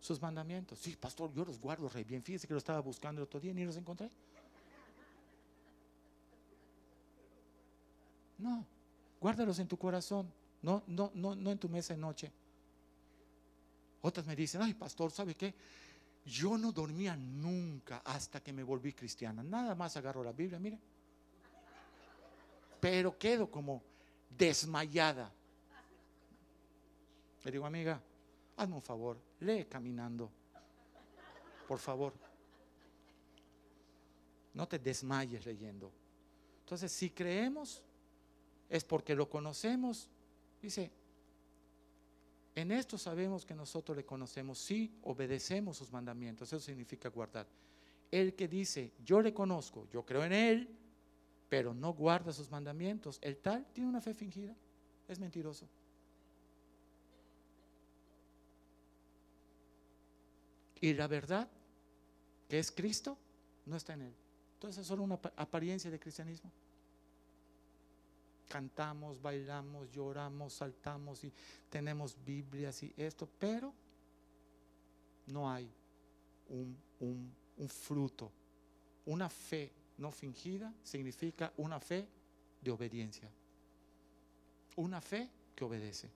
Sus 0.00 0.20
mandamientos. 0.20 0.78
Sí, 0.78 0.96
pastor, 0.96 1.32
yo 1.32 1.44
los 1.44 1.60
guardo 1.60 1.88
re 1.88 2.04
bien. 2.04 2.22
Fíjese 2.22 2.46
que 2.46 2.54
lo 2.54 2.58
estaba 2.58 2.80
buscando 2.80 3.20
el 3.20 3.24
otro 3.24 3.40
día 3.40 3.50
y 3.50 3.54
ni 3.54 3.64
los 3.64 3.76
encontré. 3.76 4.10
No, 8.38 8.64
guárdalos 9.20 9.58
en 9.58 9.66
tu 9.66 9.76
corazón, 9.76 10.32
no, 10.62 10.82
no, 10.86 11.10
no, 11.14 11.34
no 11.34 11.50
en 11.50 11.58
tu 11.58 11.68
mesa 11.68 11.94
de 11.94 12.00
noche. 12.00 12.30
Otras 14.00 14.24
me 14.26 14.36
dicen, 14.36 14.62
ay 14.62 14.74
pastor, 14.74 15.10
¿sabe 15.10 15.34
qué? 15.34 15.52
Yo 16.28 16.58
no 16.58 16.72
dormía 16.72 17.16
nunca 17.16 18.02
hasta 18.04 18.42
que 18.42 18.52
me 18.52 18.62
volví 18.62 18.92
cristiana. 18.92 19.42
Nada 19.42 19.74
más 19.74 19.96
agarro 19.96 20.22
la 20.22 20.32
Biblia, 20.32 20.58
mire. 20.58 20.78
Pero 22.80 23.18
quedo 23.18 23.50
como 23.50 23.82
desmayada. 24.28 25.32
Le 27.44 27.50
digo, 27.50 27.64
amiga, 27.64 27.98
hazme 28.58 28.74
un 28.74 28.82
favor, 28.82 29.18
lee 29.40 29.64
caminando. 29.64 30.30
Por 31.66 31.78
favor. 31.78 32.12
No 34.52 34.68
te 34.68 34.78
desmayes 34.78 35.46
leyendo. 35.46 35.90
Entonces, 36.60 36.92
si 36.92 37.08
creemos 37.08 37.82
es 38.68 38.84
porque 38.84 39.14
lo 39.14 39.30
conocemos. 39.30 40.10
Dice, 40.60 40.90
en 42.58 42.72
esto 42.72 42.98
sabemos 42.98 43.44
que 43.44 43.54
nosotros 43.54 43.96
le 43.96 44.04
conocemos 44.04 44.58
si 44.58 44.92
obedecemos 45.02 45.76
sus 45.76 45.92
mandamientos. 45.92 46.48
Eso 46.48 46.60
significa 46.60 47.08
guardar. 47.08 47.46
El 48.10 48.34
que 48.34 48.48
dice, 48.48 48.92
yo 49.04 49.20
le 49.20 49.32
conozco, 49.32 49.86
yo 49.90 50.04
creo 50.04 50.24
en 50.24 50.32
él, 50.32 50.68
pero 51.48 51.72
no 51.72 51.92
guarda 51.92 52.32
sus 52.32 52.50
mandamientos, 52.50 53.18
el 53.22 53.36
tal 53.36 53.66
tiene 53.72 53.88
una 53.88 54.00
fe 54.00 54.12
fingida, 54.12 54.54
es 55.06 55.18
mentiroso. 55.18 55.68
Y 60.80 60.94
la 60.94 61.06
verdad, 61.06 61.48
que 62.48 62.58
es 62.58 62.70
Cristo, 62.70 63.16
no 63.66 63.76
está 63.76 63.94
en 63.94 64.02
él. 64.02 64.14
Entonces 64.54 64.82
es 64.82 64.86
solo 64.86 65.04
una 65.04 65.20
apariencia 65.36 65.90
de 65.90 65.98
cristianismo 65.98 66.50
cantamos, 68.48 69.20
bailamos, 69.20 69.90
lloramos, 69.90 70.54
saltamos 70.54 71.22
y 71.22 71.32
tenemos 71.68 72.16
Biblias 72.24 72.82
y 72.82 72.92
esto, 72.96 73.28
pero 73.38 73.72
no 75.26 75.50
hay 75.50 75.70
un, 76.48 76.76
un, 77.00 77.68
fruto. 77.68 78.32
Una 79.06 79.28
fe 79.28 79.70
no 79.98 80.10
fingida 80.10 80.72
significa 80.82 81.52
una 81.58 81.78
fe 81.78 82.08
de 82.60 82.70
obediencia. 82.70 83.28
Una 84.76 85.00
fe 85.00 85.28
que 85.54 85.64
obedece. 85.64 86.08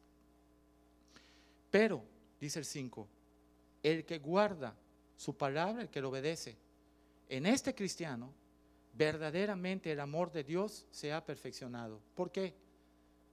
Pero, 1.71 2.03
dice 2.41 2.59
el 2.59 2.65
5, 2.65 3.09
el 3.83 4.05
que 4.05 4.19
guarda 4.19 4.75
su 5.17 5.37
palabra, 5.37 5.83
el 5.83 5.89
que 5.89 6.01
lo 6.01 6.11
obedece, 6.11 6.57
en 7.29 7.47
este 7.47 7.75
cristiano 7.75 8.33
verdaderamente 8.93 9.91
el 9.93 10.01
amor 10.01 10.31
de 10.33 10.45
Dios 10.45 10.87
se 10.91 11.13
ha 11.13 11.25
perfeccionado. 11.25 12.01
¿Por 12.15 12.31
qué? 12.31 12.55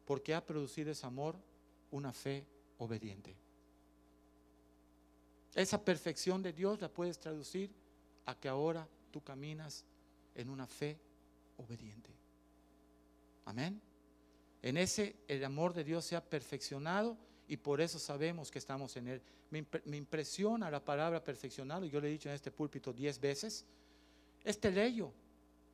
Porque 0.05 0.33
ha 0.33 0.45
producido 0.45 0.91
ese 0.91 1.05
amor 1.05 1.35
una 1.91 2.13
fe 2.13 2.45
obediente. 2.77 3.35
Esa 5.55 5.83
perfección 5.83 6.41
de 6.41 6.53
Dios 6.53 6.79
la 6.79 6.89
puedes 6.89 7.19
traducir 7.19 7.71
a 8.25 8.35
que 8.35 8.47
ahora 8.47 8.87
tú 9.11 9.21
caminas 9.21 9.85
en 10.35 10.49
una 10.49 10.67
fe 10.67 10.99
obediente. 11.57 12.11
Amén. 13.45 13.81
En 14.61 14.77
ese 14.77 15.15
el 15.27 15.43
amor 15.43 15.73
de 15.73 15.83
Dios 15.83 16.05
se 16.05 16.15
ha 16.15 16.23
perfeccionado 16.23 17.17
y 17.47 17.57
por 17.57 17.81
eso 17.81 17.97
sabemos 17.97 18.51
que 18.51 18.59
estamos 18.59 18.95
en 18.97 19.07
él. 19.07 19.21
Me, 19.49 19.97
impresiona 19.97 20.69
la 20.69 20.83
palabra 20.83 21.23
perfeccionado, 21.23 21.85
yo 21.85 21.99
le 21.99 22.07
he 22.07 22.11
dicho 22.11 22.29
en 22.29 22.35
este 22.35 22.51
púlpito 22.51 22.93
diez 22.93 23.19
veces. 23.19 23.65
Este 24.43 24.69
leyo 24.69 25.11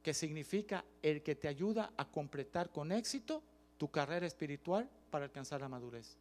que 0.06 0.14
significa 0.14 0.86
el 1.02 1.24
que 1.24 1.34
te 1.34 1.48
ayuda 1.48 1.92
a 1.98 2.06
completar 2.06 2.70
con 2.70 2.92
éxito 2.92 3.42
tu 3.76 3.90
carrera 3.90 4.28
espiritual 4.28 4.88
para 5.10 5.26
alcanzar 5.26 5.62
la 5.62 5.68
madurez. 5.68 6.16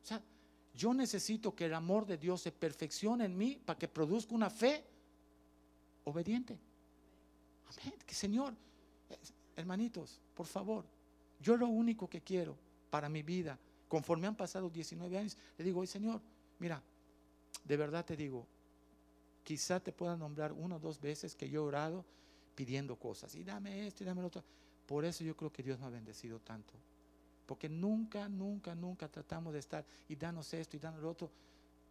O 0.00 0.06
sea, 0.06 0.22
yo 0.72 0.94
necesito 0.94 1.52
que 1.52 1.64
el 1.64 1.74
amor 1.74 2.06
de 2.06 2.18
Dios 2.18 2.42
se 2.42 2.52
perfeccione 2.52 3.24
en 3.24 3.36
mí 3.36 3.60
para 3.64 3.76
que 3.76 3.88
produzca 3.88 4.32
una 4.32 4.48
fe 4.48 4.84
obediente. 6.04 6.56
Amén. 7.66 7.98
Que 8.06 8.14
Señor, 8.14 8.54
hermanitos, 9.56 10.20
por 10.32 10.46
favor, 10.46 10.84
yo 11.40 11.56
lo 11.56 11.66
único 11.66 12.08
que 12.08 12.20
quiero 12.20 12.56
para 12.90 13.08
mi 13.08 13.24
vida, 13.24 13.58
conforme 13.88 14.28
han 14.28 14.36
pasado 14.36 14.70
19 14.70 15.18
años, 15.18 15.36
le 15.58 15.64
digo, 15.64 15.80
hoy 15.80 15.88
Señor, 15.88 16.20
mira, 16.60 16.80
de 17.64 17.76
verdad 17.76 18.04
te 18.04 18.16
digo, 18.16 18.46
quizá 19.42 19.80
te 19.80 19.90
pueda 19.90 20.16
nombrar 20.16 20.52
una 20.52 20.76
o 20.76 20.78
dos 20.78 21.00
veces 21.00 21.34
que 21.34 21.50
yo 21.50 21.64
he 21.64 21.66
orado 21.66 22.04
pidiendo 22.56 22.96
cosas 22.96 23.32
y 23.36 23.44
dame 23.44 23.86
esto 23.86 24.02
y 24.02 24.06
dame 24.06 24.22
lo 24.22 24.28
otro. 24.28 24.42
Por 24.86 25.04
eso 25.04 25.22
yo 25.22 25.36
creo 25.36 25.52
que 25.52 25.62
Dios 25.62 25.78
me 25.78 25.86
ha 25.86 25.90
bendecido 25.90 26.40
tanto. 26.40 26.72
Porque 27.44 27.68
nunca, 27.68 28.28
nunca, 28.28 28.74
nunca 28.74 29.08
tratamos 29.08 29.52
de 29.52 29.60
estar 29.60 29.84
y 30.08 30.16
danos 30.16 30.52
esto 30.54 30.76
y 30.76 30.80
danos 30.80 31.00
lo 31.00 31.10
otro. 31.10 31.30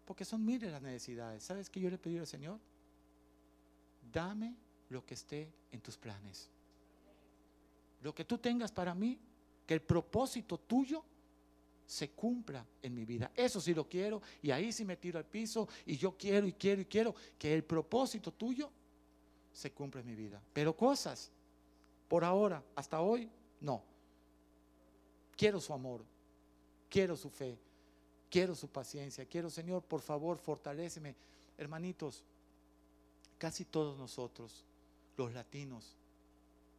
Porque 0.04 0.26
son 0.26 0.44
miles 0.44 0.72
las 0.72 0.82
necesidades. 0.82 1.44
¿Sabes 1.44 1.70
qué 1.70 1.80
yo 1.80 1.90
le 1.90 1.98
pedí 1.98 2.18
al 2.18 2.28
Señor? 2.28 2.60
Dame 4.12 4.56
lo 4.90 5.06
que 5.06 5.14
esté 5.14 5.54
en 5.72 5.80
tus 5.82 5.98
planes. 5.98 6.50
Lo 8.02 8.14
que 8.14 8.26
tú 8.26 8.38
tengas 8.38 8.72
para 8.72 8.94
mí, 8.94 9.20
que 9.66 9.76
el 9.76 9.82
propósito 9.82 10.58
tuyo 10.58 11.04
se 11.86 12.10
cumpla 12.12 12.66
en 12.82 12.94
mi 12.94 13.06
vida. 13.06 13.32
Eso 13.36 13.62
sí 13.62 13.74
lo 13.74 13.88
quiero 13.88 14.22
y 14.42 14.52
ahí 14.52 14.72
sí 14.72 14.84
me 14.84 14.98
tiro 14.98 15.20
al 15.20 15.26
piso 15.26 15.68
y 15.86 15.98
yo 15.98 16.18
quiero 16.18 16.48
y 16.48 16.54
quiero 16.54 16.82
y 16.82 16.86
quiero 16.86 17.16
que 17.38 17.54
el 17.54 17.64
propósito 17.64 18.32
tuyo 18.32 18.72
se 19.56 19.72
cumpla 19.72 20.02
en 20.02 20.08
mi 20.08 20.16
vida. 20.16 20.42
Pero 20.52 20.76
cosas, 20.76 21.32
por 22.10 22.26
ahora, 22.26 22.62
hasta 22.76 23.00
hoy, 23.00 23.30
no. 23.62 23.82
Quiero 25.38 25.62
su 25.62 25.74
amor, 25.74 26.04
quiero 26.90 27.16
su 27.16 27.30
fe, 27.30 27.58
quiero 28.30 28.54
su 28.54 28.68
paciencia, 28.68 29.26
quiero, 29.26 29.50
Señor, 29.50 29.82
por 29.84 30.02
favor, 30.02 30.38
fortaléceme. 30.38 31.16
Hermanitos, 31.58 32.26
casi 33.38 33.64
todos 33.64 33.98
nosotros, 33.98 34.66
los 35.16 35.34
latinos, 35.34 35.96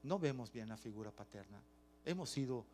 no 0.03 0.19
vemos 0.19 0.53
bien 0.53 0.69
la 0.69 0.77
figura 0.77 1.11
paterna. 1.11 1.59
Hemos 2.05 2.29
sido 2.29 2.67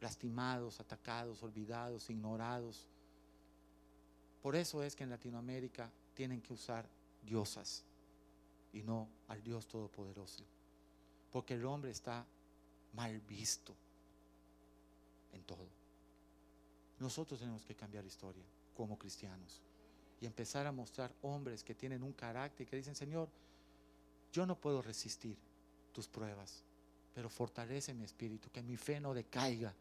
lastimados, 0.00 0.78
atacados, 0.78 1.42
olvidados, 1.42 2.08
ignorados. 2.08 2.86
Por 4.42 4.54
eso 4.54 4.84
es 4.84 4.94
que 4.94 5.02
en 5.02 5.10
Latinoamérica 5.10 5.90
tienen 6.14 6.40
que 6.40 6.52
usar 6.52 6.88
diosas 7.20 7.84
y 8.72 8.82
no 8.82 9.08
al 9.28 9.42
Dios 9.42 9.66
Todopoderoso. 9.66 10.44
Porque 11.30 11.54
el 11.54 11.64
hombre 11.64 11.90
está 11.90 12.26
mal 12.92 13.20
visto 13.20 13.74
en 15.32 15.42
todo. 15.44 15.68
Nosotros 16.98 17.40
tenemos 17.40 17.64
que 17.64 17.74
cambiar 17.74 18.04
historia 18.04 18.44
como 18.74 18.98
cristianos 18.98 19.60
y 20.20 20.26
empezar 20.26 20.66
a 20.66 20.72
mostrar 20.72 21.14
hombres 21.22 21.64
que 21.64 21.74
tienen 21.74 22.02
un 22.02 22.12
carácter 22.12 22.66
y 22.66 22.70
que 22.70 22.76
dicen, 22.76 22.94
Señor, 22.94 23.28
yo 24.32 24.44
no 24.44 24.54
puedo 24.54 24.82
resistir 24.82 25.36
tus 25.92 26.08
pruebas, 26.08 26.62
pero 27.14 27.28
fortalece 27.28 27.94
mi 27.94 28.04
espíritu, 28.04 28.50
que 28.50 28.62
mi 28.62 28.76
fe 28.76 29.00
no 29.00 29.14
decaiga. 29.14 29.74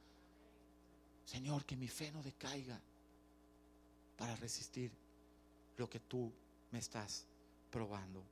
Señor, 1.25 1.65
que 1.65 1.75
mi 1.75 1.87
fe 1.87 2.11
no 2.11 2.23
decaiga 2.23 2.79
para 4.17 4.35
resistir 4.37 4.91
lo 5.77 5.89
que 5.89 5.99
tú 5.99 6.31
me 6.71 6.79
estás 6.79 7.25
probando. 7.69 8.23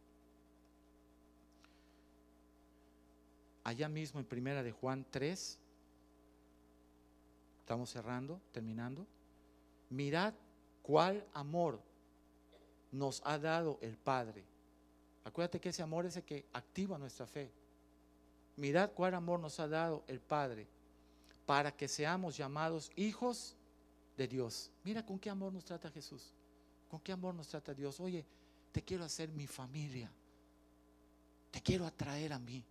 Allá 3.67 3.89
mismo 3.89 4.21
en 4.21 4.25
primera 4.25 4.63
de 4.63 4.71
Juan 4.71 5.05
3, 5.11 5.59
estamos 7.59 7.89
cerrando, 7.89 8.39
terminando. 8.53 9.05
Mirad 9.89 10.33
cuál 10.81 11.27
amor 11.33 11.81
nos 12.93 13.21
ha 13.25 13.37
dado 13.37 13.77
el 13.81 13.97
Padre. 13.97 14.45
Acuérdate 15.25 15.59
que 15.59 15.67
ese 15.67 15.83
amor 15.83 16.05
es 16.05 16.15
el 16.15 16.23
que 16.23 16.45
activa 16.53 16.97
nuestra 16.97 17.27
fe. 17.27 17.51
Mirad 18.55 18.91
cuál 18.91 19.15
amor 19.15 19.41
nos 19.41 19.59
ha 19.59 19.67
dado 19.67 20.05
el 20.07 20.21
Padre 20.21 20.65
para 21.45 21.75
que 21.75 21.89
seamos 21.89 22.37
llamados 22.37 22.89
hijos 22.95 23.57
de 24.15 24.29
Dios. 24.29 24.71
Mira 24.85 25.05
con 25.05 25.19
qué 25.19 25.29
amor 25.29 25.51
nos 25.51 25.65
trata 25.65 25.91
Jesús. 25.91 26.33
Con 26.87 27.01
qué 27.01 27.11
amor 27.11 27.35
nos 27.35 27.49
trata 27.49 27.73
Dios. 27.73 27.99
Oye, 27.99 28.25
te 28.71 28.81
quiero 28.81 29.03
hacer 29.03 29.27
mi 29.27 29.45
familia. 29.45 30.09
Te 31.51 31.61
quiero 31.61 31.85
atraer 31.85 32.31
a 32.31 32.39
mí. 32.39 32.63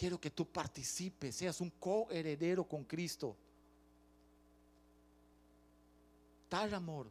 Quiero 0.00 0.18
que 0.18 0.30
tú 0.30 0.46
participes, 0.46 1.36
seas 1.36 1.60
un 1.60 1.68
coheredero 1.68 2.64
con 2.64 2.84
Cristo. 2.84 3.36
Tal 6.48 6.72
amor 6.72 7.06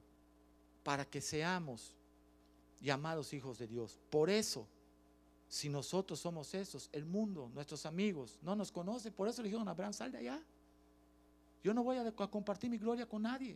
para 0.83 1.05
que 1.05 1.21
seamos 1.21 1.93
llamados 2.81 3.31
hijos 3.31 3.59
de 3.59 3.67
Dios. 3.67 3.99
Por 4.09 4.31
eso, 4.31 4.65
si 5.47 5.69
nosotros 5.69 6.19
somos 6.19 6.55
esos, 6.55 6.89
el 6.91 7.05
mundo, 7.05 7.51
nuestros 7.53 7.85
amigos, 7.85 8.39
no 8.41 8.55
nos 8.55 8.71
conocen. 8.71 9.13
Por 9.13 9.27
eso 9.27 9.43
le 9.43 9.49
dijeron 9.49 9.67
a 9.67 9.71
Abraham, 9.71 9.93
sal 9.93 10.11
de 10.11 10.17
allá. 10.17 10.41
Yo 11.63 11.75
no 11.75 11.83
voy 11.83 11.97
a, 11.97 12.11
compartir 12.11 12.71
mi 12.71 12.79
gloria 12.79 13.05
con 13.05 13.21
nadie. 13.21 13.55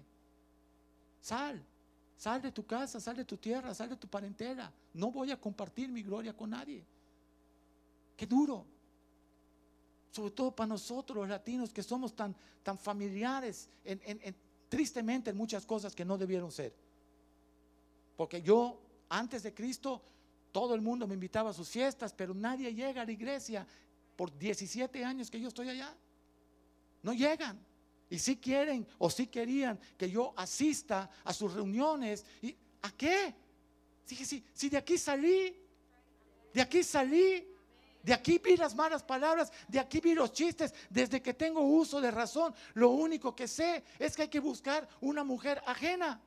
Sal, 1.19 1.59
sal 2.17 2.39
de 2.39 2.51
tu 2.51 2.67
casa, 2.67 2.99
sal 2.99 3.15
de 3.15 3.25
tu 3.25 3.35
tierra, 3.37 3.73
sal 3.73 3.89
de 3.89 3.97
tu 3.97 4.07
parentela. 4.07 4.71
No 4.93 5.09
voy 5.09 5.31
a 5.31 5.41
compartir 5.41 5.89
mi 5.89 6.03
gloria 6.03 6.37
con 6.37 6.51
nadie. 6.51 6.85
Qué 8.15 8.27
duro 8.27 8.72
sobre 10.13 10.29
todo 10.29 10.55
para 10.55 10.67
nosotros 10.67 11.17
los 11.17 11.27
latinos 11.27 11.73
que 11.73 11.81
somos 11.81 12.15
tan, 12.15 12.35
tan 12.61 12.77
familiares, 12.77 13.67
tristemente 14.69 15.31
en 15.31 15.35
muchas 15.35 15.65
cosas 15.65 15.95
que 15.95 16.05
no 16.05 16.19
debieron 16.19 16.51
ser. 16.51 16.71
Porque 18.15 18.39
yo, 18.43 18.79
antes 19.09 19.41
de 19.41 19.55
Cristo, 19.55 20.03
todo 20.51 20.75
el 20.75 20.81
mundo 20.81 21.07
me 21.07 21.15
invitaba 21.15 21.49
a 21.49 21.53
sus 21.53 21.67
fiestas, 21.67 22.13
pero 22.13 22.35
nadie 22.35 22.75
llega 22.75 23.01
a 23.01 23.05
la 23.05 23.11
iglesia 23.11 23.65
por 24.15 24.37
17 24.37 25.03
años 25.03 25.31
que 25.31 25.39
yo 25.39 25.47
estoy 25.47 25.69
allá. 25.69 25.97
No 27.01 27.13
llegan. 27.13 27.59
Y 28.07 28.19
si 28.19 28.37
quieren 28.37 28.85
o 28.99 29.09
si 29.09 29.25
querían 29.25 29.79
que 29.97 30.11
yo 30.11 30.31
asista 30.37 31.09
a 31.23 31.33
sus 31.33 31.55
reuniones. 31.55 32.23
¿Y 32.39 32.55
a 32.83 32.91
qué? 32.91 33.33
Si, 34.05 34.43
si 34.53 34.69
de 34.69 34.77
aquí 34.77 34.95
salí, 34.99 35.55
de 36.53 36.61
aquí 36.61 36.83
salí 36.83 37.47
de 38.03 38.13
aquí 38.13 38.37
vi 38.37 38.57
las 38.57 38.75
malas 38.75 39.01
palabras, 39.01 39.51
de 39.69 39.79
aquí 39.79 40.01
vi 40.01 40.13
los 40.13 40.33
chistes. 40.33 40.73
Desde 40.89 41.21
que 41.21 41.33
tengo 41.33 41.61
uso 41.61 42.01
de 42.01 42.11
razón, 42.11 42.53
lo 42.73 42.89
único 42.89 43.33
que 43.33 43.47
sé 43.47 43.83
es 43.97 44.15
que 44.15 44.23
hay 44.23 44.27
que 44.27 44.41
buscar 44.41 44.87
una 44.99 45.23
mujer 45.23 45.61
ajena. 45.65 46.21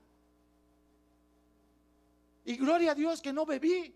Y 2.46 2.56
gloria 2.56 2.92
a 2.92 2.94
Dios 2.94 3.20
que 3.20 3.32
no 3.32 3.44
bebí, 3.44 3.94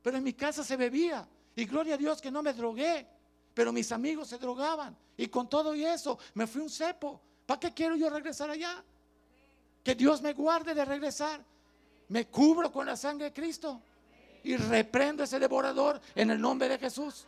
pero 0.00 0.16
en 0.16 0.24
mi 0.24 0.32
casa 0.32 0.64
se 0.64 0.76
bebía. 0.76 1.28
Y 1.54 1.66
gloria 1.66 1.94
a 1.94 1.98
Dios 1.98 2.22
que 2.22 2.30
no 2.30 2.42
me 2.42 2.54
drogué, 2.54 3.06
pero 3.52 3.70
mis 3.70 3.92
amigos 3.92 4.28
se 4.28 4.38
drogaban. 4.38 4.96
Y 5.18 5.28
con 5.28 5.50
todo 5.50 5.74
y 5.74 5.84
eso 5.84 6.18
me 6.32 6.46
fui 6.46 6.62
un 6.62 6.70
cepo. 6.70 7.20
¿Para 7.44 7.60
qué 7.60 7.74
quiero 7.74 7.96
yo 7.96 8.08
regresar 8.08 8.48
allá? 8.48 8.82
Que 9.84 9.94
Dios 9.94 10.22
me 10.22 10.32
guarde 10.32 10.72
de 10.72 10.86
regresar. 10.86 11.44
Me 12.08 12.28
cubro 12.28 12.72
con 12.72 12.86
la 12.86 12.96
sangre 12.96 13.26
de 13.26 13.32
Cristo 13.34 13.82
y 14.44 14.56
reprendo 14.56 15.22
ese 15.24 15.38
devorador 15.38 16.00
en 16.14 16.30
el 16.30 16.40
nombre 16.40 16.68
de 16.68 16.78
Jesús. 16.78 17.26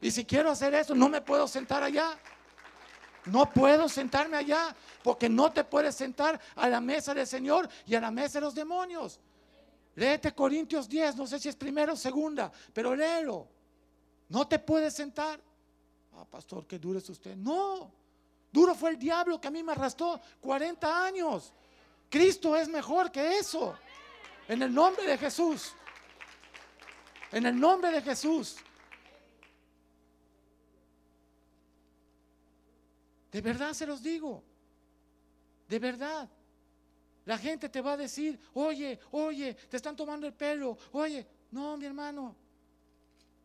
Y 0.00 0.10
si 0.10 0.24
quiero 0.24 0.50
hacer 0.50 0.74
eso, 0.74 0.94
no 0.94 1.08
me 1.08 1.20
puedo 1.20 1.46
sentar 1.46 1.82
allá. 1.82 2.18
No 3.26 3.50
puedo 3.50 3.88
sentarme 3.88 4.38
allá 4.38 4.74
porque 5.02 5.28
no 5.28 5.52
te 5.52 5.64
puedes 5.64 5.94
sentar 5.94 6.40
a 6.56 6.68
la 6.68 6.80
mesa 6.80 7.12
del 7.12 7.26
Señor 7.26 7.68
y 7.86 7.94
a 7.94 8.00
la 8.00 8.10
mesa 8.10 8.38
de 8.38 8.46
los 8.46 8.54
demonios. 8.54 9.20
Léete 9.94 10.32
Corintios 10.32 10.88
10, 10.88 11.16
no 11.16 11.26
sé 11.26 11.38
si 11.38 11.48
es 11.48 11.56
primera 11.56 11.92
o 11.92 11.96
segunda, 11.96 12.50
pero 12.72 12.94
léelo. 12.94 13.46
No 14.28 14.46
te 14.46 14.58
puedes 14.58 14.94
sentar. 14.94 15.40
Ah, 16.14 16.24
pastor, 16.24 16.66
qué 16.66 16.78
duro 16.78 16.98
es 16.98 17.08
usted. 17.10 17.36
No, 17.36 17.92
duro 18.50 18.74
fue 18.74 18.90
el 18.90 18.98
diablo 18.98 19.40
que 19.40 19.48
a 19.48 19.50
mí 19.50 19.62
me 19.62 19.72
arrastró 19.72 20.20
40 20.40 21.04
años. 21.04 21.52
Cristo 22.08 22.56
es 22.56 22.68
mejor 22.68 23.10
que 23.10 23.38
eso. 23.38 23.76
En 24.48 24.62
el 24.62 24.72
nombre 24.72 25.06
de 25.06 25.18
Jesús. 25.18 25.74
En 27.32 27.46
el 27.46 27.58
nombre 27.58 27.90
de 27.90 28.02
Jesús. 28.02 28.56
De 33.30 33.40
verdad 33.40 33.72
se 33.72 33.86
los 33.86 34.02
digo. 34.02 34.42
De 35.68 35.78
verdad. 35.78 36.28
La 37.26 37.38
gente 37.38 37.68
te 37.68 37.80
va 37.80 37.92
a 37.92 37.96
decir, 37.96 38.40
oye, 38.54 38.98
oye, 39.12 39.54
te 39.54 39.76
están 39.76 39.94
tomando 39.94 40.26
el 40.26 40.32
pelo. 40.32 40.76
Oye, 40.92 41.26
no, 41.52 41.76
mi 41.76 41.86
hermano. 41.86 42.34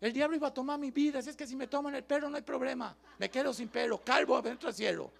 El 0.01 0.11
diablo 0.11 0.35
iba 0.35 0.47
a 0.47 0.53
tomar 0.53 0.79
mi 0.79 0.91
vida. 0.91 1.21
Si 1.21 1.29
es 1.29 1.35
que 1.35 1.45
si 1.45 1.55
me 1.55 1.67
toman 1.67 1.93
el 1.95 2.03
pelo 2.03 2.29
no 2.29 2.35
hay 2.35 2.41
problema. 2.41 2.95
Me 3.19 3.29
quedo 3.29 3.53
sin 3.53 3.69
pelo, 3.69 4.01
calvo 4.03 4.37
adentro 4.37 4.67
del 4.67 4.75
cielo. 4.75 5.11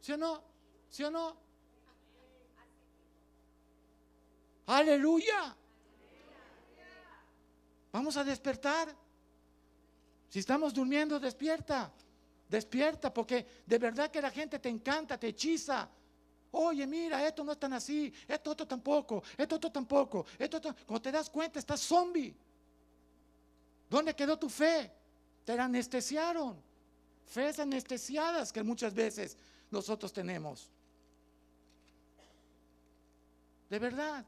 ¿Sí 0.00 0.12
o 0.12 0.16
no? 0.16 0.42
¿Sí 0.90 1.04
o 1.04 1.10
no? 1.10 1.36
Aleluya. 4.66 5.56
Vamos 7.92 8.16
a 8.16 8.24
despertar. 8.24 8.94
Si 10.30 10.38
estamos 10.38 10.72
durmiendo, 10.72 11.20
despierta. 11.20 11.92
Despierta, 12.48 13.12
porque 13.12 13.46
de 13.66 13.78
verdad 13.78 14.10
que 14.10 14.20
la 14.20 14.30
gente 14.30 14.58
te 14.58 14.68
encanta, 14.68 15.18
te 15.18 15.28
hechiza. 15.28 15.88
Oye, 16.50 16.86
mira, 16.86 17.26
esto 17.26 17.44
no 17.44 17.52
es 17.52 17.58
tan 17.58 17.72
así, 17.72 18.12
esto 18.28 18.50
otro 18.50 18.66
tampoco, 18.66 19.22
esto 19.38 19.56
otro 19.56 19.72
tampoco, 19.72 20.26
esto 20.38 20.58
otro. 20.58 20.74
Cuando 20.86 21.02
te 21.02 21.12
das 21.12 21.30
cuenta, 21.30 21.58
estás 21.58 21.80
zombie. 21.80 22.34
¿Dónde 23.88 24.14
quedó 24.14 24.38
tu 24.38 24.48
fe? 24.48 24.90
Te 25.44 25.56
la 25.56 25.64
anestesiaron. 25.64 26.56
Fes 27.26 27.58
anestesiadas 27.58 28.52
que 28.52 28.62
muchas 28.62 28.92
veces 28.92 29.36
nosotros 29.70 30.12
tenemos. 30.12 30.68
De 33.70 33.78
verdad. 33.78 34.24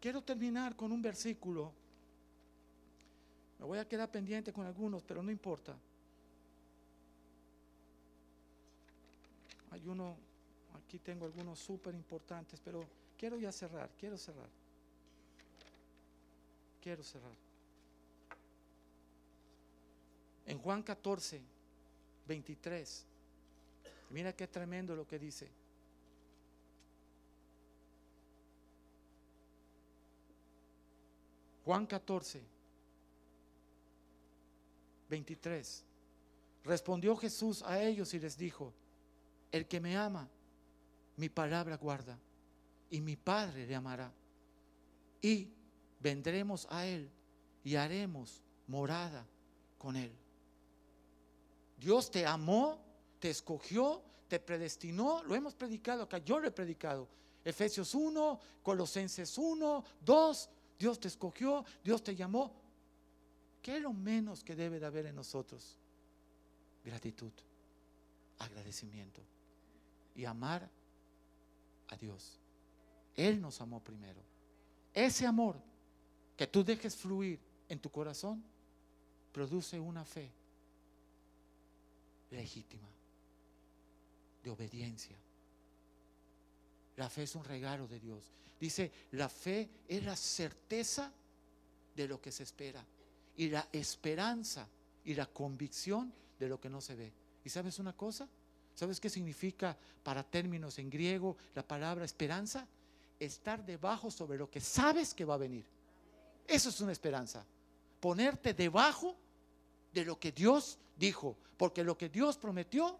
Quiero 0.00 0.22
terminar 0.22 0.74
con 0.74 0.90
un 0.90 1.02
versículo. 1.02 1.72
Me 3.58 3.66
voy 3.66 3.78
a 3.78 3.86
quedar 3.86 4.10
pendiente 4.10 4.52
con 4.52 4.66
algunos, 4.66 5.02
pero 5.02 5.22
no 5.22 5.30
importa. 5.30 5.76
Hay 9.70 9.86
uno, 9.86 10.16
aquí 10.82 10.98
tengo 10.98 11.26
algunos 11.26 11.58
súper 11.58 11.94
importantes, 11.94 12.60
pero 12.64 12.84
quiero 13.16 13.38
ya 13.38 13.52
cerrar, 13.52 13.90
quiero 13.98 14.16
cerrar. 14.16 14.48
Quiero 16.82 17.02
cerrar. 17.02 17.34
En 20.46 20.58
Juan 20.58 20.82
14, 20.82 21.40
23, 22.26 23.06
mira 24.10 24.32
qué 24.32 24.48
tremendo 24.48 24.96
lo 24.96 25.06
que 25.06 25.18
dice. 25.18 25.59
Juan 31.70 31.86
14, 31.86 32.42
23. 35.08 35.84
Respondió 36.64 37.14
Jesús 37.14 37.62
a 37.62 37.80
ellos 37.80 38.12
y 38.12 38.18
les 38.18 38.36
dijo, 38.36 38.72
el 39.52 39.68
que 39.68 39.78
me 39.78 39.96
ama, 39.96 40.28
mi 41.16 41.28
palabra 41.28 41.76
guarda, 41.76 42.18
y 42.90 43.00
mi 43.00 43.14
Padre 43.14 43.68
le 43.68 43.76
amará. 43.76 44.10
Y 45.22 45.46
vendremos 46.00 46.66
a 46.70 46.86
Él 46.86 47.08
y 47.62 47.76
haremos 47.76 48.42
morada 48.66 49.24
con 49.78 49.94
Él. 49.94 50.10
Dios 51.78 52.10
te 52.10 52.26
amó, 52.26 52.80
te 53.20 53.30
escogió, 53.30 54.02
te 54.26 54.40
predestinó, 54.40 55.22
lo 55.22 55.36
hemos 55.36 55.54
predicado 55.54 56.02
acá, 56.02 56.18
yo 56.18 56.40
lo 56.40 56.48
he 56.48 56.50
predicado. 56.50 57.06
Efesios 57.44 57.94
1, 57.94 58.40
Colosenses 58.60 59.38
1, 59.38 59.84
2, 60.00 60.50
Dios 60.80 60.98
te 60.98 61.08
escogió, 61.08 61.62
Dios 61.84 62.02
te 62.02 62.16
llamó. 62.16 62.50
¿Qué 63.60 63.76
es 63.76 63.82
lo 63.82 63.92
menos 63.92 64.42
que 64.42 64.56
debe 64.56 64.80
de 64.80 64.86
haber 64.86 65.04
en 65.04 65.14
nosotros? 65.14 65.76
Gratitud, 66.82 67.32
agradecimiento 68.38 69.20
y 70.16 70.24
amar 70.24 70.66
a 71.88 71.96
Dios. 71.96 72.38
Él 73.14 73.42
nos 73.42 73.60
amó 73.60 73.84
primero. 73.84 74.22
Ese 74.94 75.26
amor 75.26 75.56
que 76.34 76.46
tú 76.46 76.64
dejes 76.64 76.96
fluir 76.96 77.38
en 77.68 77.78
tu 77.78 77.90
corazón 77.90 78.42
produce 79.32 79.78
una 79.78 80.06
fe 80.06 80.32
legítima, 82.30 82.88
de 84.42 84.48
obediencia. 84.48 85.18
La 87.00 87.08
fe 87.08 87.22
es 87.22 87.34
un 87.34 87.44
regalo 87.44 87.88
de 87.88 87.98
Dios. 87.98 88.30
Dice, 88.60 88.92
la 89.12 89.30
fe 89.30 89.70
es 89.88 90.04
la 90.04 90.14
certeza 90.14 91.10
de 91.96 92.06
lo 92.06 92.20
que 92.20 92.30
se 92.30 92.42
espera 92.42 92.84
y 93.38 93.48
la 93.48 93.66
esperanza 93.72 94.68
y 95.06 95.14
la 95.14 95.24
convicción 95.24 96.12
de 96.38 96.46
lo 96.46 96.60
que 96.60 96.68
no 96.68 96.82
se 96.82 96.94
ve. 96.96 97.10
¿Y 97.42 97.48
sabes 97.48 97.78
una 97.78 97.94
cosa? 97.94 98.28
¿Sabes 98.74 99.00
qué 99.00 99.08
significa 99.08 99.74
para 100.02 100.22
términos 100.22 100.78
en 100.78 100.90
griego 100.90 101.38
la 101.54 101.66
palabra 101.66 102.04
esperanza? 102.04 102.66
Estar 103.18 103.64
debajo 103.64 104.10
sobre 104.10 104.36
lo 104.36 104.50
que 104.50 104.60
sabes 104.60 105.14
que 105.14 105.24
va 105.24 105.36
a 105.36 105.38
venir. 105.38 105.64
Eso 106.46 106.68
es 106.68 106.82
una 106.82 106.92
esperanza. 106.92 107.46
Ponerte 107.98 108.52
debajo 108.52 109.16
de 109.94 110.04
lo 110.04 110.20
que 110.20 110.32
Dios 110.32 110.76
dijo, 110.98 111.34
porque 111.56 111.82
lo 111.82 111.96
que 111.96 112.10
Dios 112.10 112.36
prometió, 112.36 112.98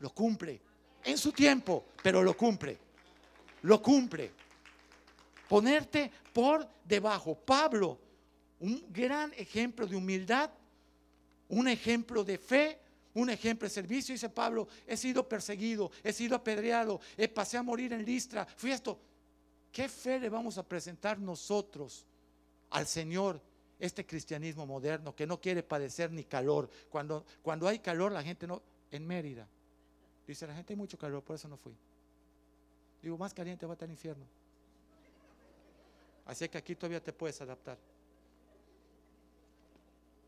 lo 0.00 0.10
cumple. 0.10 0.60
En 1.02 1.16
su 1.16 1.32
tiempo, 1.32 1.86
pero 2.02 2.22
lo 2.22 2.36
cumple. 2.36 2.87
Lo 3.62 3.82
cumple. 3.82 4.32
Ponerte 5.48 6.10
por 6.32 6.68
debajo. 6.84 7.34
Pablo, 7.34 7.98
un 8.60 8.84
gran 8.90 9.32
ejemplo 9.34 9.86
de 9.86 9.96
humildad, 9.96 10.50
un 11.48 11.68
ejemplo 11.68 12.24
de 12.24 12.38
fe, 12.38 12.78
un 13.14 13.30
ejemplo 13.30 13.66
de 13.66 13.74
servicio. 13.74 14.12
Dice 14.12 14.28
Pablo, 14.28 14.68
he 14.86 14.96
sido 14.96 15.28
perseguido, 15.28 15.90
he 16.04 16.12
sido 16.12 16.36
apedreado, 16.36 17.00
he 17.16 17.28
pasé 17.28 17.56
a 17.56 17.62
morir 17.62 17.92
en 17.92 18.04
Listra, 18.04 18.46
fui 18.56 18.70
esto. 18.70 18.98
¿Qué 19.72 19.88
fe 19.88 20.18
le 20.18 20.28
vamos 20.28 20.58
a 20.58 20.62
presentar 20.62 21.18
nosotros 21.18 22.04
al 22.70 22.86
Señor 22.86 23.40
este 23.78 24.04
cristianismo 24.04 24.66
moderno 24.66 25.14
que 25.14 25.26
no 25.26 25.40
quiere 25.40 25.62
padecer 25.62 26.10
ni 26.10 26.24
calor. 26.24 26.68
Cuando, 26.90 27.24
cuando 27.42 27.68
hay 27.68 27.78
calor 27.78 28.12
la 28.12 28.22
gente 28.22 28.46
no... 28.46 28.62
En 28.90 29.06
Mérida, 29.06 29.46
dice 30.26 30.46
la 30.46 30.54
gente 30.54 30.72
hay 30.72 30.76
mucho 30.78 30.96
calor, 30.96 31.22
por 31.22 31.36
eso 31.36 31.46
no 31.46 31.58
fui. 31.58 31.74
Digo, 33.02 33.16
más 33.16 33.32
caliente 33.32 33.66
va 33.66 33.72
a 33.72 33.74
estar 33.74 33.86
el 33.86 33.92
infierno. 33.92 34.24
Así 36.26 36.48
que 36.48 36.58
aquí 36.58 36.74
todavía 36.74 37.02
te 37.02 37.12
puedes 37.12 37.40
adaptar. 37.40 37.78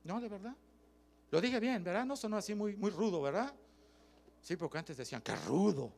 No, 0.05 0.21
de 0.21 0.29
verdad. 0.29 0.55
Lo 1.31 1.41
dije 1.41 1.61
bien, 1.61 1.85
¿verdad? 1.85 2.05
No 2.05 2.17
sonó 2.17 2.37
así 2.37 2.55
muy, 2.55 2.77
muy 2.77 2.91
rudo, 2.91 3.21
¿verdad? 3.23 3.53
Sí, 4.43 4.57
porque 4.57 4.79
antes 4.79 4.97
decían, 4.97 5.23
que 5.23 5.35
rudo. 5.37 5.93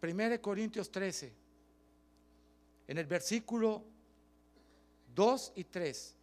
1 0.00 0.40
Corintios 0.40 0.90
13, 0.90 1.32
en 2.88 2.98
el 2.98 3.06
versículo 3.06 3.82
2 5.14 5.52
y 5.56 5.64
3. 5.64 6.14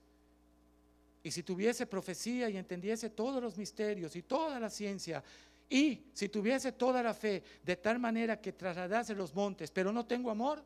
Y 1.24 1.32
si 1.32 1.44
tuviese 1.44 1.86
profecía 1.86 2.50
y 2.50 2.58
entendiese 2.58 3.10
todos 3.10 3.42
los 3.42 3.58
misterios 3.58 4.16
y 4.16 4.24
toda 4.24 4.60
la 4.60 4.70
ciencia, 4.70 5.24
y 5.72 6.04
si 6.14 6.28
tuviese 6.28 6.74
toda 6.74 7.02
la 7.02 7.14
fe, 7.14 7.42
de 7.64 7.78
tal 7.78 7.98
manera 7.98 8.42
que 8.42 8.52
trasladase 8.52 9.16
los 9.16 9.34
montes, 9.34 9.72
pero 9.72 9.94
no 9.94 10.06
tengo 10.06 10.30
amor, 10.30 10.62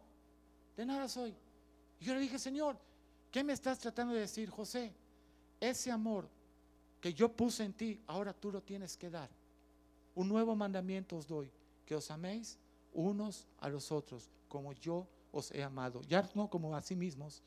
de 0.75 0.83
nada 0.83 1.07
soy. 1.07 1.31
Y 1.99 2.05
yo 2.05 2.15
le 2.15 2.21
dije, 2.21 2.39
Señor, 2.39 2.75
¿qué 3.29 3.43
me 3.43 3.53
estás 3.53 3.77
tratando 3.77 4.15
de 4.15 4.21
decir, 4.21 4.49
José? 4.49 4.91
Ese 5.59 5.91
amor 5.91 6.27
que 6.99 7.13
yo 7.13 7.31
puse 7.31 7.63
en 7.63 7.73
ti, 7.73 8.01
ahora 8.07 8.33
tú 8.33 8.51
lo 8.51 8.63
tienes 8.63 8.97
que 8.97 9.11
dar. 9.11 9.29
Un 10.15 10.27
nuevo 10.27 10.55
mandamiento 10.55 11.17
os 11.17 11.27
doy, 11.27 11.51
que 11.85 11.93
os 11.93 12.09
améis 12.09 12.57
unos 12.91 13.45
a 13.59 13.69
los 13.69 13.91
otros, 13.91 14.31
como 14.49 14.73
yo 14.73 15.07
os 15.31 15.51
he 15.51 15.61
amado. 15.61 16.01
Ya 16.01 16.27
no 16.33 16.49
como 16.49 16.75
a 16.75 16.81
sí 16.81 16.95
mismos, 16.95 17.43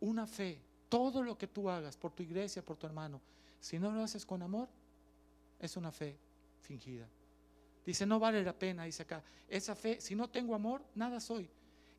una 0.00 0.26
fe, 0.26 0.60
todo 0.88 1.22
lo 1.22 1.38
que 1.38 1.46
tú 1.46 1.70
hagas 1.70 1.96
por 1.96 2.10
tu 2.10 2.24
iglesia, 2.24 2.64
por 2.64 2.76
tu 2.76 2.84
hermano, 2.84 3.20
si 3.60 3.78
no 3.78 3.92
lo 3.92 4.02
haces 4.02 4.26
con 4.26 4.42
amor, 4.42 4.68
es 5.58 5.76
una 5.76 5.90
fe 5.90 6.18
fingida. 6.60 7.08
Dice, 7.84 8.04
no 8.04 8.18
vale 8.18 8.42
la 8.42 8.52
pena, 8.52 8.84
dice 8.84 9.02
acá, 9.02 9.22
esa 9.48 9.74
fe, 9.74 10.00
si 10.00 10.14
no 10.14 10.28
tengo 10.28 10.54
amor, 10.54 10.84
nada 10.94 11.20
soy. 11.20 11.48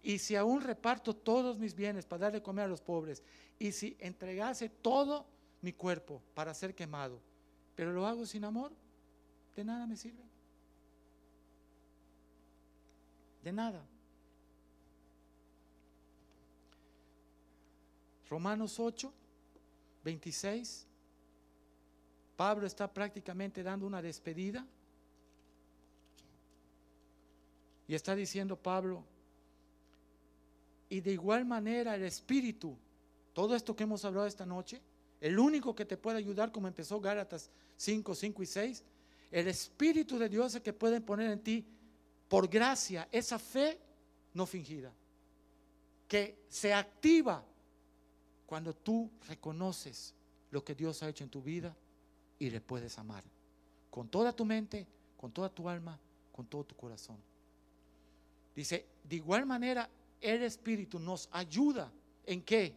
Y 0.03 0.20
si 0.20 0.36
aún 0.36 0.62
reparto 0.62 1.16
todos 1.16 1.57
mis 1.57 1.76
bienes 1.76 2.05
para 2.05 2.26
darle 2.26 2.41
comer 2.41 2.66
a 2.66 2.68
los 2.68 2.82
pobres, 2.82 3.24
y 3.57 3.72
si 3.72 3.97
entregase 3.99 4.70
todo 4.70 5.26
mi 5.62 5.74
cuerpo 5.74 6.22
para 6.34 6.53
ser 6.53 6.76
quemado, 6.76 7.20
pero 7.76 7.91
lo 7.91 8.05
hago 8.05 8.26
sin 8.26 8.45
amor, 8.45 8.72
de 9.55 9.64
nada 9.64 9.88
me 9.88 9.97
sirve. 9.97 10.24
De 13.43 13.51
nada. 13.51 13.86
Romanos 18.30 18.80
8, 18.80 19.12
26. 20.03 20.88
Pablo 22.39 22.65
está 22.65 22.87
prácticamente 22.87 23.61
dando 23.61 23.85
una 23.85 24.01
despedida. 24.01 24.65
Y 27.85 27.93
está 27.93 28.15
diciendo 28.15 28.55
Pablo, 28.55 29.03
y 30.87 31.01
de 31.01 31.11
igual 31.11 31.43
manera 31.43 31.95
el 31.95 32.03
Espíritu, 32.05 32.77
todo 33.33 33.57
esto 33.57 33.75
que 33.75 33.83
hemos 33.83 34.05
hablado 34.05 34.25
esta 34.25 34.45
noche, 34.45 34.81
el 35.19 35.37
único 35.37 35.75
que 35.75 35.83
te 35.83 35.97
puede 35.97 36.19
ayudar, 36.19 36.49
como 36.53 36.69
empezó 36.69 37.01
Gálatas 37.01 37.49
5, 37.75 38.15
5 38.15 38.41
y 38.41 38.45
6, 38.45 38.83
el 39.31 39.47
Espíritu 39.49 40.17
de 40.17 40.29
Dios 40.29 40.47
es 40.47 40.55
el 40.55 40.61
que 40.61 40.71
puede 40.71 41.01
poner 41.01 41.31
en 41.31 41.41
ti, 41.41 41.65
por 42.29 42.47
gracia, 42.47 43.09
esa 43.11 43.37
fe 43.37 43.77
no 44.33 44.45
fingida, 44.45 44.93
que 46.07 46.45
se 46.47 46.73
activa 46.73 47.43
cuando 48.45 48.73
tú 48.73 49.11
reconoces 49.27 50.13
lo 50.51 50.63
que 50.63 50.73
Dios 50.73 51.03
ha 51.03 51.09
hecho 51.09 51.25
en 51.25 51.29
tu 51.29 51.41
vida 51.41 51.75
y 52.39 52.49
le 52.49 52.61
puedes 52.61 52.97
amar. 52.97 53.23
Con 53.89 54.07
toda 54.07 54.33
tu 54.33 54.45
mente, 54.45 54.87
con 55.17 55.31
toda 55.31 55.49
tu 55.49 55.67
alma, 55.69 55.99
con 56.31 56.45
todo 56.47 56.63
tu 56.63 56.75
corazón. 56.75 57.17
Dice, 58.55 58.85
de 59.03 59.15
igual 59.15 59.45
manera, 59.45 59.89
el 60.19 60.43
Espíritu 60.43 60.99
nos 60.99 61.29
ayuda 61.31 61.91
en 62.25 62.41
qué? 62.41 62.73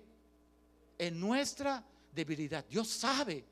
En 0.98 1.18
nuestra 1.18 1.82
debilidad. 2.12 2.64
Dios 2.68 2.88
sabe 2.88 3.44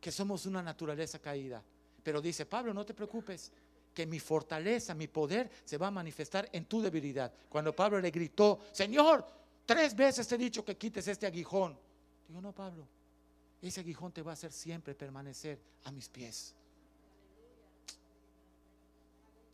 que 0.00 0.10
somos 0.10 0.46
una 0.46 0.62
naturaleza 0.62 1.18
caída. 1.18 1.62
Pero 2.02 2.20
dice, 2.20 2.46
Pablo, 2.46 2.74
no 2.74 2.84
te 2.84 2.94
preocupes, 2.94 3.52
que 3.94 4.06
mi 4.06 4.18
fortaleza, 4.18 4.92
mi 4.92 5.06
poder 5.06 5.48
se 5.64 5.78
va 5.78 5.86
a 5.86 5.90
manifestar 5.90 6.48
en 6.52 6.64
tu 6.64 6.82
debilidad. 6.82 7.32
Cuando 7.48 7.74
Pablo 7.74 8.00
le 8.00 8.10
gritó, 8.10 8.58
Señor, 8.72 9.24
Tres 9.66 9.96
veces 9.96 10.28
te 10.28 10.34
he 10.34 10.38
dicho 10.38 10.64
que 10.64 10.76
quites 10.76 11.08
este 11.08 11.26
aguijón. 11.26 11.76
Digo, 12.28 12.40
no, 12.40 12.52
Pablo, 12.52 12.86
ese 13.68 13.80
aguijón 13.80 14.12
te 14.12 14.22
va 14.22 14.32
a 14.32 14.34
hacer 14.34 14.52
siempre 14.52 14.94
permanecer 14.94 15.58
a 15.84 15.90
mis 15.90 16.08
pies. 16.08 16.54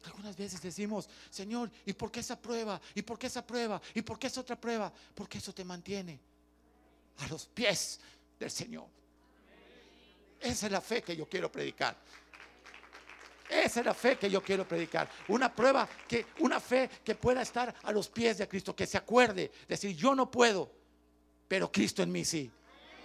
Algunas 0.05 0.37
veces 0.37 0.63
decimos, 0.63 1.09
Señor, 1.31 1.71
¿y 1.85 1.93
por 1.93 2.11
qué 2.11 2.21
esa 2.21 2.41
prueba? 2.41 2.81
¿Y 2.95 3.03
por 3.03 3.19
qué 3.19 3.27
esa 3.27 3.47
prueba? 3.47 3.81
¿Y 3.95 4.03
por 4.03 4.19
qué 4.19 4.29
esa 4.29 4.41
otra 4.41 4.59
prueba? 4.59 4.93
Porque 5.15 5.39
eso 5.39 5.53
te 5.53 5.65
mantiene 5.65 6.19
a 7.19 7.29
los 7.29 7.47
pies 7.47 8.01
del 8.39 8.51
Señor. 8.51 8.87
Esa 10.41 10.67
es 10.67 10.73
la 10.73 10.81
fe 10.81 11.03
que 11.03 11.15
yo 11.15 11.29
quiero 11.29 11.53
predicar. 11.53 11.97
Esa 13.51 13.81
es 13.81 13.87
la 13.87 13.95
fe 13.95 14.17
que 14.17 14.31
yo 14.31 14.43
quiero 14.43 14.67
predicar. 14.67 15.11
Una 15.29 15.55
prueba 15.55 15.87
que, 16.09 16.27
una 16.39 16.61
fe 16.61 16.89
que 17.05 17.15
pueda 17.15 17.43
estar 17.43 17.75
a 17.83 17.93
los 17.93 18.09
pies 18.09 18.39
de 18.39 18.49
Cristo, 18.49 18.75
que 18.75 18.87
se 18.87 18.97
acuerde, 18.97 19.51
decir, 19.69 19.95
yo 19.95 20.15
no 20.15 20.31
puedo, 20.31 20.71
pero 21.47 21.71
Cristo 21.71 22.03
en 22.03 22.13
mí 22.13 22.25
sí. 22.25 22.51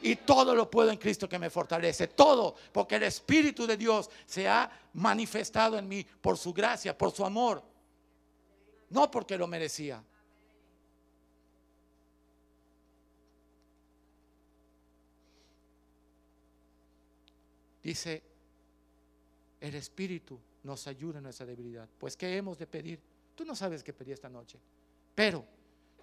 Y 0.05 0.17
todo 0.17 0.53
lo 0.53 0.69
puedo 0.69 0.91
en 0.91 0.99
Cristo 0.99 1.27
que 1.27 1.39
me 1.39 1.49
fortalece. 1.49 2.09
Todo, 2.09 2.55
porque 2.71 2.97
el 2.97 3.03
Espíritu 3.03 3.65
de 3.65 3.75
Dios 3.75 4.07
se 4.27 4.47
ha 4.47 4.69
manifestado 4.93 5.79
en 5.79 5.87
mí 5.87 6.05
por 6.21 6.37
su 6.37 6.53
gracia, 6.53 6.95
por 6.95 7.11
su 7.11 7.25
amor. 7.25 7.63
No 8.91 9.09
porque 9.09 9.35
lo 9.35 9.47
merecía. 9.47 10.03
Dice, 17.81 18.21
el 19.59 19.73
Espíritu 19.73 20.39
nos 20.61 20.85
ayuda 20.85 21.17
en 21.17 21.23
nuestra 21.23 21.47
debilidad. 21.47 21.89
Pues, 21.97 22.15
¿qué 22.15 22.37
hemos 22.37 22.59
de 22.59 22.67
pedir? 22.67 23.01
Tú 23.33 23.43
no 23.43 23.55
sabes 23.55 23.83
qué 23.83 23.91
pedí 23.91 24.11
esta 24.11 24.29
noche. 24.29 24.59
Pero, 25.15 25.43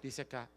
dice 0.01 0.23
acá, 0.23 0.49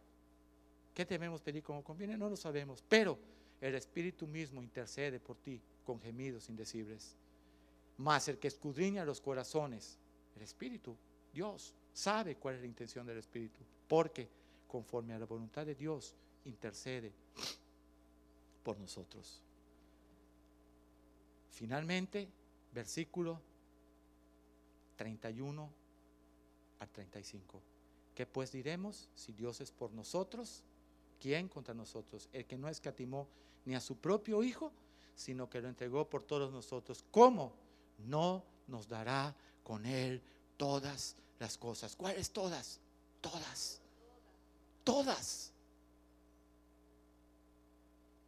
¿qué 0.93 1.05
debemos 1.05 1.41
pedir 1.43 1.63
como 1.63 1.85
conviene? 1.85 2.17
No 2.19 2.29
lo 2.29 2.35
sabemos. 2.35 2.83
Pero 2.89 3.36
el 3.61 3.75
Espíritu 3.75 4.27
mismo 4.27 4.63
intercede 4.63 5.19
por 5.21 5.37
ti 5.37 5.61
con 5.85 6.01
gemidos 6.01 6.49
indecibles. 6.49 7.15
Mas 7.99 8.29
el 8.29 8.39
que 8.39 8.49
escudriña 8.49 9.05
los 9.05 9.21
corazones, 9.21 9.99
el 10.37 10.43
Espíritu, 10.43 10.97
Dios, 11.33 11.75
sabe 11.93 12.37
cuál 12.37 12.57
es 12.57 12.61
la 12.61 12.67
intención 12.67 13.07
del 13.07 13.19
Espíritu. 13.19 13.61
Porque 13.89 14.29
conforme 14.69 15.15
a 15.15 15.19
la 15.19 15.27
voluntad 15.27 15.65
de 15.65 15.75
Dios, 15.75 16.15
intercede 16.45 17.13
por 18.63 18.79
nosotros. 18.79 19.41
Finalmente, 21.51 22.29
versículo 22.73 23.41
31 24.97 25.71
al 26.81 26.89
35. 26.91 27.63
¿Qué 28.15 28.27
pues 28.27 28.53
diremos? 28.53 29.09
Si 29.15 29.33
Dios 29.33 29.61
es 29.61 29.71
por 29.71 29.93
nosotros, 29.93 30.63
¿quién 31.21 31.49
contra 31.49 31.75
nosotros? 31.75 32.29
El 32.33 32.45
que 32.45 32.59
no 32.59 32.69
escatimó 32.69 33.29
ni 33.67 33.75
a 33.75 33.81
su 33.81 33.97
propio 33.97 34.43
Hijo, 34.43 34.73
sino 35.15 35.51
que 35.51 35.61
lo 35.61 35.69
entregó 35.69 36.09
por 36.09 36.23
todos 36.23 36.51
nosotros. 36.53 37.05
¿Cómo? 37.11 37.53
No 37.99 38.43
nos 38.69 38.89
dará 38.89 39.35
con 39.63 39.85
Él 39.85 40.23
todas 40.57 41.17
las 41.39 41.59
cosas. 41.59 41.95
¿Cuáles 41.95 42.31
todas? 42.31 42.81
Todas. 43.21 43.81
Todas. 44.85 45.53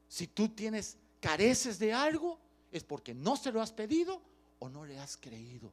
Si 0.09 0.26
tú 0.26 0.49
tienes, 0.49 0.97
careces 1.20 1.78
de 1.78 1.93
algo, 1.93 2.39
es 2.72 2.82
porque 2.82 3.14
no 3.14 3.36
se 3.36 3.53
lo 3.53 3.62
has 3.62 3.72
pedido 3.72 4.20
o 4.59 4.68
no 4.68 4.84
le 4.84 4.99
has 4.99 5.16
creído. 5.16 5.70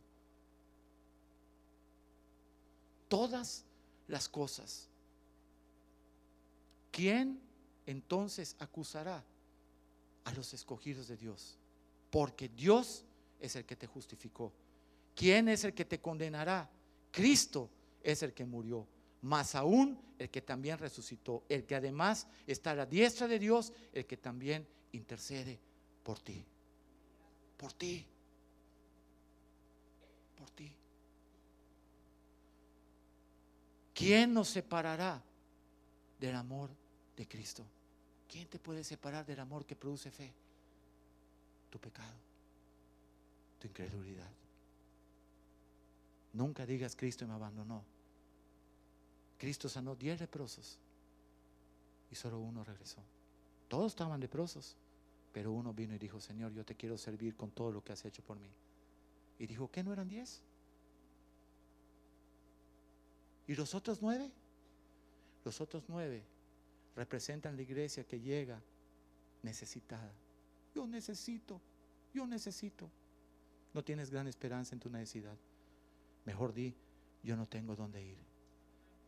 Todas 3.07 3.63
las 4.07 4.29
cosas. 4.29 4.87
¿Quién 6.91 7.41
entonces 7.85 8.55
acusará 8.59 9.23
a 10.25 10.33
los 10.33 10.53
escogidos 10.53 11.07
de 11.07 11.17
Dios? 11.17 11.57
Porque 12.11 12.49
Dios 12.49 13.03
es 13.39 13.55
el 13.55 13.65
que 13.65 13.75
te 13.75 13.87
justificó. 13.87 14.51
¿Quién 15.15 15.47
es 15.47 15.63
el 15.63 15.73
que 15.73 15.85
te 15.85 15.99
condenará? 15.99 16.69
Cristo 17.11 17.69
es 18.03 18.21
el 18.21 18.33
que 18.33 18.45
murió, 18.45 18.85
más 19.21 19.55
aún 19.55 19.97
el 20.19 20.29
que 20.29 20.41
también 20.41 20.77
resucitó, 20.77 21.43
el 21.49 21.65
que 21.65 21.75
además 21.75 22.27
está 22.45 22.71
a 22.71 22.75
la 22.75 22.85
diestra 22.85 23.27
de 23.27 23.39
Dios, 23.39 23.73
el 23.93 24.05
que 24.05 24.17
también 24.17 24.67
intercede 24.91 25.57
por 26.03 26.19
ti 26.19 26.45
por 27.57 27.73
ti. 27.73 28.05
Por 30.37 30.49
ti. 30.51 30.71
¿Quién 33.93 34.33
nos 34.33 34.49
separará 34.49 35.21
del 36.19 36.35
amor 36.35 36.69
de 37.15 37.27
Cristo? 37.27 37.65
¿Quién 38.31 38.47
te 38.47 38.59
puede 38.59 38.83
separar 38.83 39.25
del 39.25 39.39
amor 39.39 39.65
que 39.65 39.75
produce 39.75 40.11
fe? 40.11 40.31
Tu 41.69 41.79
pecado, 41.79 42.13
tu 43.59 43.67
incredulidad. 43.67 44.31
Nunca 46.33 46.65
digas 46.65 46.95
Cristo 46.95 47.27
me 47.27 47.33
abandonó. 47.33 47.83
Cristo 49.37 49.69
sanó 49.69 49.95
diez 49.95 50.19
leprosos 50.19 50.77
y 52.11 52.15
solo 52.15 52.39
uno 52.39 52.63
regresó. 52.63 53.01
Todos 53.67 53.91
estaban 53.91 54.19
leprosos. 54.19 54.75
Pero 55.35 55.51
uno 55.51 55.73
vino 55.73 55.93
y 55.93 55.97
dijo, 55.97 56.21
Señor, 56.21 56.53
yo 56.53 56.63
te 56.63 56.75
quiero 56.75 56.97
servir 56.97 57.35
con 57.35 57.51
todo 57.51 57.69
lo 57.69 57.83
que 57.83 57.91
has 57.91 58.05
hecho 58.05 58.23
por 58.23 58.39
mí. 58.39 58.47
Y 59.37 59.45
dijo, 59.45 59.69
¿qué 59.69 59.83
no 59.83 59.91
eran 59.91 60.07
diez? 60.07 60.39
¿Y 63.45 63.53
los 63.55 63.75
otros 63.75 64.01
nueve? 64.01 64.31
Los 65.43 65.59
otros 65.59 65.83
nueve 65.89 66.23
representan 66.95 67.55
la 67.55 67.61
iglesia 67.61 68.03
que 68.05 68.19
llega 68.19 68.61
necesitada. 69.43 70.11
Yo 70.73 70.87
necesito, 70.87 71.61
yo 72.13 72.25
necesito. 72.25 72.89
No 73.73 73.83
tienes 73.83 74.09
gran 74.09 74.27
esperanza 74.27 74.73
en 74.73 74.79
tu 74.79 74.89
necesidad. 74.89 75.37
Mejor 76.25 76.53
di, 76.53 76.73
yo 77.23 77.35
no 77.35 77.45
tengo 77.45 77.75
dónde 77.75 78.03
ir 78.03 78.17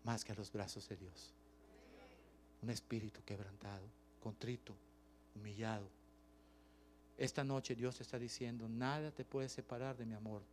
más 0.03 0.23
que 0.23 0.31
a 0.31 0.35
los 0.35 0.51
brazos 0.51 0.87
de 0.89 0.97
Dios. 0.97 1.33
Un 2.61 2.69
espíritu 2.69 3.21
quebrantado, 3.23 3.87
contrito, 4.21 4.75
humillado, 5.35 5.89
esta 7.17 7.43
noche 7.43 7.75
Dios 7.75 7.97
te 7.97 8.03
está 8.03 8.19
diciendo, 8.19 8.69
nada 8.69 9.11
te 9.11 9.25
puede 9.25 9.49
separar 9.49 9.97
de 9.97 10.05
mi 10.05 10.13
amor, 10.13 10.43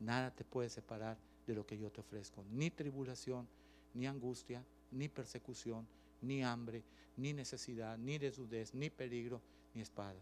nada 0.00 0.30
te 0.30 0.42
puede 0.42 0.70
separar 0.70 1.18
de 1.46 1.54
lo 1.54 1.66
que 1.66 1.76
yo 1.76 1.90
te 1.90 2.00
ofrezco, 2.00 2.42
ni 2.50 2.70
tribulación, 2.70 3.46
ni 3.92 4.06
angustia, 4.06 4.64
ni 4.90 5.08
persecución, 5.08 5.86
ni 6.24 6.42
hambre, 6.42 6.82
ni 7.16 7.32
necesidad, 7.32 7.96
ni 7.98 8.18
desnudez, 8.18 8.74
ni 8.74 8.90
peligro, 8.90 9.40
ni 9.74 9.82
espada. 9.82 10.20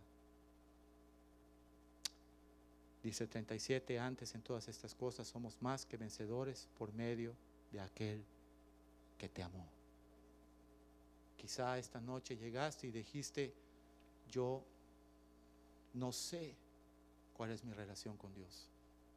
Dice 3.03 3.27
37, 3.27 3.99
antes 3.99 4.35
en 4.35 4.43
todas 4.43 4.69
estas 4.69 4.95
cosas 4.95 5.27
somos 5.27 5.61
más 5.61 5.85
que 5.85 5.97
vencedores 5.97 6.69
por 6.79 6.93
medio 6.93 7.35
de 7.73 7.81
aquel 7.81 8.25
que 9.19 9.29
te 9.29 9.43
amó. 9.43 9.67
Quizá 11.37 11.79
esta 11.79 12.01
noche 12.01 12.37
llegaste 12.37 12.87
y 12.87 12.93
dijiste, 12.93 13.53
yo 14.31 14.65
no 15.95 16.13
sé 16.13 16.55
cuál 17.35 17.51
es 17.51 17.65
mi 17.65 17.73
relación 17.73 18.17
con 18.17 18.33
Dios. 18.33 18.69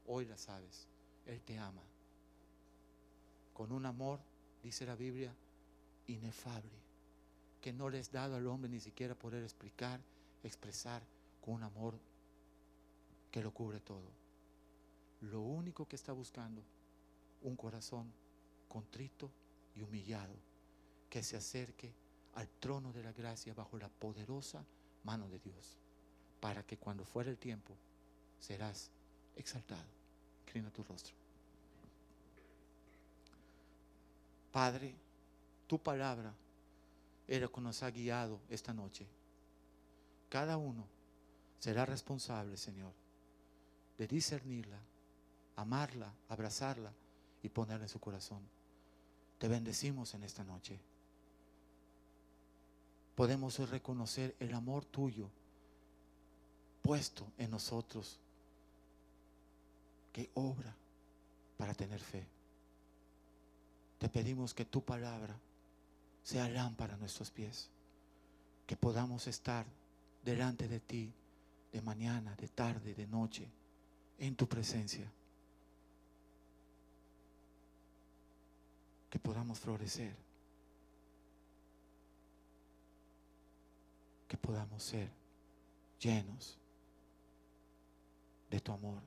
Hoy 0.08 0.26
la 0.26 0.38
sabes. 0.38 0.88
Él 1.28 1.42
te 1.42 1.58
ama. 1.60 1.84
Con 3.54 3.72
un 3.72 3.86
amor, 3.86 4.20
dice 4.64 4.86
la 4.86 4.96
Biblia, 4.96 5.34
inefable, 6.08 6.78
que 7.62 7.74
no 7.74 7.90
le 7.90 8.00
has 8.00 8.12
dado 8.12 8.36
al 8.36 8.48
hombre 8.48 8.70
ni 8.70 8.80
siquiera 8.80 9.16
poder 9.16 9.44
explicar, 9.44 10.00
expresar 10.44 11.02
con 11.42 11.56
un 11.56 11.64
amor 11.64 11.98
que 13.32 13.42
lo 13.42 13.52
cubre 13.52 13.80
todo. 13.80 14.10
Lo 15.22 15.42
único 15.42 15.88
que 15.88 15.96
está 15.96 16.14
buscando, 16.14 16.62
un 17.42 17.56
corazón 17.56 18.12
contrito 18.68 19.30
y 19.76 19.82
humillado, 19.82 20.36
que 21.10 21.24
se 21.24 21.38
acerque 21.38 21.94
al 22.36 22.48
trono 22.60 22.92
de 22.92 23.04
la 23.04 23.14
gracia 23.14 23.54
bajo 23.54 23.78
la 23.78 23.90
poderosa 23.90 24.64
mano 25.04 25.30
de 25.30 25.40
Dios 25.40 25.78
para 26.40 26.64
que 26.64 26.78
cuando 26.78 27.04
fuera 27.06 27.32
el 27.32 27.38
tiempo 27.38 27.76
serás 28.40 28.92
exaltado. 29.36 29.88
Inclina 30.46 30.70
tu 30.70 30.84
rostro. 30.84 31.14
Padre, 34.52 34.94
tu 35.68 35.80
palabra 35.80 36.34
lo 37.28 37.52
que 37.52 37.62
nos 37.62 37.82
ha 37.84 37.92
guiado 37.92 38.40
esta 38.50 38.74
noche. 38.74 39.08
Cada 40.30 40.58
uno 40.58 40.86
será 41.60 41.86
responsable, 41.86 42.58
Señor, 42.58 42.94
de 43.98 44.08
discernirla, 44.08 44.80
amarla, 45.56 46.14
abrazarla 46.30 46.92
y 47.42 47.50
ponerla 47.50 47.86
en 47.86 47.90
su 47.90 48.00
corazón. 48.00 48.42
Te 49.40 49.48
bendecimos 49.48 50.14
en 50.14 50.24
esta 50.24 50.44
noche. 50.44 50.80
Podemos 53.16 53.58
reconocer 53.70 54.36
el 54.40 54.54
amor 54.54 54.86
tuyo 54.86 55.30
puesto 56.82 57.26
en 57.38 57.50
nosotros 57.50 58.20
que 60.14 60.30
obra 60.36 60.76
para 61.58 61.74
tener 61.74 62.00
fe. 62.00 62.26
Te 63.98 64.10
pedimos 64.10 64.54
que 64.54 64.66
tu 64.66 64.82
palabra 64.82 65.36
sea 66.26 66.50
lámpara 66.50 66.96
a 66.96 66.98
nuestros 66.98 67.30
pies, 67.30 67.70
que 68.66 68.76
podamos 68.76 69.28
estar 69.28 69.66
delante 70.24 70.68
de 70.68 70.80
ti 70.80 71.14
de 71.72 71.82
mañana, 71.82 72.36
de 72.36 72.48
tarde, 72.48 72.96
de 72.96 73.06
noche, 73.06 73.48
en 74.18 74.36
tu 74.36 74.48
presencia. 74.48 75.10
que 79.16 79.20
podamos 79.20 79.58
florecer, 79.58 80.14
que 84.28 84.36
podamos 84.36 84.84
ser 84.84 85.10
llenos 86.02 86.60
de 88.50 88.60
tu 88.60 88.74
amor, 88.74 89.02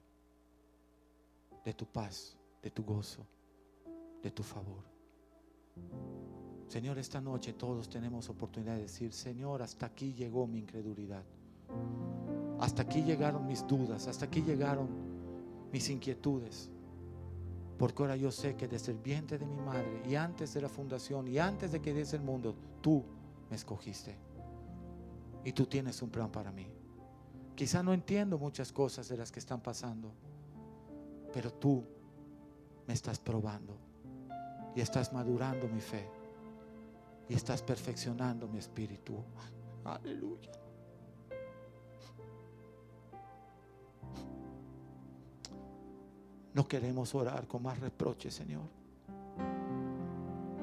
de 1.63 1.75
tu 1.75 1.85
paz, 1.85 2.39
de 2.63 2.71
tu 2.71 2.83
gozo, 2.83 3.27
de 4.23 4.31
tu 4.31 4.43
favor. 4.43 4.83
Señor, 6.69 6.99
esta 6.99 7.19
noche 7.19 7.55
todos 7.55 7.89
tenemos 7.89 8.29
oportunidad 8.29 8.75
de 8.75 8.83
decir, 8.83 9.15
Señor, 9.15 9.63
hasta 9.63 9.87
aquí 9.87 10.13
llegó 10.13 10.47
mi 10.47 10.59
incredulidad. 10.59 11.25
Hasta 12.61 12.83
aquí 12.83 13.03
llegaron 13.03 13.47
mis 13.47 13.67
dudas, 13.67 14.07
hasta 14.07 14.27
aquí 14.27 14.43
llegaron 14.43 14.87
mis 15.73 15.89
inquietudes. 15.89 16.71
Porque 17.79 18.03
ahora 18.03 18.17
yo 18.17 18.31
sé 18.31 18.55
que 18.55 18.69
desde 18.69 18.93
el 18.93 18.99
vientre 18.99 19.39
de 19.39 19.47
mi 19.47 19.57
madre 19.57 20.03
y 20.07 20.15
antes 20.15 20.53
de 20.53 20.61
la 20.61 20.69
fundación 20.69 21.27
y 21.27 21.39
antes 21.39 21.73
de 21.73 21.81
que 21.81 21.95
diese 21.95 22.17
el 22.17 22.23
mundo, 22.23 22.55
tú 22.83 23.03
me 23.49 23.57
escogiste. 23.57 24.15
Y 25.45 25.53
tú 25.53 25.65
tienes 25.65 26.03
un 26.03 26.11
plan 26.11 26.31
para 26.31 26.53
mí. 26.53 26.67
Quizá 27.55 27.83
no 27.83 27.95
entiendo 27.95 28.37
muchas 28.37 28.73
cosas 28.73 29.09
de 29.09 29.17
las 29.17 29.33
que 29.33 29.39
están 29.39 29.63
pasando, 29.63 30.13
pero 31.33 31.51
tú 31.51 31.83
me 32.87 32.93
estás 32.93 33.19
probando 33.19 33.75
y 34.77 34.83
estás 34.83 35.15
madurando 35.15 35.67
mi 35.67 35.81
fe 35.81 36.18
y 37.29 37.35
estás 37.35 37.63
perfeccionando 37.63 38.49
mi 38.49 38.59
espíritu. 38.59 39.17
Aleluya. 39.85 40.53
No 46.55 46.67
queremos 46.67 47.15
orar 47.15 47.47
con 47.47 47.63
más 47.63 47.79
reproches, 47.79 48.35
Señor. 48.35 48.65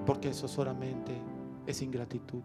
Porque 0.05 0.29
eso 0.29 0.47
solamente 0.47 1.15
es 1.65 1.81
ingratitud. 1.81 2.43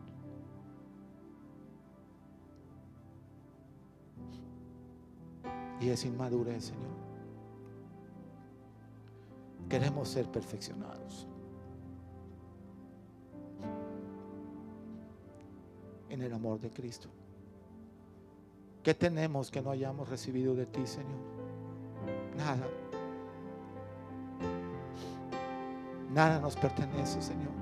Y 5.81 5.89
es 5.89 6.05
inmadurez, 6.05 6.67
Señor. 6.67 7.01
Queremos 9.69 10.09
ser 10.09 10.31
perfeccionados. 10.31 11.27
El 16.21 16.33
amor 16.35 16.61
de 16.61 16.71
Cristo. 16.71 17.09
¿Qué 18.83 18.95
tenemos 18.95 19.51
que 19.51 19.63
no 19.63 19.71
hayamos 19.71 20.09
recibido 20.09 20.55
de 20.55 20.67
ti, 20.67 20.87
Señor? 20.87 21.19
Nada. 22.37 22.67
Nada 26.13 26.41
nos 26.41 26.57
pertenece, 26.57 27.23
Señor. 27.23 27.53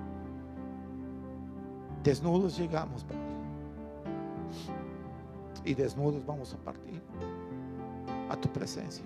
Desnudos 2.03 2.57
llegamos. 2.59 3.05
Y 5.65 5.75
desnudos 5.75 6.25
vamos 6.25 6.55
a 6.55 6.57
partir 6.57 7.03
a 8.29 8.37
tu 8.37 8.49
presencia. 8.49 9.05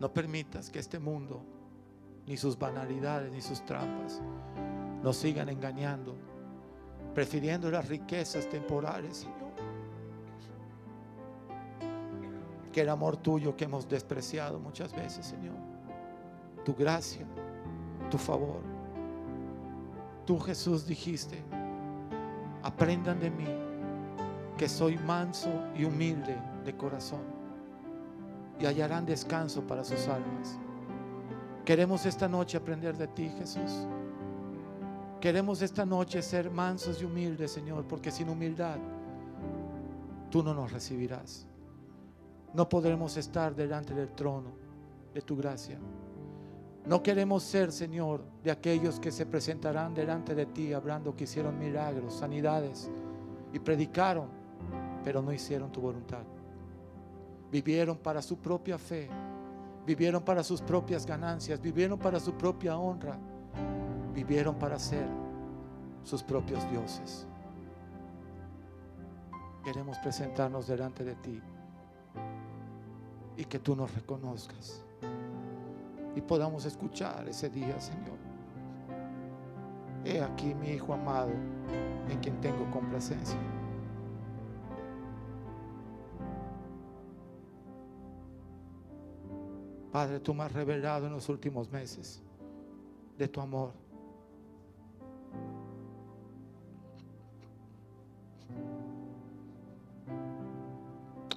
No 0.00 0.12
permitas 0.12 0.70
que 0.70 0.78
este 0.78 0.98
mundo, 0.98 1.42
ni 2.26 2.36
sus 2.36 2.58
banalidades, 2.58 3.32
ni 3.32 3.40
sus 3.40 3.64
trampas, 3.64 4.20
nos 5.02 5.16
sigan 5.16 5.48
engañando, 5.48 6.16
prefiriendo 7.14 7.70
las 7.70 7.88
riquezas 7.88 8.48
temporales, 8.48 9.18
Señor. 9.18 9.34
Que 12.72 12.80
el 12.80 12.88
amor 12.88 13.16
tuyo 13.16 13.56
que 13.56 13.64
hemos 13.64 13.88
despreciado 13.88 14.58
muchas 14.58 14.92
veces, 14.92 15.24
Señor 15.24 15.74
tu 16.64 16.74
gracia, 16.74 17.26
tu 18.10 18.18
favor. 18.18 18.60
Tú 20.24 20.40
Jesús 20.40 20.86
dijiste, 20.86 21.42
aprendan 22.62 23.20
de 23.20 23.30
mí 23.30 23.46
que 24.56 24.68
soy 24.68 24.96
manso 24.98 25.50
y 25.76 25.84
humilde 25.84 26.36
de 26.64 26.74
corazón 26.74 27.22
y 28.58 28.64
hallarán 28.64 29.04
descanso 29.04 29.62
para 29.66 29.84
sus 29.84 30.08
almas. 30.08 30.58
Queremos 31.64 32.06
esta 32.06 32.28
noche 32.28 32.56
aprender 32.56 32.96
de 32.96 33.08
ti, 33.08 33.30
Jesús. 33.38 33.86
Queremos 35.24 35.62
esta 35.62 35.86
noche 35.86 36.20
ser 36.20 36.50
mansos 36.50 37.00
y 37.00 37.06
humildes, 37.06 37.50
Señor, 37.50 37.86
porque 37.88 38.10
sin 38.10 38.28
humildad 38.28 38.76
tú 40.30 40.42
no 40.42 40.52
nos 40.52 40.70
recibirás. 40.70 41.46
No 42.52 42.68
podremos 42.68 43.16
estar 43.16 43.54
delante 43.54 43.94
del 43.94 44.10
trono 44.10 44.50
de 45.14 45.22
tu 45.22 45.34
gracia. 45.34 45.78
No 46.84 47.02
queremos 47.02 47.42
ser, 47.42 47.72
Señor, 47.72 48.20
de 48.42 48.50
aquellos 48.50 49.00
que 49.00 49.10
se 49.10 49.24
presentarán 49.24 49.94
delante 49.94 50.34
de 50.34 50.44
ti 50.44 50.74
hablando 50.74 51.16
que 51.16 51.24
hicieron 51.24 51.58
milagros, 51.58 52.16
sanidades 52.16 52.90
y 53.50 53.58
predicaron, 53.58 54.28
pero 55.02 55.22
no 55.22 55.32
hicieron 55.32 55.72
tu 55.72 55.80
voluntad. 55.80 56.24
Vivieron 57.50 57.96
para 57.96 58.20
su 58.20 58.36
propia 58.36 58.76
fe, 58.76 59.08
vivieron 59.86 60.22
para 60.22 60.44
sus 60.44 60.60
propias 60.60 61.06
ganancias, 61.06 61.62
vivieron 61.62 61.98
para 61.98 62.20
su 62.20 62.34
propia 62.34 62.76
honra, 62.76 63.18
vivieron 64.14 64.54
para 64.54 64.78
ser 64.78 65.06
sus 66.04 66.22
propios 66.22 66.68
dioses. 66.70 67.26
Queremos 69.64 69.98
presentarnos 69.98 70.66
delante 70.66 71.04
de 71.04 71.14
ti 71.16 71.42
y 73.36 73.44
que 73.44 73.58
tú 73.58 73.74
nos 73.74 73.92
reconozcas 73.94 74.84
y 76.14 76.20
podamos 76.20 76.64
escuchar 76.64 77.28
ese 77.28 77.50
día, 77.50 77.80
Señor. 77.80 78.18
He 80.04 80.20
aquí 80.20 80.54
mi 80.54 80.68
Hijo 80.68 80.94
amado 80.94 81.30
en 82.08 82.18
quien 82.20 82.40
tengo 82.40 82.70
complacencia. 82.70 83.38
Padre, 89.90 90.20
tú 90.20 90.34
me 90.34 90.42
has 90.42 90.52
revelado 90.52 91.06
en 91.06 91.12
los 91.12 91.28
últimos 91.28 91.70
meses 91.70 92.22
de 93.16 93.28
tu 93.28 93.40
amor. 93.40 93.83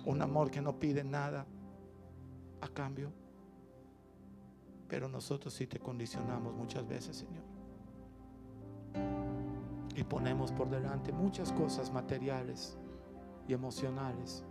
Un 0.07 0.21
amor 0.21 0.49
que 0.49 0.61
no 0.61 0.79
pide 0.79 1.03
nada 1.03 1.45
a 2.61 2.67
cambio. 2.69 3.11
Pero 4.87 5.09
nosotros 5.09 5.53
sí 5.53 5.67
te 5.67 5.79
condicionamos 5.79 6.55
muchas 6.55 6.87
veces, 6.87 7.17
Señor. 7.17 7.43
Y 9.97 10.03
ponemos 10.05 10.53
por 10.53 10.69
delante 10.69 11.11
muchas 11.11 11.51
cosas 11.51 11.91
materiales 11.91 12.77
y 13.49 13.53
emocionales. 13.53 14.45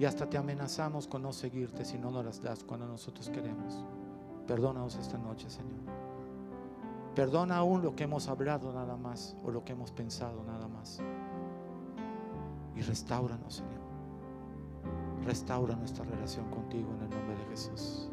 Y 0.00 0.04
hasta 0.04 0.28
te 0.28 0.36
amenazamos 0.36 1.06
con 1.06 1.22
no 1.22 1.32
seguirte 1.32 1.84
si 1.84 1.96
no 1.96 2.10
nos 2.10 2.24
las 2.24 2.42
das 2.42 2.64
cuando 2.64 2.88
nosotros 2.88 3.30
queremos. 3.30 3.84
Perdónanos 4.48 4.96
esta 4.96 5.16
noche, 5.16 5.48
Señor. 5.48 5.78
Perdona 7.14 7.58
aún 7.58 7.82
lo 7.82 7.94
que 7.94 8.02
hemos 8.02 8.26
hablado 8.26 8.72
nada 8.72 8.96
más 8.96 9.36
o 9.44 9.52
lo 9.52 9.62
que 9.62 9.74
hemos 9.74 9.92
pensado 9.92 10.42
nada 10.42 10.66
más. 10.66 10.98
Y 12.74 12.80
restauranos, 12.80 13.54
Señor. 13.54 13.83
Restaura 15.24 15.74
nuestra 15.76 16.04
relación 16.04 16.50
contigo 16.50 16.90
en 16.94 17.02
el 17.02 17.10
nombre 17.10 17.36
de 17.36 17.44
Jesús. 17.50 18.10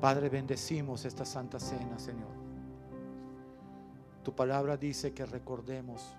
Padre, 0.00 0.28
bendecimos 0.28 1.04
esta 1.04 1.24
santa 1.24 1.58
cena, 1.58 1.98
Señor. 1.98 2.30
Tu 4.22 4.34
palabra 4.34 4.76
dice 4.76 5.14
que 5.14 5.24
recordemos 5.24 6.14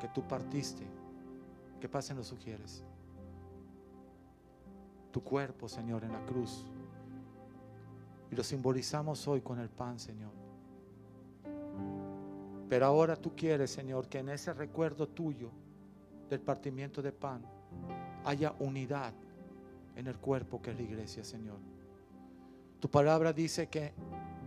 que 0.00 0.08
tú 0.08 0.22
partiste. 0.26 0.86
Que 1.80 1.88
pasen 1.88 2.16
los 2.16 2.28
sugieres. 2.28 2.84
Tu 5.10 5.22
cuerpo, 5.22 5.68
Señor, 5.68 6.04
en 6.04 6.12
la 6.12 6.24
cruz. 6.24 6.64
Y 8.30 8.36
lo 8.36 8.44
simbolizamos 8.44 9.26
hoy 9.28 9.40
con 9.40 9.58
el 9.58 9.68
pan, 9.68 9.98
Señor. 9.98 10.32
Pero 12.68 12.86
ahora 12.86 13.16
tú 13.16 13.34
quieres, 13.36 13.70
Señor, 13.70 14.08
que 14.08 14.20
en 14.20 14.30
ese 14.30 14.52
recuerdo 14.52 15.08
tuyo 15.08 15.50
del 16.28 16.40
partimiento 16.40 17.02
de 17.02 17.12
pan 17.12 17.42
haya 18.24 18.54
unidad 18.58 19.12
en 19.94 20.06
el 20.06 20.16
cuerpo 20.16 20.60
que 20.60 20.70
es 20.70 20.76
la 20.76 20.82
iglesia, 20.82 21.24
Señor. 21.24 21.58
Tu 22.80 22.90
palabra 22.90 23.32
dice 23.32 23.68
que 23.68 23.92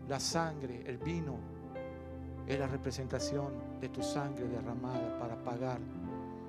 la 0.08 0.20
sangre, 0.20 0.84
el 0.86 0.98
vino, 0.98 1.38
es 2.48 2.60
la 2.60 2.68
representación 2.68 3.80
de 3.80 3.90
tu 3.90 4.02
sangre 4.02 4.48
derramada 4.48 5.18
para 5.20 5.36
pagar 5.44 5.80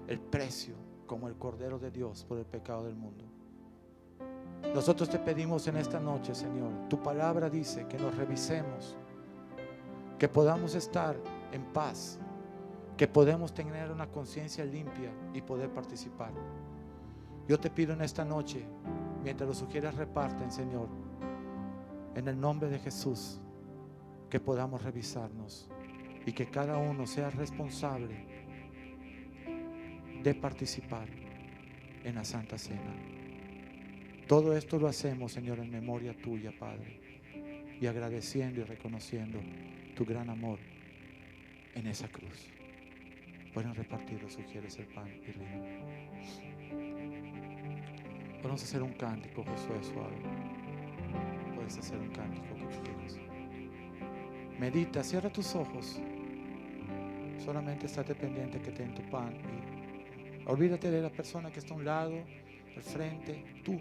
el 0.08 0.18
precio 0.18 0.74
como 1.06 1.28
el 1.28 1.36
Cordero 1.36 1.78
de 1.78 1.90
Dios 1.90 2.24
por 2.24 2.38
el 2.38 2.46
pecado 2.46 2.84
del 2.84 2.96
mundo. 2.96 3.24
Nosotros 4.74 5.08
te 5.08 5.18
pedimos 5.18 5.66
en 5.66 5.76
esta 5.76 5.98
noche, 5.98 6.34
Señor, 6.34 6.88
tu 6.88 7.02
palabra 7.02 7.50
dice 7.50 7.86
que 7.88 7.98
nos 7.98 8.14
revisemos, 8.14 8.96
que 10.18 10.28
podamos 10.28 10.74
estar 10.74 11.16
en 11.52 11.64
paz, 11.72 12.18
que 13.00 13.08
podemos 13.08 13.54
tener 13.54 13.90
una 13.90 14.08
conciencia 14.08 14.62
limpia 14.62 15.10
y 15.32 15.40
poder 15.40 15.70
participar. 15.70 16.34
Yo 17.48 17.58
te 17.58 17.70
pido 17.70 17.94
en 17.94 18.02
esta 18.02 18.26
noche, 18.26 18.62
mientras 19.24 19.48
los 19.48 19.56
sugieres 19.56 19.94
reparten, 19.94 20.52
Señor, 20.52 20.86
En 22.14 22.28
el 22.28 22.38
nombre 22.38 22.68
de 22.68 22.78
Jesús, 22.78 23.40
que 24.28 24.38
podamos 24.38 24.82
revisarnos 24.82 25.70
y 26.26 26.32
que 26.32 26.50
cada 26.50 26.76
uno 26.76 27.06
sea 27.06 27.30
responsable 27.30 28.26
de 30.22 30.34
participar 30.34 31.08
en 32.04 32.14
la 32.16 32.24
Santa 32.24 32.58
Cena. 32.58 32.94
Todo 34.28 34.54
esto 34.54 34.78
lo 34.78 34.88
hacemos, 34.88 35.32
Señor, 35.32 35.58
en 35.60 35.70
memoria 35.70 36.14
tuya, 36.20 36.52
Padre, 36.58 37.00
y 37.80 37.86
agradeciendo 37.86 38.60
y 38.60 38.64
reconociendo 38.64 39.40
tu 39.96 40.04
gran 40.04 40.28
amor 40.28 40.58
en 41.74 41.86
esa 41.86 42.06
cruz. 42.06 42.59
Pueden 43.52 43.74
repartirlo, 43.74 44.30
sugieres 44.30 44.78
el 44.78 44.86
pan 44.86 45.08
y 45.08 45.32
vino. 45.32 45.44
Vamos 48.42 48.62
a 48.62 48.64
hacer 48.64 48.82
un 48.82 48.92
cántico, 48.92 49.42
Josué, 49.42 49.82
suave. 49.82 50.16
Puedes 51.56 51.76
hacer 51.76 51.98
un 51.98 52.10
cántico 52.10 52.54
que 52.54 52.64
tú 52.64 52.82
quieras. 52.84 53.18
Medita, 54.58 55.02
cierra 55.02 55.30
tus 55.30 55.54
ojos. 55.56 56.00
Solamente 57.38 57.86
estate 57.86 58.14
pendiente 58.14 58.60
que 58.60 58.70
te 58.70 58.84
tu 58.84 59.02
pan 59.10 59.34
y 59.34 60.46
olvídate 60.46 60.90
de 60.90 61.02
la 61.02 61.10
persona 61.10 61.50
que 61.50 61.58
está 61.58 61.74
a 61.74 61.76
un 61.76 61.84
lado, 61.84 62.22
al 62.76 62.82
frente, 62.82 63.44
tú. 63.64 63.80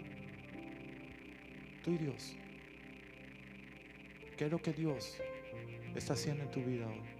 Tú 1.84 1.92
y 1.92 1.98
Dios. 1.98 2.36
¿Qué 4.36 4.46
es 4.46 4.50
lo 4.50 4.60
que 4.60 4.72
Dios 4.72 5.18
está 5.94 6.14
haciendo 6.14 6.44
en 6.44 6.50
tu 6.50 6.60
vida 6.60 6.86
hoy? 6.86 7.19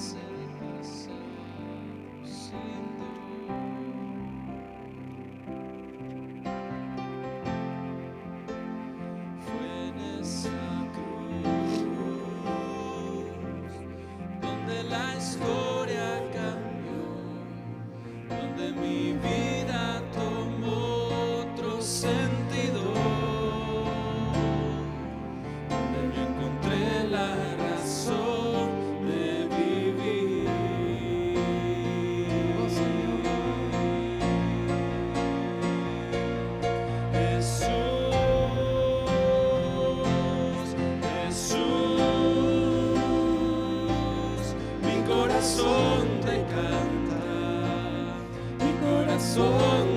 blessed. 0.00 0.29
Corazón 49.20 49.89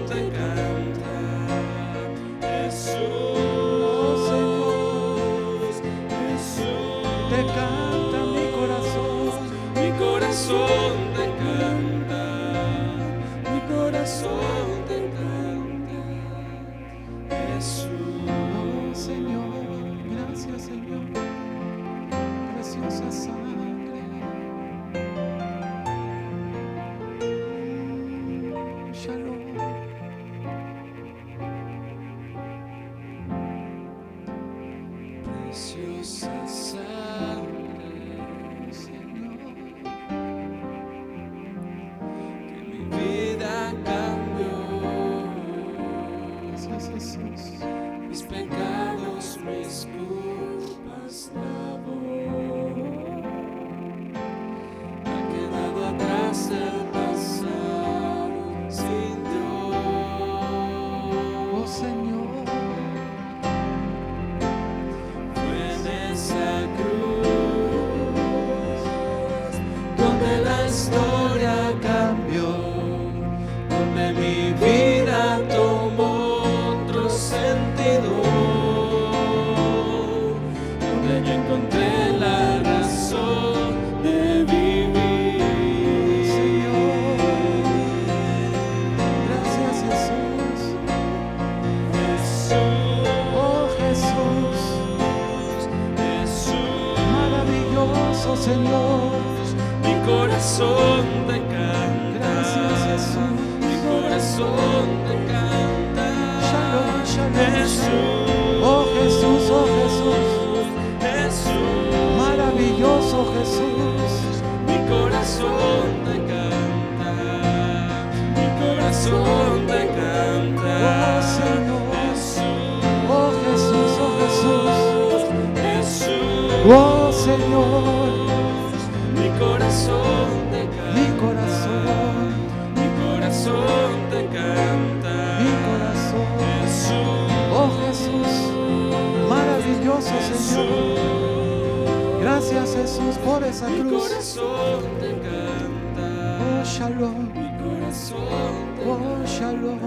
Shalom. 146.74 147.32
Mi 147.36 147.48
corazón 147.62 148.76
te 148.76 148.82
Oh 148.90 149.24
Shalom. 149.28 149.78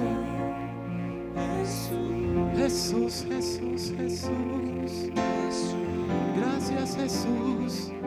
Jesús. 1.59 2.55
Jesús, 2.57 3.27
Jesús, 3.29 3.93
Jesús. 3.99 4.93
Jesús. 5.17 5.75
Gracias 6.37 6.97
Jesús. 6.97 7.91
Jesús. 7.91 8.06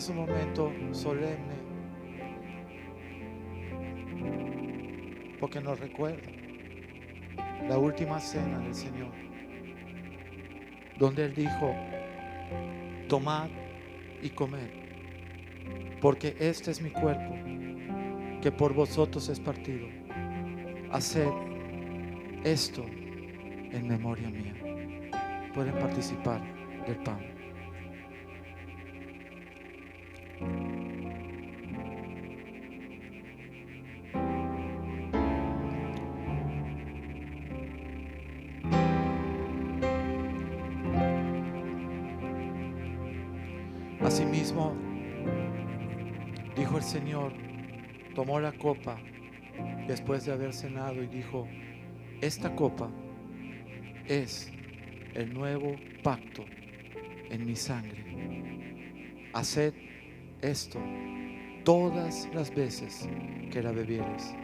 Es 0.00 0.08
un 0.08 0.16
momento 0.16 0.72
solemne. 0.92 1.56
Porque 5.38 5.60
nos 5.60 5.78
recuerda 5.78 6.30
la 7.68 7.76
última 7.76 8.18
cena 8.18 8.60
del 8.60 8.74
Señor. 8.74 9.12
Donde 10.98 11.26
Él 11.26 11.34
dijo, 11.34 11.74
tomad 13.08 13.50
y 14.22 14.30
comed. 14.30 14.70
Porque 16.00 16.34
este 16.40 16.70
es 16.70 16.80
mi 16.80 16.90
cuerpo 16.90 17.34
que 18.40 18.50
por 18.50 18.72
vosotros 18.72 19.28
es 19.28 19.38
partido. 19.38 19.86
Haced 20.92 21.28
esto 22.44 22.86
en 22.86 23.86
memoria 23.86 24.30
mía. 24.30 24.54
Pueden 25.52 25.74
participar 25.74 26.40
del 26.86 26.96
pan. 27.02 27.29
La 48.40 48.52
copa 48.52 48.98
después 49.86 50.24
de 50.24 50.32
haber 50.32 50.52
cenado 50.52 51.02
y 51.02 51.06
dijo, 51.06 51.46
esta 52.20 52.54
copa 52.54 52.90
es 54.06 54.52
el 55.14 55.32
nuevo 55.32 55.76
pacto 56.02 56.44
en 57.30 57.46
mi 57.46 57.56
sangre. 57.56 59.30
Haced 59.32 59.74
esto 60.40 60.80
todas 61.64 62.28
las 62.34 62.54
veces 62.54 63.08
que 63.50 63.62
la 63.62 63.72
bebieres. 63.72 64.34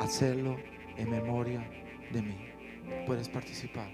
Hacedlo 0.00 0.56
en 0.96 1.10
memoria 1.10 1.68
de 2.12 2.22
mí. 2.22 2.36
Puedes 3.06 3.28
participar. 3.28 3.90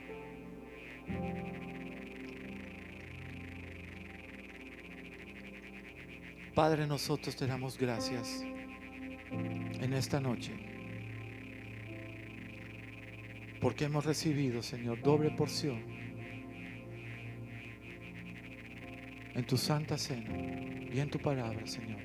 Padre, 6.55 6.87
nosotros 6.87 7.37
te 7.37 7.47
damos 7.47 7.79
gracias 7.79 8.45
en 9.31 9.93
esta 9.93 10.21
noche. 10.21 10.53
Porque 13.61 13.85
hemos 13.85 14.05
recibido, 14.05 14.63
Señor, 14.63 15.01
doble 15.03 15.31
porción 15.31 15.83
en 19.35 19.45
tu 19.45 19.57
santa 19.57 19.99
cena 19.99 20.37
y 20.93 20.99
en 21.01 21.11
tu 21.11 21.19
palabra, 21.19 21.67
Señor. 21.67 22.01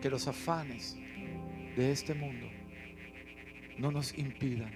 Que 0.00 0.10
los 0.10 0.26
afanes 0.28 0.96
de 1.76 1.92
este 1.92 2.14
mundo 2.14 2.48
no 3.78 3.90
nos 3.90 4.16
impidan 4.16 4.74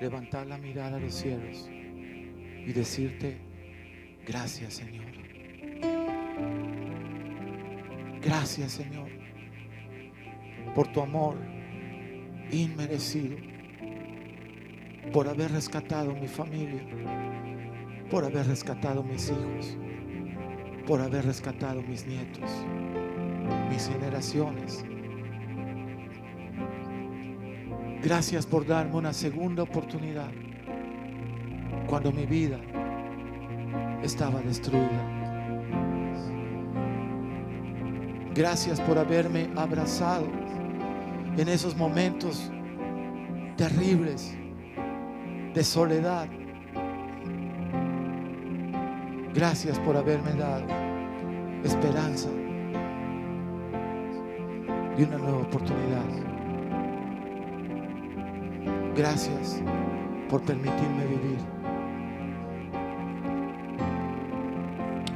levantar 0.00 0.46
la 0.46 0.58
mirada 0.58 0.96
a 0.96 1.00
los 1.00 1.14
cielos 1.14 1.68
y 1.70 2.72
decirte, 2.72 3.38
gracias, 4.26 4.74
Señor. 4.74 5.13
Gracias, 8.24 8.72
Señor, 8.72 9.08
por 10.74 10.88
tu 10.88 11.02
amor 11.02 11.36
inmerecido, 12.50 13.36
por 15.12 15.28
haber 15.28 15.52
rescatado 15.52 16.14
mi 16.14 16.26
familia, 16.26 16.82
por 18.10 18.24
haber 18.24 18.46
rescatado 18.46 19.02
mis 19.02 19.28
hijos, 19.28 19.76
por 20.86 21.02
haber 21.02 21.26
rescatado 21.26 21.82
mis 21.82 22.06
nietos, 22.06 22.50
mis 23.70 23.88
generaciones. 23.88 24.84
Gracias 28.02 28.46
por 28.46 28.66
darme 28.66 28.96
una 28.96 29.12
segunda 29.12 29.62
oportunidad 29.62 30.30
cuando 31.86 32.10
mi 32.10 32.24
vida 32.24 32.58
estaba 34.02 34.40
destruida. 34.40 35.13
Gracias 38.34 38.80
por 38.80 38.98
haberme 38.98 39.48
abrazado 39.54 40.26
en 41.36 41.48
esos 41.48 41.76
momentos 41.76 42.50
terribles 43.56 44.36
de 45.54 45.62
soledad. 45.62 46.26
Gracias 49.32 49.78
por 49.78 49.96
haberme 49.96 50.32
dado 50.32 50.66
esperanza 51.62 52.28
y 54.98 55.02
una 55.04 55.18
nueva 55.18 55.38
oportunidad. 55.38 56.04
Gracias 58.96 59.62
por 60.28 60.40
permitirme 60.42 61.06
vivir. 61.06 61.38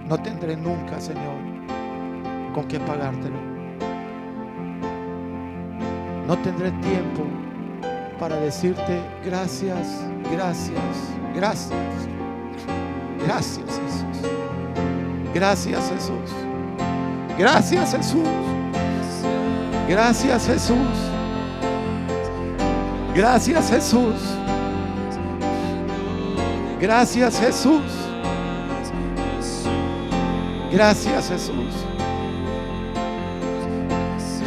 No 0.08 0.16
tendré 0.18 0.56
nunca, 0.56 1.00
Señor, 1.00 1.57
con 2.54 2.66
qué 2.68 2.78
pagártelo. 2.80 3.36
No 6.26 6.36
tendré 6.38 6.70
tiempo 6.72 7.24
para 8.18 8.36
decirte 8.36 9.00
gracias, 9.24 10.04
gracias, 10.32 10.76
gracias. 11.34 12.08
Gracias 13.28 13.66
Jesús. 13.66 14.24
Gracias 15.34 15.90
Jesús. 15.90 16.30
Gracias 17.38 17.92
Jesús. 17.92 18.26
Gracias 19.88 20.46
Jesús. 20.46 20.78
Gracias 23.14 23.70
Jesús. 23.70 24.14
Gracias 26.80 27.40
Jesús. 27.40 27.82
Gracias 30.70 31.28
Jesús. 31.28 31.87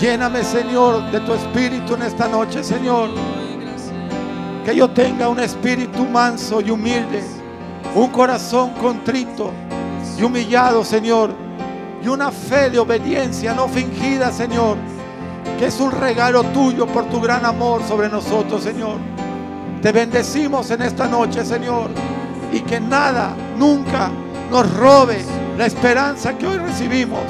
Lléname, 0.01 0.43
Señor, 0.43 1.11
de 1.11 1.19
tu 1.19 1.31
espíritu 1.31 1.93
en 1.93 2.01
esta 2.01 2.27
noche, 2.27 2.63
Señor. 2.63 3.11
Que 4.65 4.75
yo 4.75 4.89
tenga 4.89 5.29
un 5.29 5.39
espíritu 5.39 6.05
manso 6.05 6.59
y 6.59 6.71
humilde, 6.71 7.23
un 7.93 8.07
corazón 8.07 8.71
contrito 8.81 9.51
y 10.17 10.23
humillado, 10.23 10.83
Señor, 10.83 11.29
y 12.03 12.07
una 12.07 12.31
fe 12.31 12.71
de 12.71 12.79
obediencia 12.79 13.53
no 13.53 13.67
fingida, 13.67 14.31
Señor, 14.31 14.77
que 15.59 15.67
es 15.67 15.79
un 15.79 15.91
regalo 15.91 16.45
tuyo 16.45 16.87
por 16.87 17.05
tu 17.05 17.21
gran 17.21 17.45
amor 17.45 17.83
sobre 17.87 18.09
nosotros, 18.09 18.63
Señor. 18.63 18.97
Te 19.83 19.91
bendecimos 19.91 20.71
en 20.71 20.81
esta 20.81 21.07
noche, 21.07 21.45
Señor, 21.45 21.91
y 22.51 22.61
que 22.61 22.79
nada, 22.79 23.35
nunca 23.55 24.09
nos 24.49 24.75
robe 24.77 25.23
la 25.59 25.67
esperanza 25.67 26.35
que 26.35 26.47
hoy 26.47 26.57
recibimos 26.57 27.21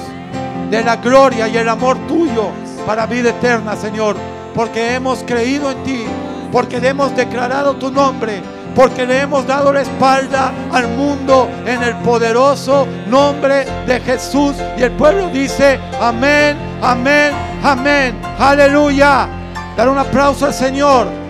de 0.71 0.83
la 0.83 0.95
gloria 0.95 1.49
y 1.49 1.57
el 1.57 1.67
amor 1.67 1.97
tuyo 2.07 2.47
para 2.87 3.05
vida 3.05 3.31
eterna, 3.31 3.75
Señor. 3.75 4.15
Porque 4.55 4.95
hemos 4.95 5.21
creído 5.23 5.69
en 5.69 5.83
ti, 5.83 6.03
porque 6.51 6.79
le 6.79 6.89
hemos 6.89 7.15
declarado 7.15 7.75
tu 7.75 7.91
nombre, 7.91 8.41
porque 8.73 9.05
le 9.05 9.19
hemos 9.19 9.45
dado 9.45 9.73
la 9.73 9.81
espalda 9.81 10.53
al 10.71 10.87
mundo 10.87 11.49
en 11.65 11.83
el 11.83 11.95
poderoso 11.97 12.87
nombre 13.07 13.65
de 13.85 13.99
Jesús. 13.99 14.55
Y 14.77 14.83
el 14.83 14.91
pueblo 14.91 15.27
dice, 15.27 15.77
amén, 16.01 16.57
amén, 16.81 17.33
amén, 17.63 18.21
aleluya. 18.39 19.27
Dar 19.75 19.89
un 19.89 19.97
aplauso 19.97 20.45
al 20.45 20.53
Señor. 20.53 21.20